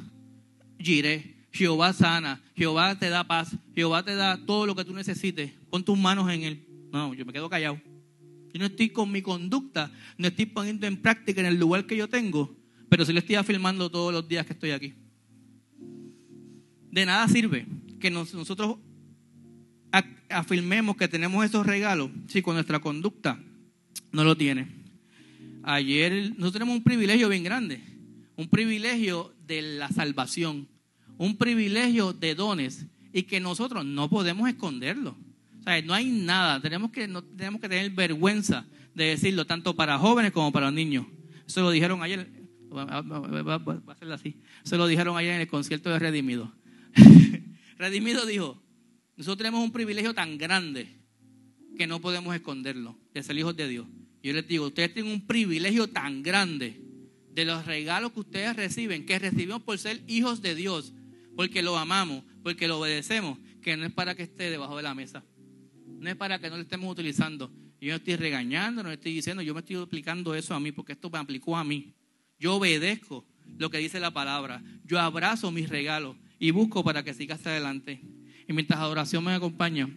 giré, 0.80 1.36
Jehová 1.52 1.94
sana, 1.94 2.42
Jehová 2.56 2.98
te 2.98 3.10
da 3.10 3.24
paz, 3.26 3.56
Jehová 3.76 4.04
te 4.04 4.16
da 4.16 4.38
todo 4.46 4.66
lo 4.66 4.76
que 4.76 4.86
tú 4.86 4.94
necesites. 4.94 5.52
Pon 5.70 5.84
tus 5.84 5.98
manos 5.98 6.30
en 6.32 6.44
él. 6.44 6.66
No, 6.92 7.14
yo 7.14 7.26
me 7.26 7.34
quedo 7.34 7.50
callado. 7.50 7.80
Yo 8.54 8.60
no 8.60 8.66
estoy 8.66 8.90
con 8.90 9.12
mi 9.12 9.22
conducta, 9.22 9.92
no 10.18 10.28
estoy 10.28 10.48
poniendo 10.48 10.88
en 10.88 10.98
práctica 10.98 11.42
en 11.42 11.48
el 11.48 11.60
lugar 11.60 11.86
que 11.86 11.96
yo 11.96 12.10
tengo, 12.10 12.56
pero 12.90 13.06
sí 13.06 13.14
lo 13.14 13.20
estoy 13.20 13.36
afirmando 13.36 13.92
todos 13.92 14.12
los 14.12 14.28
días 14.28 14.46
que 14.46 14.54
estoy 14.54 14.72
aquí. 14.72 14.96
De 16.92 17.06
nada 17.06 17.28
sirve 17.28 17.68
que 18.00 18.10
nosotros 18.10 18.78
afirmemos 20.30 20.98
que 20.98 21.08
tenemos 21.08 21.46
esos 21.46 21.66
regalos 21.66 22.10
si 22.28 22.42
con 22.42 22.56
nuestra 22.56 22.80
conducta 22.80 23.40
no 24.12 24.24
lo 24.24 24.36
tiene. 24.36 24.79
Ayer 25.64 26.32
nosotros 26.32 26.54
tenemos 26.54 26.76
un 26.76 26.84
privilegio 26.84 27.30
bien 27.30 27.44
grande, 27.44 27.82
un 28.36 28.48
privilegio 28.48 29.34
de 29.46 29.62
la 29.62 29.90
salvación 29.90 30.68
un 31.20 31.36
privilegio 31.36 32.14
de 32.14 32.34
dones 32.34 32.86
y 33.12 33.24
que 33.24 33.42
nosotros 33.42 33.86
no 33.86 34.10
podemos 34.10 34.50
esconderlo. 34.50 35.18
O 35.60 35.64
sea, 35.64 35.80
no 35.82 35.94
hay 35.94 36.06
nada, 36.10 36.62
tenemos 36.62 36.92
que, 36.92 37.08
no, 37.10 37.22
tenemos 37.22 37.60
que 37.60 37.68
tener 37.68 37.92
vergüenza 37.92 38.66
de 38.96 39.04
decirlo, 39.04 39.46
tanto 39.46 39.76
para 39.76 40.00
jóvenes 40.00 40.32
como 40.32 40.52
para 40.54 40.72
niños. 40.72 41.06
Eso 41.46 41.62
lo 41.62 41.72
dijeron 41.72 42.02
ayer, 42.02 42.32
va, 42.74 42.84
a 43.86 43.96
ser 43.96 44.12
así, 44.14 44.38
se 44.64 44.78
lo 44.78 44.88
dijeron 44.88 45.18
ayer 45.18 45.34
en 45.34 45.42
el 45.42 45.48
concierto 45.50 45.90
de 45.90 46.00
Redimido. 46.00 46.54
Redimido 47.78 48.26
dijo, 48.26 48.64
nosotros 49.18 49.40
tenemos 49.40 49.62
un 49.62 49.74
privilegio 49.74 50.14
tan 50.14 50.38
grande 50.38 50.88
que 51.78 51.86
no 51.86 52.00
podemos 52.00 52.34
esconderlo, 52.34 52.98
de 53.14 53.24
ser 53.24 53.38
hijos 53.38 53.58
de 53.58 53.68
Dios. 53.68 53.88
Yo 54.22 54.34
les 54.34 54.48
digo, 54.48 54.68
ustedes 54.68 54.94
tienen 54.94 55.12
un 55.12 55.26
privilegio 55.26 55.88
tan 55.88 56.24
grande 56.24 56.82
de 57.34 57.46
los 57.46 57.66
regalos 57.66 58.12
que 58.12 58.20
ustedes 58.20 58.56
reciben, 58.56 59.06
que 59.06 59.18
recibimos 59.18 59.62
por 59.62 59.78
ser 59.78 60.02
hijos 60.08 60.42
de 60.42 60.56
Dios, 60.56 60.94
porque 61.36 61.62
lo 61.62 61.78
amamos, 61.78 62.24
porque 62.44 62.68
lo 62.68 62.80
obedecemos, 62.80 63.38
que 63.62 63.78
no 63.78 63.86
es 63.86 63.94
para 63.94 64.16
que 64.16 64.24
esté 64.24 64.50
debajo 64.50 64.76
de 64.78 64.84
la 64.84 64.94
mesa. 64.94 65.24
No 65.86 66.10
es 66.10 66.16
para 66.16 66.40
que 66.40 66.50
no 66.50 66.58
lo 66.58 66.64
estemos 66.64 66.92
utilizando. 66.92 67.52
Yo 67.80 67.92
no 67.92 67.96
estoy 67.96 68.18
regañando, 68.18 68.84
no 68.84 68.92
estoy 68.92 69.14
diciendo, 69.14 69.42
yo 69.42 69.54
me 69.54 69.62
estoy 69.62 69.78
aplicando 69.78 70.36
eso 70.36 70.54
a 70.54 70.60
mí, 70.60 70.72
porque 70.72 70.94
esto 70.94 71.10
me 71.10 71.18
aplicó 71.18 71.56
a 71.56 71.64
mí. 71.64 71.94
Yo 72.40 72.56
obedezco 72.56 73.26
lo 73.58 73.70
que 73.70 73.78
dice 73.78 74.00
la 74.00 74.12
palabra. 74.12 74.62
Yo 74.84 75.00
abrazo 75.00 75.52
mis 75.52 75.70
regalos 75.70 76.18
y 76.40 76.52
busco 76.52 76.84
para 76.84 77.04
que 77.04 77.14
siga 77.14 77.36
hacia 77.36 77.52
adelante. 77.52 78.02
Y 78.48 78.54
mientras 78.54 78.80
adoración 78.80 79.24
me 79.24 79.32
acompaña, 79.32 79.90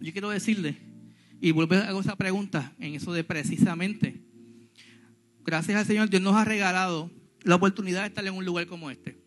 yo 0.00 0.12
quiero 0.12 0.30
decirle, 0.30 0.78
y 1.44 1.52
vuelvo 1.52 1.74
a 1.74 2.00
esa 2.00 2.16
pregunta 2.16 2.74
en 2.78 2.94
eso 2.94 3.12
de 3.12 3.22
precisamente, 3.22 4.22
gracias 5.44 5.78
al 5.78 5.86
Señor, 5.86 6.08
Dios 6.08 6.22
nos 6.22 6.34
ha 6.34 6.44
regalado 6.44 7.10
la 7.42 7.56
oportunidad 7.56 8.02
de 8.02 8.08
estar 8.08 8.26
en 8.26 8.34
un 8.34 8.44
lugar 8.44 8.66
como 8.66 8.90
este 8.90 9.24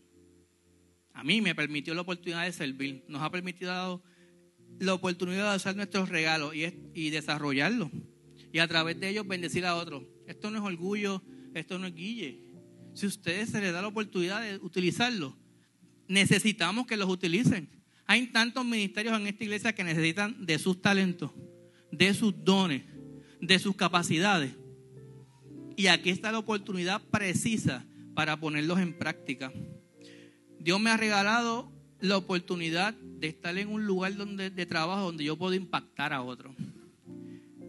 a 1.17 1.23
mí 1.23 1.41
me 1.41 1.55
permitió 1.55 1.95
la 1.95 2.01
oportunidad 2.01 2.45
de 2.45 2.51
servir, 2.51 3.03
nos 3.07 3.23
ha 3.23 3.31
permitido 3.31 4.03
la 4.77 4.93
oportunidad 4.93 5.49
de 5.49 5.57
usar 5.57 5.75
nuestros 5.75 6.09
regalos 6.09 6.55
y, 6.55 6.71
y 6.93 7.09
desarrollarlos. 7.09 7.89
Y 8.53 8.59
a 8.59 8.67
través 8.67 8.99
de 8.99 9.09
ellos 9.09 9.27
bendecir 9.27 9.65
a 9.65 9.75
otros. 9.75 10.03
Esto 10.27 10.51
no 10.51 10.59
es 10.59 10.63
orgullo, 10.63 11.23
esto 11.55 11.79
no 11.79 11.87
es 11.87 11.95
guille. 11.95 12.43
Si 12.93 13.07
a 13.07 13.09
ustedes 13.09 13.49
se 13.49 13.59
les 13.59 13.73
da 13.73 13.81
la 13.81 13.87
oportunidad 13.87 14.43
de 14.43 14.57
utilizarlos, 14.57 15.33
necesitamos 16.07 16.85
que 16.85 16.97
los 16.97 17.09
utilicen. 17.09 17.67
Hay 18.05 18.27
tantos 18.27 18.63
ministerios 18.63 19.19
en 19.19 19.25
esta 19.25 19.43
iglesia 19.43 19.73
que 19.73 19.83
necesitan 19.83 20.45
de 20.45 20.59
sus 20.59 20.79
talentos, 20.83 21.31
de 21.91 22.13
sus 22.13 22.33
dones, 22.43 22.83
de 23.41 23.59
sus 23.59 23.75
capacidades. 23.75 24.53
Y 25.75 25.87
aquí 25.87 26.09
está 26.09 26.31
la 26.31 26.39
oportunidad 26.39 27.01
precisa 27.11 27.85
para 28.15 28.39
ponerlos 28.39 28.79
en 28.79 28.97
práctica. 28.97 29.51
Dios 30.59 30.79
me 30.79 30.89
ha 30.89 30.97
regalado 30.97 31.71
la 31.99 32.17
oportunidad 32.17 32.93
de 32.93 33.27
estar 33.27 33.57
en 33.57 33.69
un 33.69 33.85
lugar 33.85 34.15
donde, 34.15 34.49
de 34.49 34.65
trabajo 34.65 35.05
donde 35.05 35.23
yo 35.23 35.37
puedo 35.37 35.53
impactar 35.53 36.13
a 36.13 36.21
otros. 36.21 36.55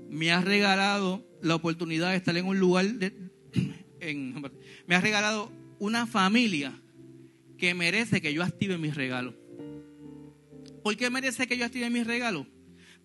Me 0.08 0.32
ha 0.32 0.40
regalado 0.40 1.24
la 1.42 1.54
oportunidad 1.54 2.10
de 2.10 2.16
estar 2.16 2.36
en 2.36 2.46
un 2.46 2.58
lugar 2.58 2.86
de, 2.86 3.12
me 4.86 4.94
ha 4.94 5.00
regalado 5.00 5.52
una 5.78 6.06
familia 6.06 6.72
que 7.56 7.74
merece 7.74 8.20
que 8.20 8.32
yo 8.32 8.42
active 8.42 8.78
mis 8.78 8.94
regalos. 8.94 9.34
¿Por 10.82 10.96
qué 10.96 11.10
merece 11.10 11.46
que 11.46 11.58
yo 11.58 11.64
active 11.64 11.90
mis 11.90 12.06
regalos? 12.06 12.46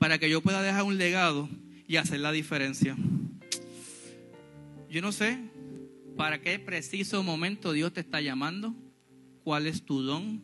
Para 0.04 0.18
que 0.18 0.30
yo 0.30 0.42
pueda 0.42 0.62
dejar 0.62 0.84
un 0.84 0.98
legado 0.98 1.48
y 1.88 1.96
hacer 1.96 2.20
la 2.20 2.34
diferencia. 2.34 2.98
Yo 4.90 5.02
no 5.02 5.14
sé 5.14 5.40
para 6.18 6.42
qué 6.42 6.60
preciso 6.60 7.24
momento 7.24 7.72
Dios 7.72 7.94
te 7.94 8.02
está 8.02 8.20
llamando 8.20 8.76
cuál 9.46 9.66
es 9.66 9.86
tu 9.86 10.02
don, 10.02 10.42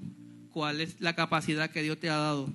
cuál 0.50 0.80
es 0.80 1.02
la 1.02 1.14
capacidad 1.14 1.72
que 1.72 1.84
Dios 1.84 2.00
te 2.00 2.10
ha 2.10 2.16
dado. 2.16 2.50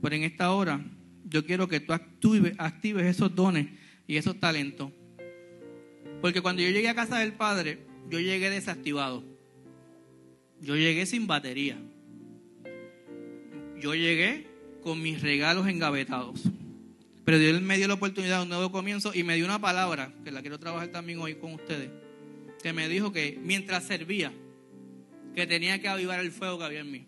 Pero 0.00 0.16
en 0.16 0.22
esta 0.22 0.52
hora 0.52 0.82
yo 1.28 1.44
quiero 1.44 1.68
que 1.68 1.80
tú 1.80 1.92
actives, 1.92 2.56
esos 3.04 3.34
dones 3.34 3.68
y 4.06 4.16
esos 4.16 4.40
talentos 4.40 4.90
Porque 6.22 6.40
cuando 6.40 6.62
yo 6.62 6.70
llegué 6.70 6.88
a 6.88 6.94
casa 6.94 7.18
del 7.18 7.34
Padre, 7.34 7.80
yo 8.08 8.20
llegué 8.20 8.48
desactivado. 8.48 9.22
Yo 10.62 10.76
llegué 10.76 11.04
sin 11.04 11.26
batería. 11.26 11.76
Yo 13.78 13.94
llegué 13.94 14.51
con 14.82 15.00
mis 15.00 15.22
regalos 15.22 15.66
engavetados. 15.66 16.40
Pero 17.24 17.38
Dios 17.38 17.62
me 17.62 17.76
dio 17.76 17.86
la 17.88 17.94
oportunidad 17.94 18.38
de 18.38 18.42
un 18.42 18.48
nuevo 18.48 18.72
comienzo 18.72 19.12
y 19.14 19.22
me 19.22 19.36
dio 19.36 19.44
una 19.44 19.60
palabra, 19.60 20.12
que 20.24 20.32
la 20.32 20.40
quiero 20.40 20.58
trabajar 20.58 20.88
también 20.88 21.20
hoy 21.20 21.36
con 21.36 21.54
ustedes, 21.54 21.90
que 22.62 22.72
me 22.72 22.88
dijo 22.88 23.12
que 23.12 23.38
mientras 23.42 23.84
servía, 23.84 24.32
que 25.34 25.46
tenía 25.46 25.80
que 25.80 25.88
avivar 25.88 26.20
el 26.20 26.32
fuego 26.32 26.58
que 26.58 26.64
había 26.64 26.80
en 26.80 26.90
mí. 26.90 27.06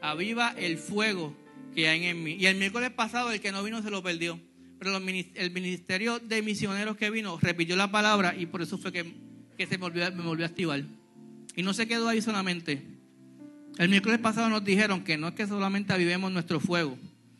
Aviva 0.00 0.54
el 0.56 0.78
fuego 0.78 1.36
que 1.74 1.88
hay 1.88 2.06
en 2.06 2.22
mí. 2.22 2.36
Y 2.38 2.46
el 2.46 2.56
miércoles 2.56 2.90
pasado 2.90 3.30
el 3.30 3.40
que 3.40 3.52
no 3.52 3.62
vino 3.62 3.82
se 3.82 3.90
lo 3.90 4.02
perdió. 4.02 4.40
Pero 4.78 4.96
el 4.96 5.50
ministerio 5.50 6.20
de 6.20 6.42
misioneros 6.42 6.96
que 6.96 7.10
vino 7.10 7.38
repitió 7.40 7.74
la 7.74 7.90
palabra 7.90 8.34
y 8.36 8.46
por 8.46 8.62
eso 8.62 8.78
fue 8.78 8.92
que, 8.92 9.04
se 9.58 9.66
me 9.70 9.78
volvió, 9.78 10.10
me 10.12 10.22
volvió 10.22 10.44
a 10.44 10.48
activar. 10.48 10.84
Y 11.56 11.62
no 11.62 11.74
se 11.74 11.88
quedó 11.88 12.08
ahí 12.08 12.22
solamente. 12.22 12.97
El 13.78 13.88
miércoles 13.88 14.18
pasado 14.18 14.48
nos 14.48 14.64
dijeron 14.64 15.04
que 15.04 15.16
no 15.16 15.28
es 15.28 15.34
que 15.34 15.46
solamente 15.46 15.92
avivemos 15.92 16.32
nuestro 16.32 16.58
fuego, 16.58 16.98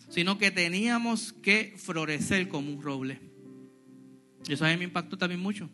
sino 0.08 0.38
que 0.38 0.52
teníamos 0.52 1.32
que 1.32 1.74
florecer 1.76 2.48
como 2.48 2.72
un 2.72 2.80
roble. 2.80 3.20
Y 4.48 4.52
eso 4.52 4.64
a 4.64 4.68
mí 4.68 4.76
me 4.76 4.84
impactó 4.84 5.18
también 5.18 5.40
mucho. 5.40 5.68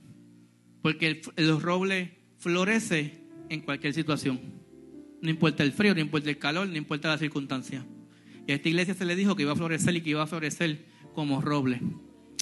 Porque 0.80 1.06
el, 1.06 1.22
el 1.36 1.60
roble 1.60 2.18
florece 2.38 3.20
en 3.50 3.60
cualquier 3.60 3.92
situación. 3.92 4.40
No 5.20 5.28
importa 5.28 5.62
el 5.62 5.72
frío, 5.72 5.94
no 5.94 6.00
importa 6.00 6.30
el 6.30 6.38
calor, 6.38 6.66
no 6.66 6.76
importa 6.76 7.08
la 7.08 7.18
circunstancia. 7.18 7.84
Y 8.46 8.52
a 8.52 8.54
esta 8.54 8.68
iglesia 8.68 8.94
se 8.94 9.04
le 9.04 9.16
dijo 9.16 9.36
que 9.36 9.42
iba 9.42 9.52
a 9.52 9.56
florecer 9.56 9.94
y 9.96 10.00
que 10.00 10.10
iba 10.10 10.22
a 10.22 10.26
florecer 10.26 10.86
como 11.14 11.42
roble. 11.42 11.82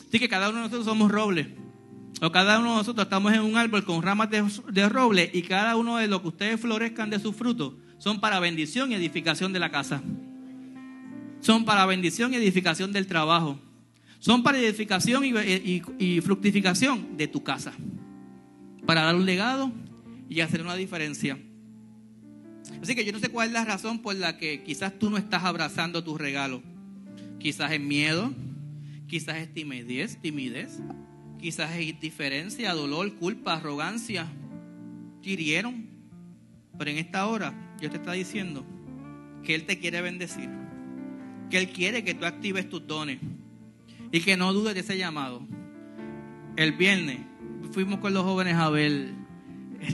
Así 0.08 0.20
que 0.20 0.28
cada 0.28 0.48
uno 0.48 0.58
de 0.58 0.64
nosotros 0.64 0.86
somos 0.86 1.10
robles. 1.10 1.48
O 2.20 2.30
cada 2.30 2.60
uno 2.60 2.70
de 2.70 2.76
nosotros 2.76 3.04
estamos 3.04 3.32
en 3.32 3.40
un 3.40 3.56
árbol 3.56 3.84
con 3.84 4.00
ramas 4.00 4.28
de, 4.30 4.88
roble 4.88 5.28
y 5.32 5.42
cada 5.42 5.74
uno 5.74 5.96
de 5.96 6.06
lo 6.06 6.22
que 6.22 6.28
ustedes 6.28 6.60
florezcan 6.60 7.10
de 7.10 7.18
sus 7.18 7.34
frutos 7.34 7.74
son 8.02 8.18
para 8.18 8.40
bendición 8.40 8.90
y 8.90 8.96
edificación 8.96 9.52
de 9.52 9.60
la 9.60 9.70
casa. 9.70 10.02
Son 11.38 11.64
para 11.64 11.86
bendición 11.86 12.32
y 12.32 12.36
edificación 12.36 12.90
del 12.90 13.06
trabajo. 13.06 13.60
Son 14.18 14.42
para 14.42 14.58
edificación 14.58 15.22
y 15.24 16.20
fructificación 16.20 17.16
de 17.16 17.28
tu 17.28 17.44
casa. 17.44 17.72
Para 18.86 19.02
dar 19.02 19.14
un 19.14 19.24
legado 19.24 19.70
y 20.28 20.40
hacer 20.40 20.62
una 20.62 20.74
diferencia. 20.74 21.38
Así 22.82 22.96
que 22.96 23.04
yo 23.04 23.12
no 23.12 23.20
sé 23.20 23.28
cuál 23.28 23.46
es 23.46 23.54
la 23.54 23.64
razón 23.64 24.00
por 24.00 24.16
la 24.16 24.36
que 24.36 24.64
quizás 24.64 24.98
tú 24.98 25.08
no 25.08 25.16
estás 25.16 25.44
abrazando 25.44 26.02
tus 26.02 26.20
regalos. 26.20 26.60
Quizás 27.38 27.70
es 27.70 27.80
miedo, 27.80 28.34
quizás 29.06 29.36
es 29.36 29.54
timidez, 29.54 30.20
timidez, 30.20 30.80
quizás 31.40 31.76
es 31.76 31.86
indiferencia, 31.86 32.74
dolor, 32.74 33.14
culpa, 33.14 33.54
arrogancia. 33.54 34.26
Hirieron. 35.22 35.86
Pero 36.76 36.90
en 36.90 36.98
esta 36.98 37.28
hora 37.28 37.71
Dios 37.82 37.90
te 37.90 37.98
está 37.98 38.12
diciendo 38.12 38.64
que 39.42 39.56
Él 39.56 39.66
te 39.66 39.76
quiere 39.80 40.00
bendecir, 40.00 40.48
que 41.50 41.58
Él 41.58 41.70
quiere 41.70 42.04
que 42.04 42.14
tú 42.14 42.24
actives 42.24 42.68
tus 42.68 42.86
dones 42.86 43.18
y 44.12 44.20
que 44.20 44.36
no 44.36 44.52
dudes 44.52 44.74
de 44.74 44.80
ese 44.82 44.96
llamado. 44.96 45.44
El 46.54 46.74
viernes 46.74 47.18
fuimos 47.72 47.98
con 47.98 48.14
los 48.14 48.22
jóvenes 48.22 48.54
a 48.54 48.70
ver 48.70 49.10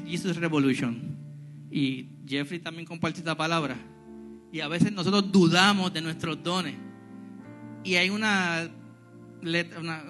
Jesus 0.06 0.36
Revolution. 0.36 1.16
Y 1.70 2.08
Jeffrey 2.26 2.58
también 2.58 2.86
compartió 2.86 3.20
esta 3.20 3.38
palabra. 3.38 3.74
Y 4.52 4.60
a 4.60 4.68
veces 4.68 4.92
nosotros 4.92 5.32
dudamos 5.32 5.90
de 5.90 6.02
nuestros 6.02 6.42
dones. 6.42 6.74
Y 7.84 7.94
hay 7.94 8.10
una, 8.10 8.68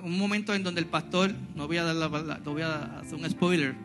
un 0.02 0.18
momento 0.18 0.52
en 0.52 0.64
donde 0.64 0.80
el 0.80 0.88
pastor, 0.88 1.32
no 1.54 1.68
voy 1.68 1.76
a 1.76 1.84
dar 1.84 1.94
la, 1.94 2.40
no 2.44 2.52
voy 2.54 2.62
a 2.62 2.98
hacer 2.98 3.14
un 3.14 3.30
spoiler, 3.30 3.76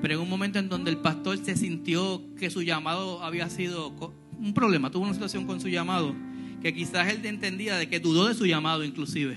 pero 0.00 0.14
en 0.14 0.20
un 0.20 0.28
momento 0.28 0.58
en 0.58 0.68
donde 0.68 0.90
el 0.90 0.98
pastor 0.98 1.38
se 1.38 1.56
sintió 1.56 2.22
que 2.36 2.50
su 2.50 2.62
llamado 2.62 3.22
había 3.22 3.48
sido 3.50 3.90
un 4.38 4.54
problema, 4.54 4.90
tuvo 4.90 5.04
una 5.04 5.14
situación 5.14 5.46
con 5.46 5.60
su 5.60 5.68
llamado, 5.68 6.14
que 6.62 6.72
quizás 6.72 7.08
él 7.08 7.24
entendía 7.24 7.76
de 7.76 7.88
que 7.88 8.00
dudó 8.00 8.28
de 8.28 8.34
su 8.34 8.46
llamado 8.46 8.84
inclusive. 8.84 9.36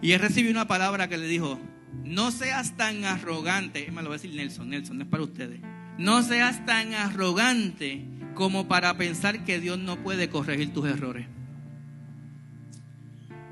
Y 0.00 0.12
él 0.12 0.20
recibió 0.20 0.50
una 0.50 0.66
palabra 0.66 1.08
que 1.08 1.16
le 1.16 1.26
dijo, 1.26 1.60
no 2.04 2.30
seas 2.30 2.76
tan 2.76 3.04
arrogante, 3.04 3.90
me 3.92 4.02
lo 4.02 4.08
va 4.08 4.16
a 4.16 4.18
decir 4.18 4.34
Nelson, 4.34 4.68
Nelson, 4.70 5.00
es 5.02 5.08
para 5.08 5.22
ustedes. 5.22 5.60
No 5.98 6.22
seas 6.22 6.64
tan 6.64 6.94
arrogante 6.94 8.04
como 8.34 8.66
para 8.66 8.96
pensar 8.96 9.44
que 9.44 9.60
Dios 9.60 9.78
no 9.78 10.02
puede 10.02 10.28
corregir 10.28 10.72
tus 10.72 10.86
errores. 10.86 11.26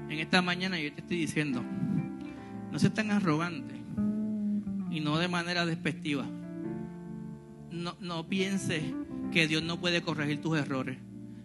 En 0.08 0.18
esta 0.18 0.42
mañana 0.42 0.80
yo 0.80 0.92
te 0.92 1.02
estoy 1.02 1.18
diciendo, 1.18 1.62
no 2.72 2.78
seas 2.78 2.94
tan 2.94 3.10
arrogante 3.10 3.79
y 4.90 5.00
no 5.00 5.18
de 5.18 5.28
manera 5.28 5.66
despectiva. 5.66 6.26
No, 7.70 7.96
no 8.00 8.28
pienses 8.28 8.82
que 9.32 9.46
Dios 9.46 9.62
no 9.62 9.80
puede 9.80 10.02
corregir 10.02 10.40
tus 10.40 10.58
errores. 10.58 10.98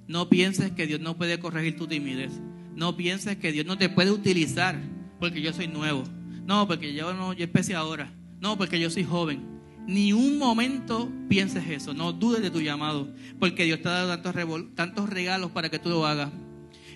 No 0.07 0.29
pienses 0.29 0.71
que 0.71 0.87
Dios 0.87 0.99
no 0.99 1.17
puede 1.17 1.39
corregir 1.39 1.77
tu 1.77 1.87
timidez. 1.87 2.31
No 2.75 2.97
pienses 2.97 3.37
que 3.37 3.51
Dios 3.51 3.65
no 3.65 3.77
te 3.77 3.89
puede 3.89 4.11
utilizar 4.11 4.79
porque 5.19 5.41
yo 5.41 5.53
soy 5.53 5.67
nuevo. 5.67 6.03
No, 6.45 6.67
porque 6.67 6.93
yo 6.93 7.13
no, 7.13 7.33
yo 7.33 7.43
empecé 7.45 7.75
ahora. 7.75 8.11
No, 8.39 8.57
porque 8.57 8.79
yo 8.79 8.89
soy 8.89 9.03
joven. 9.03 9.55
Ni 9.87 10.13
un 10.13 10.37
momento 10.37 11.11
pienses 11.29 11.67
eso. 11.67 11.93
No 11.93 12.11
dudes 12.11 12.41
de 12.41 12.51
tu 12.51 12.61
llamado. 12.61 13.13
Porque 13.39 13.63
Dios 13.63 13.81
te 13.81 13.89
ha 13.89 14.05
dado 14.05 14.19
tantos, 14.19 14.75
tantos 14.75 15.09
regalos 15.09 15.51
para 15.51 15.69
que 15.69 15.79
tú 15.79 15.89
lo 15.89 16.05
hagas. 16.05 16.31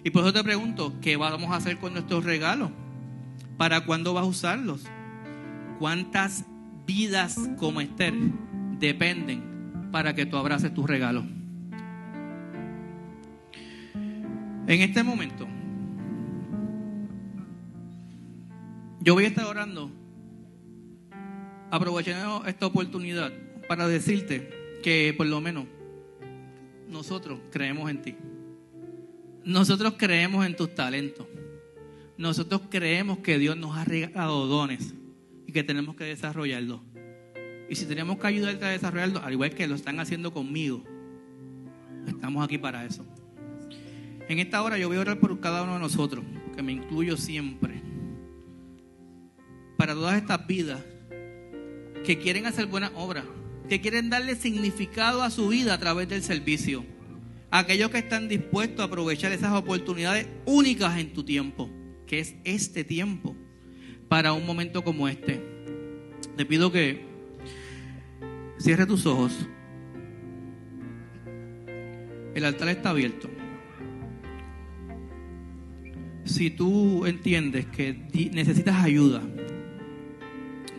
Y 0.03 0.11
por 0.11 0.23
eso 0.23 0.33
te 0.33 0.43
pregunto, 0.43 0.93
¿qué 1.01 1.17
vamos 1.17 1.51
a 1.51 1.55
hacer 1.55 1.77
con 1.77 1.93
nuestros 1.93 2.23
regalos? 2.23 2.71
¿Para 3.57 3.85
cuándo 3.85 4.13
vas 4.13 4.23
a 4.23 4.27
usarlos? 4.27 4.85
¿Cuántas 5.79 6.45
vidas 6.85 7.39
como 7.57 7.81
Esther 7.81 8.13
dependen 8.79 9.89
para 9.91 10.13
que 10.13 10.25
tú 10.25 10.37
abraces 10.37 10.73
tus 10.73 10.87
regalos? 10.87 11.25
En 14.67 14.81
este 14.81 15.01
momento, 15.01 15.47
Yo 19.01 19.13
voy 19.13 19.23
a 19.23 19.27
estar 19.29 19.45
orando, 19.45 19.89
aprovechando 21.71 22.45
esta 22.45 22.65
oportunidad 22.65 23.31
para 23.69 23.87
decirte 23.87 24.49
que 24.83 25.13
por 25.15 25.25
lo 25.25 25.39
menos 25.39 25.67
nosotros 26.89 27.39
creemos 27.49 27.89
en 27.89 28.01
ti. 28.01 28.15
Nosotros 29.45 29.93
creemos 29.97 30.45
en 30.45 30.55
tus 30.57 30.75
talentos. 30.75 31.27
Nosotros 32.17 32.63
creemos 32.69 33.19
que 33.19 33.39
Dios 33.39 33.55
nos 33.55 33.77
ha 33.77 33.85
regalado 33.85 34.47
dones 34.47 34.93
y 35.49 35.51
que 35.51 35.63
tenemos 35.63 35.95
que 35.95 36.03
desarrollarlos. 36.03 36.81
Y 37.71 37.75
si 37.75 37.87
tenemos 37.87 38.19
que 38.19 38.27
ayudarte 38.27 38.65
a 38.65 38.69
desarrollarlos, 38.69 39.23
al 39.23 39.33
igual 39.33 39.49
que 39.49 39.65
lo 39.65 39.73
están 39.73 39.99
haciendo 39.99 40.31
conmigo, 40.31 40.83
estamos 42.05 42.45
aquí 42.45 42.59
para 42.59 42.85
eso. 42.85 43.03
En 44.27 44.37
esta 44.37 44.61
hora 44.61 44.77
yo 44.77 44.89
voy 44.89 44.97
a 44.97 45.01
orar 45.01 45.19
por 45.19 45.39
cada 45.39 45.63
uno 45.63 45.73
de 45.73 45.79
nosotros, 45.79 46.23
que 46.55 46.61
me 46.61 46.71
incluyo 46.71 47.17
siempre 47.17 47.81
para 49.75 49.95
todas 49.95 50.17
estas 50.17 50.45
vidas 50.45 50.85
que 52.05 52.19
quieren 52.19 52.45
hacer 52.45 52.67
buenas 52.67 52.91
obras, 52.93 53.25
que 53.69 53.81
quieren 53.81 54.11
darle 54.11 54.35
significado 54.35 55.23
a 55.23 55.31
su 55.31 55.47
vida 55.47 55.73
a 55.73 55.79
través 55.79 56.07
del 56.09 56.21
servicio. 56.21 56.85
Aquellos 57.49 57.89
que 57.89 57.97
están 57.97 58.29
dispuestos 58.29 58.81
a 58.81 58.83
aprovechar 58.83 59.31
esas 59.31 59.53
oportunidades 59.53 60.27
únicas 60.45 60.99
en 60.99 61.11
tu 61.11 61.23
tiempo, 61.23 61.71
que 62.05 62.19
es 62.19 62.35
este 62.43 62.83
tiempo, 62.83 63.35
para 64.09 64.33
un 64.33 64.45
momento 64.45 64.83
como 64.83 65.07
este. 65.07 65.41
Te 66.35 66.45
pido 66.45 66.71
que 66.71 67.05
cierre 68.57 68.85
tus 68.85 69.05
ojos. 69.05 69.47
El 72.35 72.43
altar 72.43 72.69
está 72.69 72.89
abierto. 72.89 73.29
Si 76.25 76.49
tú 76.49 77.05
entiendes 77.05 77.65
que 77.67 77.93
necesitas 78.33 78.83
ayuda, 78.83 79.21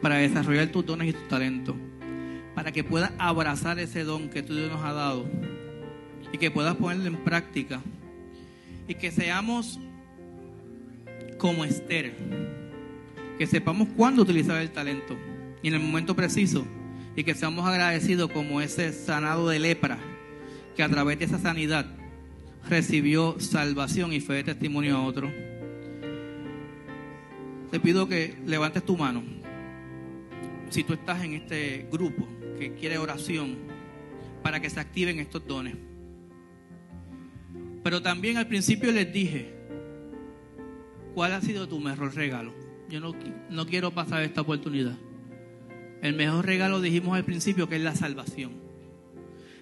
para 0.01 0.17
desarrollar 0.17 0.69
tus 0.69 0.87
dones 0.87 1.09
y 1.09 1.13
tus 1.13 1.29
talentos, 1.29 1.77
para 2.55 2.73
que 2.73 2.85
puedas 2.85 3.13
abrazar 3.19 3.79
ese 3.79 4.05
don 4.05 4.29
que 4.29 4.43
tú 4.43 4.55
Dios 4.55 4.71
nos 4.71 4.83
ha 4.83 4.93
dado 4.93 5.29
y 6.33 6.39
que 6.39 6.51
puedas 6.51 6.77
ponerlo 6.77 7.07
en 7.07 7.25
práctica 7.25 7.81
y 8.89 8.95
que 8.95 9.11
seamos 9.11 9.79
como 11.39 11.65
Esther, 11.65 12.15
que 13.41 13.47
sepamos 13.47 13.89
cuándo 13.97 14.21
utilizar 14.21 14.61
el 14.61 14.71
talento 14.71 15.17
y 15.63 15.69
en 15.69 15.73
el 15.73 15.81
momento 15.81 16.15
preciso 16.15 16.67
y 17.17 17.25
que 17.25 17.35
seamos 17.35 17.67
agradecidos 17.67 18.31
como 18.31 18.61
ese 18.61 18.93
sanado 18.93 19.49
de 19.49 19.59
lepra 19.59 19.97
que 20.77 20.83
a 20.83 20.91
través 20.91 21.19
de 21.19 21.25
esa 21.25 21.39
sanidad 21.39 21.87
recibió 22.69 23.41
salvación 23.41 24.13
y 24.13 24.21
fue 24.21 24.37
de 24.37 24.45
testimonio 24.45 24.99
a 24.99 25.07
otro. 25.07 25.33
Te 27.71 27.81
pido 27.81 28.07
que 28.07 28.37
levantes 28.45 28.85
tu 28.85 28.99
mano 28.99 29.23
si 30.69 30.85
tú 30.85 30.93
estás 30.93 31.25
en 31.25 31.33
este 31.33 31.89
grupo 31.91 32.29
que 32.59 32.75
quiere 32.75 32.99
oración 32.99 33.57
para 34.43 34.61
que 34.61 34.69
se 34.69 34.81
activen 34.81 35.19
estos 35.19 35.47
dones. 35.47 35.77
Pero 37.83 38.03
también 38.03 38.37
al 38.37 38.49
principio 38.49 38.93
les 38.93 39.11
dije, 39.11 39.55
¿cuál 41.15 41.33
ha 41.33 41.41
sido 41.41 41.67
tu 41.67 41.81
mejor 41.81 42.15
regalo? 42.15 42.60
Yo 42.91 43.01
no, 43.01 43.15
no 43.49 43.67
quiero 43.67 43.93
pasar 43.93 44.23
esta 44.23 44.41
oportunidad. 44.41 44.99
El 46.03 46.15
mejor 46.15 46.45
regalo 46.45 46.81
dijimos 46.81 47.17
al 47.17 47.25
principio 47.25 47.69
que 47.69 47.77
es 47.77 47.83
la 47.83 47.95
salvación. 47.95 48.53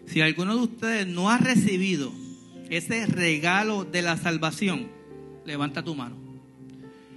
Si 0.06 0.22
alguno 0.22 0.56
de 0.56 0.62
ustedes 0.62 1.06
no 1.06 1.30
ha 1.30 1.38
recibido 1.38 2.10
ese 2.70 3.06
regalo 3.06 3.84
de 3.84 4.02
la 4.02 4.16
salvación, 4.16 4.88
levanta 5.44 5.84
tu 5.84 5.94
mano. 5.94 6.16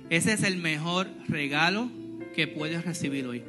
Ese 0.09 0.34
es 0.34 0.43
el 0.43 0.57
mejor 0.57 1.07
regalo 1.30 1.89
que 2.36 2.47
puedes 2.47 2.84
recibir 2.84 3.26
hoy. 3.26 3.43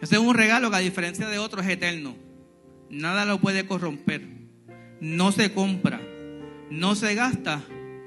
Ese 0.00 0.16
es 0.16 0.20
un 0.20 0.34
regalo 0.34 0.70
que 0.70 0.76
a 0.76 0.80
diferencia 0.80 1.26
de 1.28 1.38
otros 1.38 1.66
es 1.66 1.72
eterno. 1.72 2.14
Nada 2.90 3.24
lo 3.24 3.40
puede 3.40 3.66
corromper. 3.66 4.22
No 5.00 5.32
se 5.32 5.52
compra, 5.52 6.00
no 6.70 6.94
se 6.94 7.14
gasta 7.14 7.64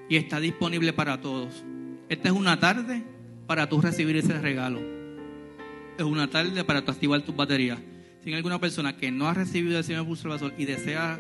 y 0.08 0.16
está 0.16 0.40
disponible 0.40 0.94
para 0.94 1.20
todos. 1.20 1.66
Esta 2.08 2.30
es 2.30 2.34
una 2.34 2.60
tarde 2.60 3.04
para 3.48 3.68
tú 3.68 3.82
recibir 3.82 4.18
ese 4.18 4.38
regalo. 4.40 4.80
Es 5.98 6.04
una 6.04 6.30
tarde 6.30 6.64
para 6.64 6.84
tú 6.84 6.92
activar 6.92 7.22
tus 7.22 7.36
baterías. 7.36 7.80
Si 8.22 8.30
hay 8.30 8.36
alguna 8.36 8.60
persona 8.60 8.98
que 8.98 9.10
no 9.10 9.28
ha 9.28 9.34
recibido 9.34 9.78
el 9.78 9.84
Señor 9.84 10.06
Salvador 10.18 10.54
y 10.58 10.66
desea 10.66 11.20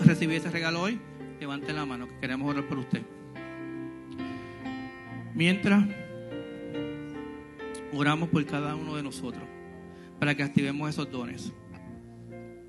recibir 0.00 0.36
ese 0.36 0.50
regalo 0.50 0.82
hoy, 0.82 0.98
levante 1.40 1.72
la 1.72 1.84
mano, 1.84 2.08
que 2.08 2.18
queremos 2.20 2.48
orar 2.48 2.66
por 2.66 2.78
usted. 2.78 3.02
Mientras 5.34 5.84
oramos 7.92 8.28
por 8.28 8.44
cada 8.46 8.76
uno 8.76 8.96
de 8.96 9.02
nosotros 9.02 9.42
para 10.18 10.34
que 10.34 10.42
activemos 10.42 10.88
esos 10.88 11.10
dones. 11.10 11.52